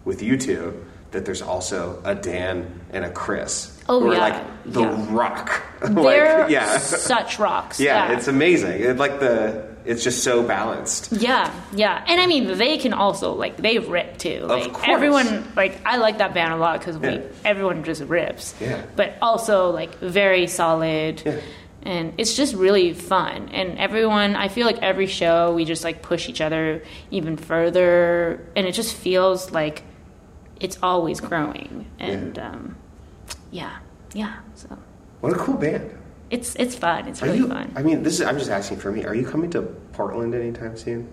with 0.06 0.22
you 0.22 0.38
two, 0.38 0.86
that 1.18 1.26
there's 1.26 1.42
also 1.42 2.00
a 2.06 2.14
Dan 2.14 2.80
and 2.92 3.04
a 3.04 3.10
Chris. 3.10 3.74
Oh, 3.90 4.00
who 4.00 4.12
are 4.12 4.18
like 4.18 4.64
the 4.66 4.82
yeah. 4.82 5.08
rock. 5.10 5.64
They're 5.82 6.42
like, 6.42 6.52
yeah. 6.52 6.78
such 6.78 7.40
rocks. 7.40 7.80
yeah, 7.80 8.12
it's 8.12 8.28
amazing. 8.28 8.82
It, 8.82 8.98
like 8.98 9.20
the 9.20 9.76
it's 9.84 10.04
just 10.04 10.24
so 10.24 10.44
balanced. 10.44 11.12
Yeah, 11.14 11.52
yeah, 11.74 12.04
and 12.08 12.22
I 12.22 12.28
mean 12.28 12.56
they 12.60 12.78
can 12.78 12.94
also 12.94 13.34
like 13.34 13.58
they 13.58 13.80
rip 13.80 14.18
too. 14.20 14.42
Like 14.42 14.74
course. 14.74 14.86
everyone, 14.88 15.52
like 15.56 15.82
I 15.86 15.98
like 15.98 16.20
that 16.20 16.36
band 16.36 16.54
a 16.54 16.58
lot 16.58 16.80
because 16.80 17.00
we 17.00 17.08
Yeah. 17.10 17.22
everyone 17.44 17.84
just 17.84 18.04
rips. 18.04 18.54
Yeah. 18.62 18.84
but 18.96 19.16
also 19.22 19.72
like 19.72 19.98
very 19.98 20.46
solid. 20.46 21.24
Yeah. 21.26 21.40
And 21.82 22.14
it's 22.18 22.36
just 22.36 22.54
really 22.54 22.94
fun, 22.94 23.50
and 23.54 23.80
everyone. 23.80 24.36
I 24.36 24.50
feel 24.50 24.66
like 24.68 24.80
every 24.84 25.08
show 25.08 25.54
we 25.54 25.64
just 25.64 25.84
like 25.86 26.02
push 26.02 26.28
each 26.28 26.42
other 26.42 26.84
even 27.10 27.38
further, 27.38 28.46
and 28.56 28.68
it 28.68 28.74
just 28.74 28.94
feels 28.94 29.52
like 29.52 29.84
it's 30.60 30.78
always 30.84 31.20
growing. 31.20 31.86
And 32.00 32.38
um, 32.40 32.76
yeah, 33.52 33.78
yeah. 34.14 34.36
So 34.56 34.78
What 35.22 35.34
a 35.34 35.38
cool 35.38 35.56
band. 35.58 35.90
it's 36.30 36.56
it's 36.56 36.76
fun. 36.76 37.08
It's 37.08 37.22
Are 37.22 37.26
really 37.28 37.40
you? 37.40 37.48
fun. 37.48 37.72
I 37.76 37.84
mean, 37.84 38.04
this 38.04 38.20
is. 38.20 38.26
I'm 38.26 38.38
just 38.38 38.50
asking 38.52 38.78
for 38.78 38.92
me. 38.92 39.06
Are 39.06 39.16
you 39.16 39.26
coming 39.28 39.50
to 39.52 39.62
Portland 39.94 40.34
anytime 40.36 40.78
soon? 40.78 41.08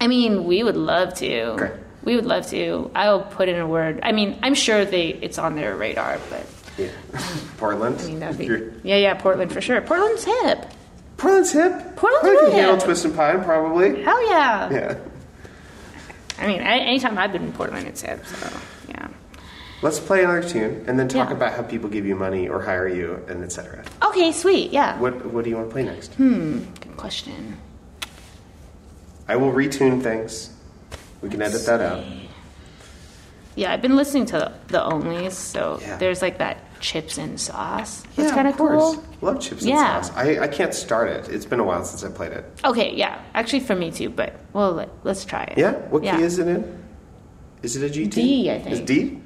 I 0.00 0.06
mean, 0.08 0.44
we 0.44 0.62
would 0.62 0.76
love 0.76 1.14
to. 1.14 1.40
Okay. 1.52 1.72
We 2.04 2.14
would 2.16 2.26
love 2.26 2.46
to. 2.50 2.90
I'll 2.94 3.22
put 3.22 3.48
in 3.48 3.56
a 3.58 3.66
word. 3.66 4.00
I 4.02 4.12
mean, 4.12 4.38
I'm 4.42 4.54
sure 4.54 4.84
they 4.84 5.08
it's 5.08 5.38
on 5.38 5.56
their 5.56 5.74
radar, 5.76 6.18
but 6.30 6.46
Yeah, 6.78 6.90
Portland. 7.56 7.98
I 8.00 8.04
mean 8.06 8.20
that'd 8.20 8.38
be 8.38 8.46
yeah, 8.88 8.96
yeah. 8.96 9.14
Portland 9.14 9.52
for 9.52 9.60
sure. 9.60 9.80
Portland's 9.80 10.24
hip. 10.24 10.66
Portland's 11.16 11.50
hip. 11.52 11.96
Portland's 11.96 12.24
really 12.26 12.52
handle 12.52 12.74
hip. 12.76 12.84
Twisted 12.84 13.16
Pine 13.16 13.42
probably. 13.42 14.02
Hell 14.04 14.28
yeah. 14.30 14.70
Yeah. 14.70 14.98
I 16.38 16.46
mean, 16.46 16.60
anytime 16.60 17.16
I've 17.18 17.32
been 17.32 17.44
in 17.44 17.52
Portland, 17.52 17.86
it's 17.86 18.02
hip. 18.02 18.24
So 18.26 18.48
yeah. 18.88 19.08
Let's 19.82 19.98
play 20.00 20.22
another 20.24 20.42
tune 20.42 20.84
and 20.86 20.98
then 20.98 21.08
talk 21.08 21.28
Yeah. 21.30 21.36
about 21.36 21.52
how 21.54 21.62
people 21.62 21.88
give 21.88 22.06
you 22.06 22.16
money 22.16 22.48
or 22.48 22.62
hire 22.62 22.88
you 22.88 23.22
and 23.28 23.42
etc. 23.44 23.84
Okay, 24.04 24.32
sweet. 24.32 24.70
Yeah. 24.72 24.98
What 24.98 25.24
What 25.32 25.44
do 25.44 25.50
you 25.50 25.56
want 25.56 25.68
to 25.68 25.72
play 25.72 25.84
next? 25.84 26.14
Hmm. 26.14 26.60
Good 26.80 26.96
question. 26.96 27.58
I 29.28 29.36
will 29.36 29.52
retune 29.52 30.02
things. 30.02 30.50
We 31.22 31.28
can 31.30 31.42
edit 31.42 31.64
that 31.66 31.80
out. 31.80 32.04
Yeah, 33.54 33.72
I've 33.72 33.82
been 33.82 33.96
listening 33.96 34.26
to 34.26 34.52
the 34.68 34.78
Onlies, 34.78 35.32
so 35.32 35.78
Yeah. 35.80 35.96
there's 35.96 36.20
like 36.22 36.38
that 36.38 36.58
chips 36.80 37.18
and 37.18 37.40
sauce. 37.40 38.02
That's 38.16 38.30
yeah, 38.30 38.34
kind 38.34 38.48
of 38.48 38.56
cool. 38.56 39.02
Love 39.20 39.40
chips 39.40 39.62
and 39.62 39.70
Yeah. 39.70 40.00
sauce. 40.00 40.16
I, 40.16 40.40
I 40.40 40.48
can't 40.48 40.74
start 40.74 41.08
it. 41.08 41.28
It's 41.28 41.46
been 41.46 41.60
a 41.60 41.64
while 41.64 41.84
since 41.84 42.04
I 42.04 42.14
played 42.14 42.32
it. 42.32 42.44
Okay, 42.64 42.94
yeah. 42.94 43.20
Actually, 43.34 43.60
for 43.60 43.74
me 43.74 43.90
too. 43.90 44.10
But 44.10 44.38
well, 44.52 44.72
let, 44.72 44.88
let's 45.04 45.24
try 45.24 45.44
it. 45.44 45.58
Yeah. 45.58 45.72
What 45.90 46.02
Yeah. 46.04 46.16
key 46.16 46.22
is 46.24 46.38
it 46.38 46.48
in? 46.48 46.82
Is 47.62 47.76
it 47.76 47.90
a 47.90 47.92
GT? 47.92 48.10
D, 48.10 48.50
I 48.50 48.54
Is. 48.56 48.80
D? 48.80 49.20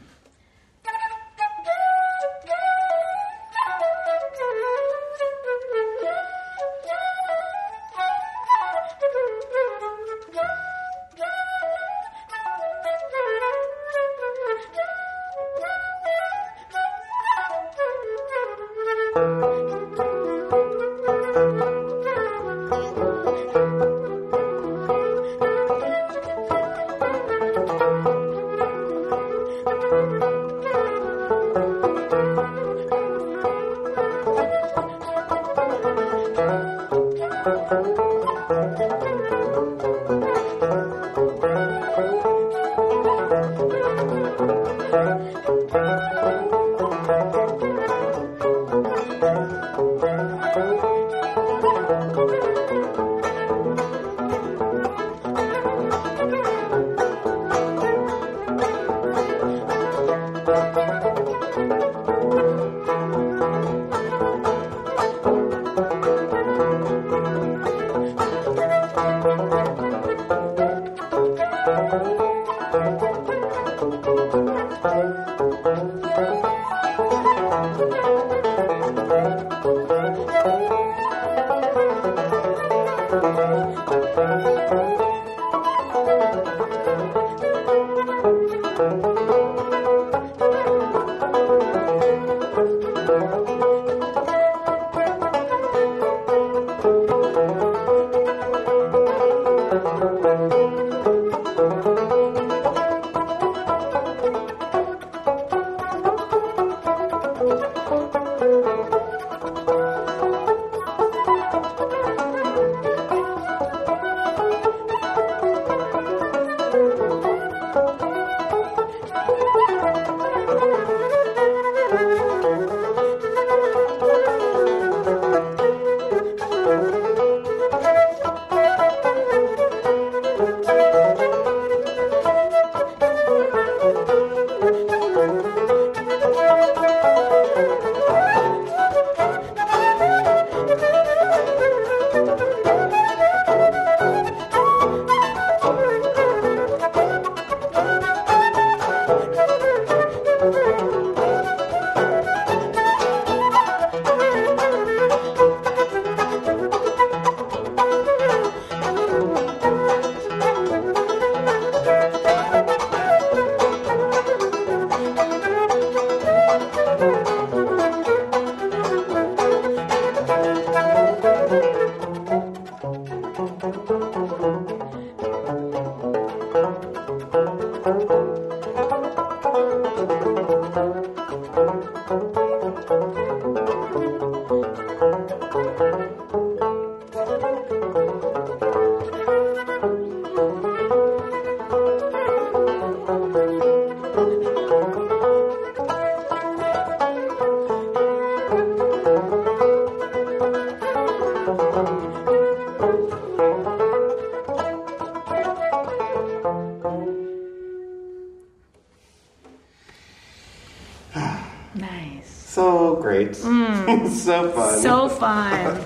So 213.34 213.86
great. 213.86 214.06
so 214.12 214.50
fun. 214.50 214.74
Mm. 214.74 214.82
So 214.82 215.08
fun. 215.08 215.80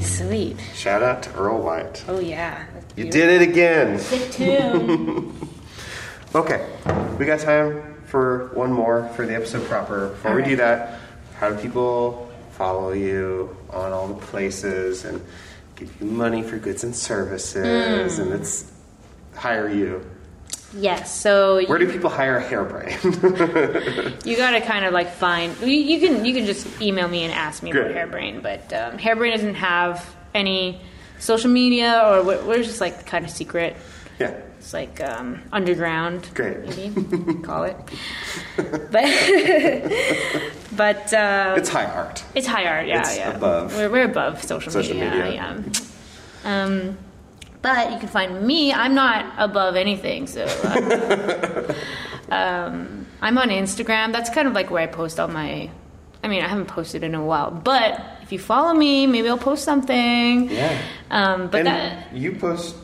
Sweet. 0.00 0.56
Shout 0.74 1.02
out 1.02 1.22
to 1.24 1.32
Earl 1.34 1.60
White. 1.62 2.04
Oh 2.08 2.18
yeah. 2.20 2.64
You 2.96 3.10
did 3.10 3.40
it 3.40 3.48
again. 3.48 3.98
Sick 3.98 4.30
tune. 4.32 5.38
Okay, 6.34 6.66
we 7.18 7.26
got 7.26 7.40
time 7.40 7.94
for 8.06 8.48
one 8.54 8.72
more 8.72 9.06
for 9.10 9.26
the 9.26 9.34
episode 9.34 9.68
proper. 9.68 10.08
Before 10.08 10.34
we 10.34 10.42
do 10.42 10.56
that, 10.56 10.98
how 11.38 11.50
do 11.50 11.56
people 11.60 12.32
follow 12.52 12.92
you 12.92 13.54
on 13.68 13.92
all 13.92 14.08
the 14.08 14.14
places 14.26 15.04
and 15.04 15.20
give 15.76 15.94
you 16.00 16.06
money 16.06 16.42
for 16.42 16.56
goods 16.56 16.84
and 16.84 16.96
services 16.96 18.16
Hmm. 18.16 18.22
and 18.22 18.32
it's 18.32 18.72
hire 19.34 19.68
you? 19.68 20.02
Yes. 20.74 21.14
So 21.20 21.64
Where 21.66 21.78
do 21.78 21.90
people 21.90 22.10
hire 22.10 22.38
a 22.38 22.44
hairbrain? 22.44 24.24
You 24.26 24.36
gotta 24.36 24.60
kind 24.60 24.84
of 24.84 24.92
like 24.92 25.10
find. 25.12 25.56
You, 25.60 25.66
you 25.68 26.00
can 26.00 26.24
you 26.24 26.34
can 26.34 26.46
just 26.46 26.66
email 26.80 27.08
me 27.08 27.22
and 27.24 27.32
ask 27.32 27.62
me 27.62 27.70
Great. 27.70 27.90
about 27.90 28.10
Hairbrain, 28.10 28.42
but 28.42 28.72
um, 28.72 28.98
Hairbrain 28.98 29.32
doesn't 29.32 29.54
have 29.56 30.08
any 30.34 30.80
social 31.18 31.50
media, 31.50 32.02
or 32.06 32.22
we're, 32.24 32.44
we're 32.44 32.62
just 32.62 32.80
like 32.80 33.06
kind 33.06 33.24
of 33.24 33.30
secret. 33.30 33.76
yeah. 34.18 34.34
It's 34.58 34.72
like 34.72 35.00
um, 35.02 35.42
underground, 35.52 36.30
Great. 36.34 36.58
maybe 36.76 37.34
call 37.42 37.64
it. 37.64 37.76
But 38.56 38.92
but 40.76 41.12
uh, 41.12 41.54
It's 41.58 41.68
high 41.68 41.86
art. 41.86 42.22
it's 42.34 42.46
high 42.46 42.66
art, 42.66 42.86
yeah, 42.86 43.00
It's 43.00 43.16
yeah. 43.16 43.34
above 43.36 43.74
We're, 43.76 43.90
we're 43.90 44.04
above 44.04 44.42
social, 44.44 44.70
social 44.70 44.94
media, 44.94 45.10
media. 45.10 45.32
yeah. 46.44 46.62
Um, 46.64 46.96
but 47.62 47.92
you 47.92 47.98
can 47.98 48.08
find 48.08 48.42
me. 48.46 48.72
I'm 48.72 48.94
not 48.94 49.32
above 49.38 49.76
anything, 49.76 50.26
so. 50.26 50.44
Uh, 50.44 51.74
um, 52.34 53.06
I'm 53.20 53.38
on 53.38 53.48
Instagram. 53.48 54.12
That's 54.12 54.30
kind 54.30 54.48
of 54.48 54.54
like 54.54 54.70
where 54.70 54.82
I 54.82 54.86
post 54.86 55.20
all 55.20 55.28
my. 55.28 55.70
I 56.24 56.28
mean, 56.28 56.42
I 56.42 56.48
haven't 56.48 56.66
posted 56.66 57.02
in 57.02 57.14
a 57.14 57.24
while, 57.24 57.50
but 57.50 58.00
if 58.22 58.30
you 58.30 58.38
follow 58.38 58.74
me, 58.74 59.06
maybe 59.06 59.28
I'll 59.28 59.38
post 59.38 59.64
something. 59.64 60.50
Yeah. 60.50 60.80
Um, 61.10 61.48
but 61.48 61.58
and 61.58 61.66
that, 61.66 62.12
you 62.14 62.36
post 62.36 62.76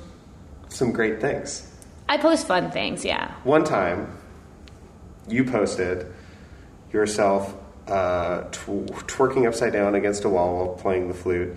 some 0.68 0.92
great 0.92 1.20
things. 1.20 1.64
I 2.08 2.16
post 2.16 2.46
fun 2.46 2.70
things, 2.70 3.04
yeah. 3.04 3.32
One 3.44 3.64
time, 3.64 4.18
you 5.28 5.44
posted 5.44 6.06
yourself 6.92 7.54
uh, 7.86 8.42
tw- 8.50 8.90
twerking 9.06 9.46
upside 9.46 9.72
down 9.72 9.94
against 9.94 10.24
a 10.24 10.28
wall 10.28 10.56
while 10.56 10.74
playing 10.74 11.08
the 11.08 11.14
flute 11.14 11.56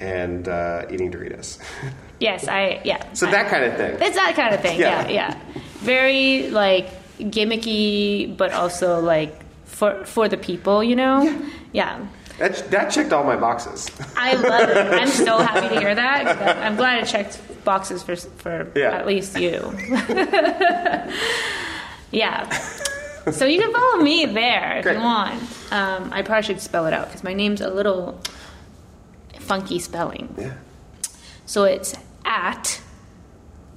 and 0.00 0.48
uh, 0.48 0.86
eating 0.90 1.12
Doritos. 1.12 1.58
Yes, 2.20 2.46
I 2.48 2.80
yeah. 2.84 3.02
so 3.14 3.26
I- 3.26 3.30
that 3.32 3.48
kind 3.48 3.64
of 3.64 3.76
thing. 3.76 3.96
It's 4.00 4.16
that 4.16 4.34
kind 4.36 4.54
of 4.54 4.60
thing. 4.60 4.78
Yeah. 4.78 5.08
Yeah, 5.08 5.34
yeah. 5.34 5.38
Very 5.80 6.50
like 6.50 6.88
gimmicky, 7.18 8.36
but 8.36 8.52
also 8.52 9.00
like 9.00 9.34
for 9.64 10.04
for 10.04 10.28
the 10.28 10.36
people, 10.36 10.84
you 10.84 10.96
know. 10.96 11.40
Yeah. 11.72 12.06
That, 12.38 12.70
that 12.70 12.90
checked 12.90 13.12
all 13.12 13.24
my 13.24 13.36
boxes. 13.36 13.90
I 14.16 14.32
love 14.34 14.70
it. 14.70 14.76
I'm 15.00 15.08
so 15.08 15.38
happy 15.38 15.68
to 15.74 15.80
hear 15.80 15.94
that. 15.94 16.58
I'm 16.64 16.76
glad 16.76 17.02
it 17.02 17.06
checked 17.06 17.38
boxes 17.64 18.02
for 18.02 18.16
for 18.16 18.70
Yeah. 18.74 18.92
at 18.96 19.06
least 19.06 19.38
you. 19.38 19.60
yeah. 22.12 22.48
So 23.30 23.44
you 23.44 23.60
can 23.60 23.72
follow 23.72 24.02
me 24.02 24.24
there 24.26 24.78
if 24.78 24.82
Great. 24.84 24.96
you 24.96 25.02
want. 25.02 25.42
Um, 25.70 26.10
I 26.12 26.22
probably 26.22 26.42
should 26.44 26.60
spell 26.60 26.86
it 26.86 26.92
out 26.94 27.08
because 27.08 27.22
my 27.22 27.34
name's 27.34 27.60
a 27.60 27.68
little 27.70 28.18
funky 29.38 29.78
spelling. 29.78 30.34
yeah. 30.38 30.54
So 31.46 31.64
it's 31.64 31.94
at 32.24 32.80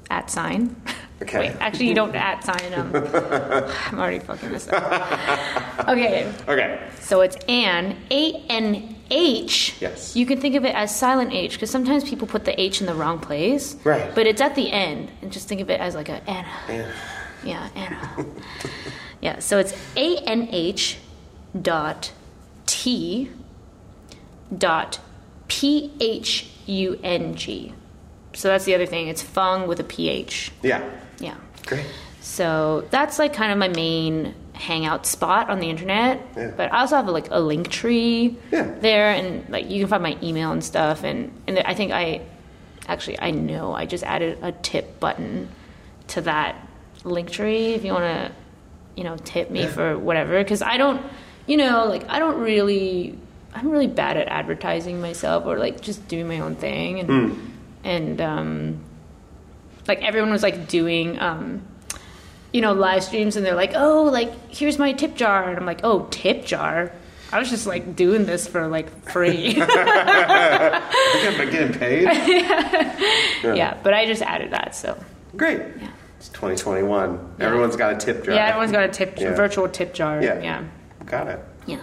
at 0.09 0.29
sign. 0.29 0.75
Okay. 1.21 1.39
Wait, 1.39 1.51
actually, 1.59 1.87
you 1.87 1.95
don't 1.95 2.13
at 2.15 2.43
sign. 2.43 2.73
Um, 2.73 2.91
I'm 3.91 3.99
already 3.99 4.19
fucking 4.19 4.51
this 4.51 4.67
up. 4.67 5.87
Okay, 5.87 6.31
Okay. 6.47 6.79
so 6.99 7.21
it's 7.21 7.37
an 7.47 7.95
A 8.11 8.33
N 8.49 8.95
H. 9.09 9.75
Yes. 9.79 10.15
You 10.15 10.25
can 10.25 10.39
think 10.41 10.55
of 10.55 10.65
it 10.65 10.75
as 10.75 10.93
silent 10.95 11.31
H 11.33 11.53
because 11.53 11.69
sometimes 11.71 12.03
people 12.03 12.27
put 12.27 12.43
the 12.45 12.59
H 12.59 12.81
in 12.81 12.87
the 12.87 12.93
wrong 12.93 13.19
place. 13.19 13.75
Right. 13.85 14.13
But 14.13 14.27
it's 14.27 14.41
at 14.41 14.55
the 14.55 14.69
end, 14.71 15.11
and 15.21 15.31
just 15.31 15.47
think 15.47 15.61
of 15.61 15.69
it 15.69 15.79
as 15.79 15.95
like 15.95 16.09
a 16.09 16.21
Anna. 16.29 16.47
Yeah. 16.67 16.91
Yeah, 17.45 17.69
Anna. 17.75 18.25
yeah, 19.21 19.39
so 19.39 19.59
it's 19.59 19.73
A 19.95 20.17
N 20.17 20.49
H 20.51 20.97
dot 21.61 22.11
T 22.65 23.29
dot 24.57 24.99
P 25.47 25.91
H 26.01 26.49
U 26.65 26.99
N 27.03 27.35
G. 27.35 27.73
So 28.33 28.47
that's 28.49 28.65
the 28.65 28.75
other 28.75 28.85
thing. 28.85 29.07
It's 29.07 29.21
Fung 29.21 29.67
with 29.67 29.79
a 29.79 29.83
PH. 29.83 30.51
Yeah. 30.61 30.89
Yeah. 31.19 31.35
Great. 31.65 31.85
So 32.21 32.87
that's 32.89 33.19
like 33.19 33.33
kind 33.33 33.51
of 33.51 33.57
my 33.57 33.67
main 33.67 34.33
hangout 34.53 35.05
spot 35.05 35.49
on 35.49 35.59
the 35.59 35.69
internet. 35.69 36.25
Yeah. 36.35 36.51
But 36.55 36.71
I 36.71 36.79
also 36.79 36.95
have 36.95 37.07
like 37.07 37.27
a 37.31 37.39
link 37.39 37.69
tree 37.69 38.37
Yeah. 38.51 38.73
there, 38.79 39.09
and 39.11 39.47
like 39.49 39.69
you 39.69 39.79
can 39.79 39.87
find 39.87 40.03
my 40.03 40.17
email 40.21 40.51
and 40.51 40.63
stuff. 40.63 41.03
And 41.03 41.31
and 41.47 41.59
I 41.59 41.73
think 41.73 41.91
I 41.91 42.21
actually 42.87 43.19
I 43.19 43.31
know 43.31 43.73
I 43.73 43.85
just 43.85 44.03
added 44.03 44.39
a 44.41 44.51
tip 44.51 44.99
button 44.99 45.49
to 46.07 46.21
that 46.21 46.55
link 47.03 47.31
tree 47.31 47.73
if 47.73 47.83
you 47.85 47.93
want 47.93 48.05
to, 48.05 48.31
you 48.95 49.03
know, 49.03 49.17
tip 49.17 49.49
me 49.51 49.67
for 49.67 49.97
whatever. 49.97 50.37
Because 50.41 50.61
I 50.61 50.77
don't, 50.77 51.01
you 51.45 51.57
know, 51.57 51.85
like 51.85 52.09
I 52.09 52.19
don't 52.19 52.39
really. 52.39 53.17
I'm 53.55 53.69
really 53.69 53.85
bad 53.85 54.17
at 54.17 54.27
advertising 54.29 54.99
myself 54.99 55.45
or 55.45 55.59
like 55.59 55.79
just 55.79 56.07
doing 56.07 56.27
my 56.27 56.39
own 56.39 56.55
thing 56.55 56.99
and 56.99 57.07
hmm. 57.07 57.45
And 57.83 58.21
um 58.21 58.83
like 59.87 60.01
everyone 60.01 60.31
was 60.31 60.43
like 60.43 60.67
doing 60.67 61.19
um 61.19 61.61
you 62.51 62.61
know 62.61 62.73
live 62.73 63.03
streams 63.03 63.35
and 63.35 63.45
they're 63.45 63.55
like 63.55 63.73
oh 63.75 64.03
like 64.03 64.31
here's 64.53 64.77
my 64.79 64.93
tip 64.93 65.15
jar 65.15 65.49
and 65.49 65.57
i'm 65.57 65.65
like 65.65 65.81
oh 65.83 66.07
tip 66.11 66.45
jar 66.45 66.91
I 67.31 67.39
was 67.39 67.49
just 67.49 67.65
like 67.65 67.95
doing 67.95 68.27
this 68.27 68.47
for 68.47 68.67
like 68.67 69.09
free. 69.09 69.55
But 69.59 69.65
getting 71.51 71.73
paid. 71.73 72.03
yeah, 72.03 73.53
yeah. 73.55 73.77
but 73.81 73.91
I 73.95 74.05
just 74.05 74.21
added 74.21 74.51
that. 74.51 74.75
So 74.75 74.95
Great. 75.35 75.57
Yeah. 75.81 75.89
It's 76.19 76.29
2021. 76.29 77.37
Everyone's 77.39 77.75
got 77.75 77.93
a 77.93 77.97
tip 77.97 78.23
jar. 78.23 78.35
yeah, 78.35 78.49
everyone's 78.49 78.71
got 78.71 78.83
a 78.83 78.87
tip, 78.87 79.19
Yeah. 79.19 79.33
virtual 79.33 79.67
tip 79.67 79.95
jar. 79.95 80.21
Yeah. 80.21 80.39
yeah, 80.41 80.63
Got 81.07 81.27
it. 81.27 81.39
yeah. 81.65 81.79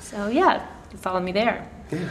So 0.00 0.26
yeah, 0.26 0.66
follow 0.96 1.20
me 1.20 1.30
there. 1.30 1.68
Yeah. 1.92 2.08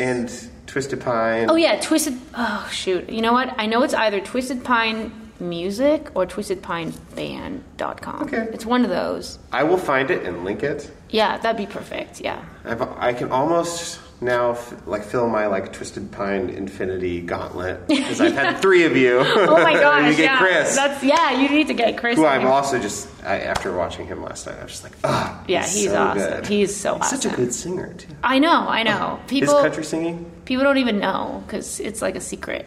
And 0.00 0.50
Twisted 0.74 1.00
Pine. 1.02 1.48
Oh 1.48 1.54
yeah, 1.54 1.78
Twisted. 1.80 2.18
Oh 2.34 2.68
shoot, 2.68 3.08
you 3.08 3.22
know 3.22 3.32
what? 3.32 3.54
I 3.58 3.66
know 3.66 3.84
it's 3.84 3.94
either 3.94 4.18
Twisted 4.20 4.64
Pine 4.64 5.12
Music 5.38 6.10
or 6.16 6.26
twisted 6.26 6.62
TwistedPineBand.com. 6.64 8.22
Okay. 8.22 8.48
it's 8.52 8.66
one 8.66 8.82
of 8.82 8.90
those. 8.90 9.38
I 9.52 9.62
will 9.62 9.78
find 9.78 10.10
it 10.10 10.24
and 10.24 10.44
link 10.44 10.64
it. 10.64 10.90
Yeah, 11.10 11.38
that'd 11.38 11.56
be 11.56 11.72
perfect. 11.72 12.20
Yeah. 12.20 12.44
I've, 12.64 12.82
I 12.82 13.12
can 13.12 13.30
almost 13.30 14.00
now 14.20 14.52
f- 14.52 14.86
like 14.86 15.02
fill 15.04 15.28
my 15.28 15.46
like 15.46 15.72
Twisted 15.72 16.10
Pine 16.12 16.48
Infinity 16.48 17.20
Gauntlet 17.20 17.86
because 17.88 18.20
I've 18.20 18.32
had 18.34 18.58
three 18.62 18.84
of 18.84 18.96
you. 18.96 19.18
Oh 19.18 19.62
my 19.62 19.72
gosh, 19.80 20.10
you 20.10 20.16
get 20.16 20.24
yeah. 20.24 20.38
Chris, 20.38 20.76
That's 20.76 21.02
yeah. 21.04 21.32
You 21.40 21.48
need 21.48 21.66
to 21.66 21.74
get 21.74 21.98
Chris. 21.98 22.16
who 22.16 22.24
I'm 22.24 22.40
here. 22.42 22.50
also 22.50 22.78
just 22.78 23.08
I, 23.24 23.40
after 23.40 23.74
watching 23.76 24.06
him 24.06 24.22
last 24.22 24.46
night, 24.46 24.58
I 24.58 24.62
was 24.62 24.72
just 24.72 24.84
like, 24.84 24.92
ah, 25.04 25.42
Yeah, 25.48 25.62
he's 25.66 25.90
so 25.90 25.96
awesome. 26.02 26.16
Good. 26.30 26.46
He's 26.46 26.74
so 26.76 26.96
He's 26.98 27.10
such 27.10 27.24
a 27.26 27.36
good 27.36 27.52
singer 27.52 27.92
too. 27.94 28.14
I 28.22 28.38
know, 28.38 28.66
I 28.68 28.82
know. 28.82 29.20
His 29.28 29.40
People 29.40 29.54
country 29.60 29.84
singing. 29.84 30.30
people 30.44 30.64
don't 30.64 30.78
even 30.78 30.98
know 30.98 31.42
because 31.46 31.80
it's 31.80 32.00
like 32.00 32.16
a 32.16 32.20
secret. 32.20 32.66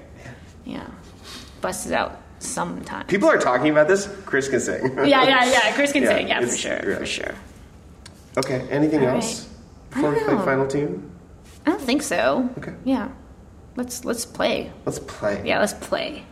Yeah, 0.66 0.86
busted 1.62 1.94
out 1.94 2.22
sometime. 2.40 3.08
People 3.08 3.30
are 3.30 3.38
talking 3.40 3.70
about 3.72 3.88
this. 3.88 4.08
Chris 4.26 4.48
can 4.50 4.60
sing. 4.60 4.94
yeah, 4.98 5.24
yeah, 5.24 5.46
yeah. 5.50 5.74
Chris 5.74 5.92
can 5.94 6.04
Yeah, 6.04 6.18
sing. 6.18 6.28
Yeah, 6.28 6.42
for 6.42 6.56
sure, 6.58 6.90
yeah. 6.92 6.98
for 7.00 7.06
sure. 7.06 7.36
Okay. 8.38 8.68
Anything 8.70 9.02
All 9.08 9.16
else 9.16 9.42
right. 9.46 9.94
before 9.96 10.12
we 10.12 10.20
play 10.24 10.36
final 10.46 10.68
tune? 10.68 11.10
I 11.68 11.72
don't 11.72 11.82
think 11.82 12.02
so. 12.02 12.50
Okay. 12.60 12.74
Yeah. 12.86 13.10
Let's 13.76 14.06
let's 14.06 14.26
play. 14.26 14.72
Let's 14.86 15.00
play. 15.00 15.42
Yeah, 15.46 15.60
let's 15.60 15.74
play. 15.74 16.24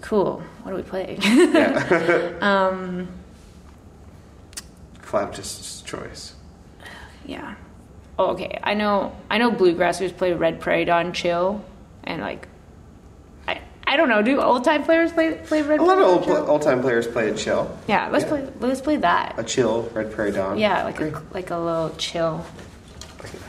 Cool. 0.00 0.42
What 0.62 0.70
do 0.70 0.76
we 0.76 0.82
play? 0.82 1.16
Flapjack's 5.02 5.82
um, 5.82 5.86
choice. 5.86 6.34
yeah. 7.26 7.56
Oh, 8.18 8.28
okay. 8.28 8.58
I 8.62 8.72
know. 8.72 9.14
I 9.30 9.36
know 9.36 9.50
bluegrassers 9.50 10.16
play 10.16 10.32
Red 10.32 10.60
Prairie 10.62 10.86
Dawn 10.86 11.12
Chill, 11.12 11.62
and 12.04 12.22
like, 12.22 12.48
I 13.46 13.60
I 13.86 13.98
don't 13.98 14.08
know. 14.08 14.22
Do 14.22 14.40
old 14.40 14.64
time 14.64 14.82
players 14.82 15.12
play 15.12 15.34
play 15.34 15.60
Red 15.60 15.80
A 15.80 15.82
lot 15.84 15.98
of 15.98 16.04
old, 16.26 16.48
old 16.48 16.62
time 16.62 16.80
players 16.80 17.06
play 17.06 17.28
a 17.28 17.34
chill. 17.36 17.70
Yeah, 17.86 18.08
let's 18.08 18.24
Yeah. 18.24 18.30
play. 18.30 18.48
Let's 18.60 18.80
play 18.80 18.96
that. 18.96 19.34
A 19.38 19.44
chill, 19.44 19.82
Red 19.92 20.10
Prairie 20.10 20.32
Dawn. 20.32 20.58
Yeah, 20.58 20.84
like 20.84 20.96
Great. 20.96 21.12
a, 21.12 21.22
like 21.34 21.50
a 21.50 21.58
little 21.58 21.90
chill. 21.98 22.46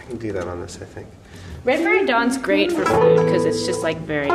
Can, 0.08 0.18
do 0.18 0.32
that 0.32 0.48
on 0.48 0.62
this, 0.62 0.80
I 0.82 0.86
think. 0.86 1.08
Red 1.64 1.82
Prairie 1.82 2.06
Dawn's 2.06 2.38
great 2.38 2.72
for 2.72 2.86
flute 2.86 3.26
because 3.26 3.46
it's 3.46 3.66
just 3.66 3.84
like 3.84 3.98
very 4.00 4.30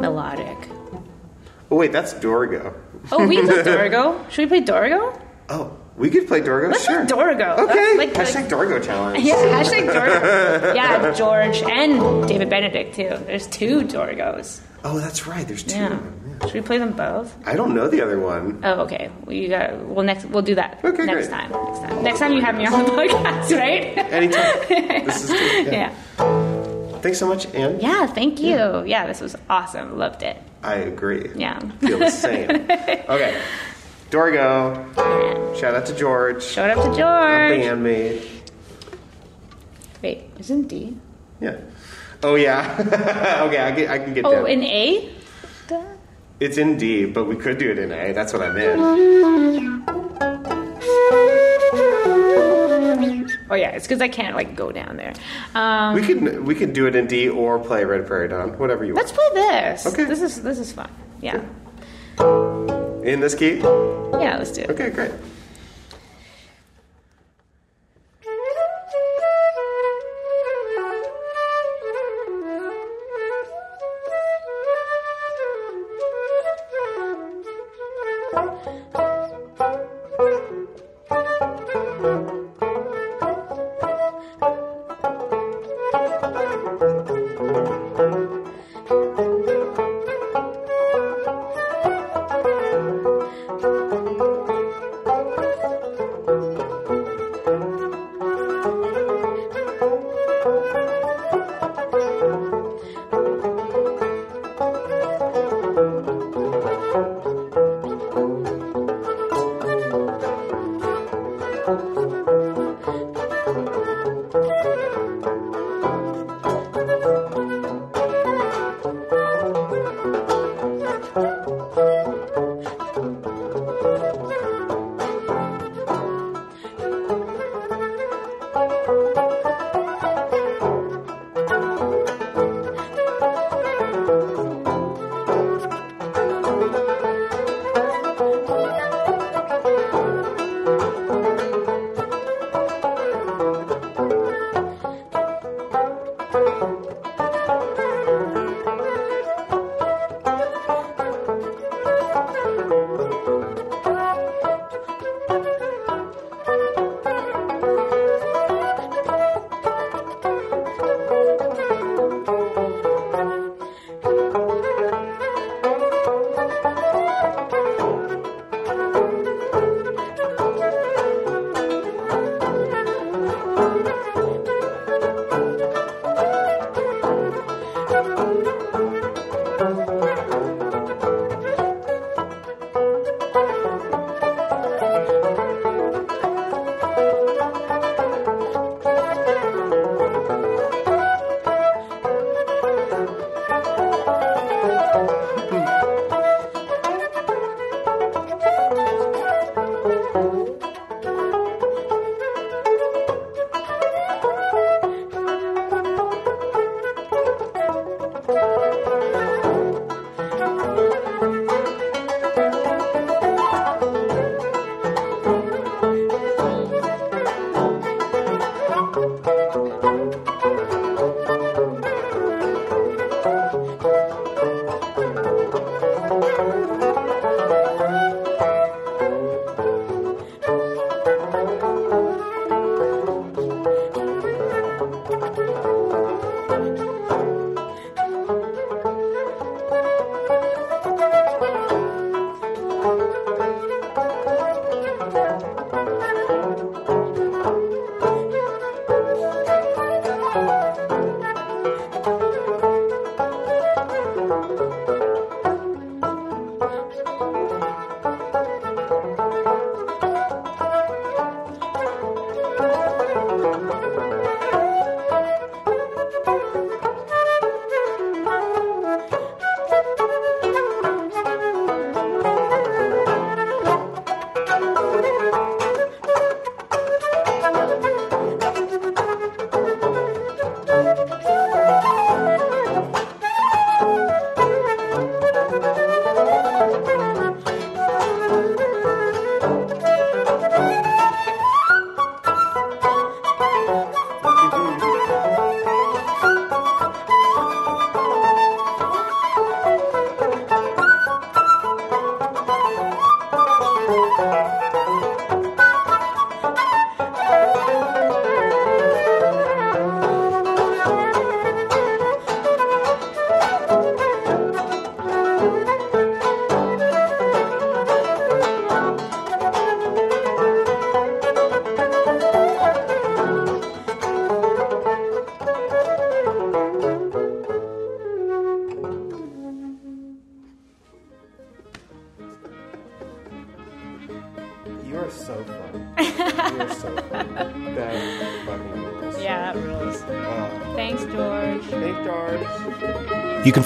melodic. 0.00 0.56
Oh, 1.70 1.76
wait, 1.76 1.92
that's 1.92 2.14
Dorgo. 2.14 2.74
Oh, 3.12 3.26
we 3.26 3.40
play 3.42 3.56
Dorgo. 3.62 4.28
Should 4.30 4.50
we 4.50 4.60
play 4.60 4.66
Dorgo? 4.66 5.20
Oh, 5.48 5.76
we 6.00 6.10
could 6.10 6.26
play 6.26 6.40
Dorgo? 6.40 6.70
Let's 6.72 6.84
sure. 6.84 7.06
play 7.06 7.14
Dorgo. 7.16 7.58
Okay. 7.58 7.74
That's 7.74 7.98
like- 7.98 8.12
Hashtag 8.14 8.34
like- 8.34 8.48
Dorgo 8.48 8.84
challenge. 8.84 9.24
Yeah, 9.24 9.34
hashtag 9.62 9.88
Dorgo. 9.92 10.74
Yeah, 10.74 11.12
George 11.14 11.62
and 11.62 12.26
David 12.26 12.50
Benedict 12.50 12.94
too. 12.96 13.10
There's 13.26 13.46
two 13.46 13.84
Dorgos. 13.84 14.60
Oh, 14.82 14.98
that's 14.98 15.26
right. 15.26 15.46
There's 15.46 15.62
two. 15.62 15.76
Yeah. 15.76 16.00
Should 16.44 16.54
we 16.54 16.60
play 16.62 16.78
them 16.78 16.92
both? 16.92 17.36
I 17.46 17.54
don't 17.54 17.74
know 17.74 17.86
the 17.88 18.00
other 18.00 18.18
one. 18.18 18.60
Oh, 18.64 18.80
okay. 18.84 19.10
We 19.26 19.46
got. 19.48 19.76
Well, 19.86 20.06
next 20.06 20.24
we'll 20.24 20.42
do 20.42 20.54
that 20.54 20.80
Okay, 20.82 21.04
next 21.04 21.28
great. 21.28 21.30
time. 21.38 21.50
Next 21.52 21.80
time. 21.80 22.02
Next 22.02 22.18
time 22.18 22.32
you 22.32 22.40
have 22.40 22.56
me 22.56 22.64
on 22.66 22.84
the 22.84 22.90
podcast, 22.92 23.52
right? 23.58 23.98
Anytime. 23.98 25.04
this 25.04 25.24
is 25.24 25.30
good. 25.30 25.66
Yeah. 25.66 25.94
Yeah. 26.18 26.98
Thanks 27.00 27.18
so 27.18 27.28
much, 27.28 27.44
Anne. 27.54 27.78
Yeah. 27.80 28.06
Thank 28.06 28.40
you. 28.40 28.56
Yeah, 28.84 29.06
this 29.06 29.20
was 29.20 29.36
awesome. 29.50 29.98
Loved 29.98 30.22
it. 30.22 30.36
I 30.62 30.76
agree. 30.76 31.30
Yeah. 31.34 31.58
Feel 31.80 31.98
the 31.98 32.10
same. 32.10 32.50
okay. 32.50 33.38
Dorgo. 34.10 34.74
Yeah. 34.96 35.54
Shout 35.60 35.74
out 35.74 35.86
to 35.86 35.94
George. 35.96 36.42
Showed 36.42 36.70
up 36.70 36.76
to 36.78 36.88
George. 36.96 36.98
A 36.98 37.54
bandmate. 37.62 38.26
Wait, 40.02 40.24
isn't 40.38 40.68
D? 40.68 40.96
Yeah. 41.40 41.56
Oh, 42.22 42.34
yeah. 42.34 42.76
okay, 43.46 43.58
I, 43.58 43.70
get, 43.72 43.90
I 43.90 43.98
can 43.98 44.14
get 44.14 44.24
Oh, 44.24 44.30
that. 44.30 44.42
Oh, 44.42 44.44
in 44.46 44.62
A? 44.64 45.12
Duh. 45.68 45.82
It's 46.40 46.56
in 46.58 46.76
D, 46.76 47.04
but 47.06 47.24
we 47.26 47.36
could 47.36 47.58
do 47.58 47.70
it 47.70 47.78
in 47.78 47.92
A. 47.92 48.12
That's 48.12 48.32
what 48.32 48.42
I 48.42 48.50
meant. 48.52 48.80
Oh 53.52 53.54
yeah, 53.56 53.70
it's 53.70 53.84
because 53.86 54.00
I 54.00 54.06
can't 54.08 54.36
like 54.36 54.54
go 54.54 54.70
down 54.70 54.96
there. 54.96 55.12
Um, 55.56 55.94
We 55.96 56.02
could 56.02 56.44
we 56.46 56.54
could 56.54 56.72
do 56.72 56.86
it 56.86 56.94
in 56.94 57.06
D 57.08 57.28
or 57.28 57.58
play 57.58 57.84
Red 57.84 58.06
Prairie 58.06 58.28
Dawn, 58.28 58.56
whatever 58.58 58.84
you 58.84 58.94
want. 58.94 59.04
let's 59.06 59.12
play 59.12 59.28
this. 59.34 59.86
Okay. 59.86 60.04
This 60.04 60.22
is 60.22 60.42
this 60.42 60.58
is 60.60 60.72
fun. 60.72 60.88
Yeah. 61.20 61.42
In 63.04 63.20
this 63.20 63.34
key? 63.34 63.56
Yeah, 63.56 64.36
let's 64.38 64.52
do 64.52 64.60
it. 64.62 64.70
Okay, 64.70 64.90
great. 64.90 65.10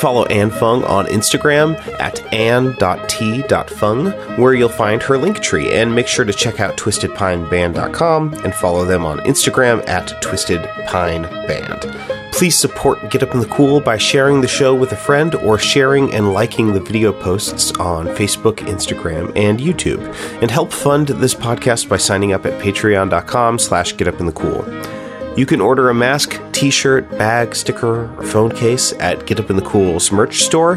Follow 0.04 0.26
Anne 0.26 0.50
Fung 0.50 0.84
on 0.84 1.06
Instagram 1.06 1.80
at 1.98 2.20
ann.t.fung, 2.30 4.10
where 4.38 4.52
you'll 4.52 4.68
find 4.68 5.02
her 5.02 5.16
link 5.16 5.40
tree. 5.40 5.72
And 5.72 5.94
make 5.94 6.08
sure 6.08 6.26
to 6.26 6.32
check 6.34 6.60
out 6.60 6.76
twistedpineband.com 6.76 8.34
and 8.44 8.54
follow 8.54 8.84
them 8.84 9.06
on 9.06 9.20
Instagram 9.20 9.82
at 9.88 10.08
twistedpineband. 10.22 12.32
Please 12.32 12.54
support 12.54 13.10
Get 13.10 13.22
Up 13.22 13.32
in 13.32 13.40
the 13.40 13.46
Cool 13.46 13.80
by 13.80 13.96
sharing 13.96 14.42
the 14.42 14.48
show 14.48 14.74
with 14.74 14.92
a 14.92 14.96
friend 14.96 15.34
or 15.36 15.56
sharing 15.56 16.12
and 16.12 16.34
liking 16.34 16.74
the 16.74 16.80
video 16.80 17.10
posts 17.10 17.72
on 17.72 18.06
Facebook, 18.08 18.56
Instagram, 18.56 19.32
and 19.34 19.58
YouTube. 19.58 20.02
And 20.42 20.50
help 20.50 20.70
fund 20.70 21.08
this 21.08 21.34
podcast 21.34 21.88
by 21.88 21.96
signing 21.96 22.34
up 22.34 22.44
at 22.44 22.60
patreon.com 22.60 23.58
slash 23.58 23.94
getupinthecool. 23.94 25.38
You 25.38 25.46
can 25.46 25.62
order 25.62 25.88
a 25.88 25.94
mask, 25.94 26.38
t-shirt, 26.64 27.10
bag, 27.18 27.54
sticker, 27.54 28.10
or 28.16 28.22
phone 28.22 28.50
case 28.50 28.94
at 28.94 29.26
Get 29.26 29.38
Up 29.38 29.50
in 29.50 29.56
the 29.56 29.62
Cool's 29.62 30.10
merch 30.10 30.44
store. 30.44 30.76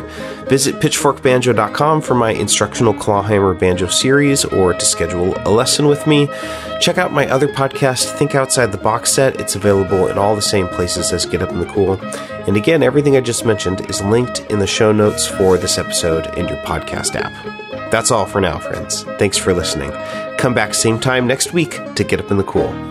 Visit 0.49 0.81
pitchforkbanjo.com 0.81 2.01
for 2.01 2.13
my 2.13 2.31
instructional 2.31 2.93
clawhammer 2.93 3.53
banjo 3.53 3.87
series 3.87 4.43
or 4.43 4.73
to 4.73 4.85
schedule 4.85 5.33
a 5.45 5.49
lesson 5.49 5.87
with 5.87 6.05
me. 6.05 6.27
Check 6.81 6.97
out 6.97 7.13
my 7.13 7.25
other 7.29 7.47
podcast, 7.47 8.17
Think 8.17 8.35
Outside 8.35 8.73
the 8.73 8.77
Box 8.77 9.13
Set. 9.13 9.39
It's 9.39 9.55
available 9.55 10.09
in 10.09 10.17
all 10.17 10.35
the 10.35 10.41
same 10.41 10.67
places 10.67 11.13
as 11.13 11.25
Get 11.25 11.41
Up 11.41 11.51
in 11.51 11.59
the 11.61 11.65
Cool. 11.67 11.93
And 12.47 12.57
again, 12.57 12.83
everything 12.83 13.15
I 13.15 13.21
just 13.21 13.45
mentioned 13.45 13.89
is 13.89 14.01
linked 14.01 14.41
in 14.51 14.59
the 14.59 14.67
show 14.67 14.91
notes 14.91 15.25
for 15.25 15.57
this 15.57 15.77
episode 15.77 16.37
in 16.37 16.49
your 16.49 16.57
podcast 16.65 17.15
app. 17.15 17.31
That's 17.91 18.11
all 18.11 18.25
for 18.25 18.41
now, 18.41 18.59
friends. 18.59 19.03
Thanks 19.19 19.37
for 19.37 19.53
listening. 19.53 19.91
Come 20.37 20.53
back 20.53 20.73
same 20.73 20.99
time 20.99 21.27
next 21.27 21.53
week 21.53 21.79
to 21.95 22.03
Get 22.03 22.19
Up 22.19 22.29
in 22.29 22.35
the 22.35 22.43
Cool. 22.43 22.86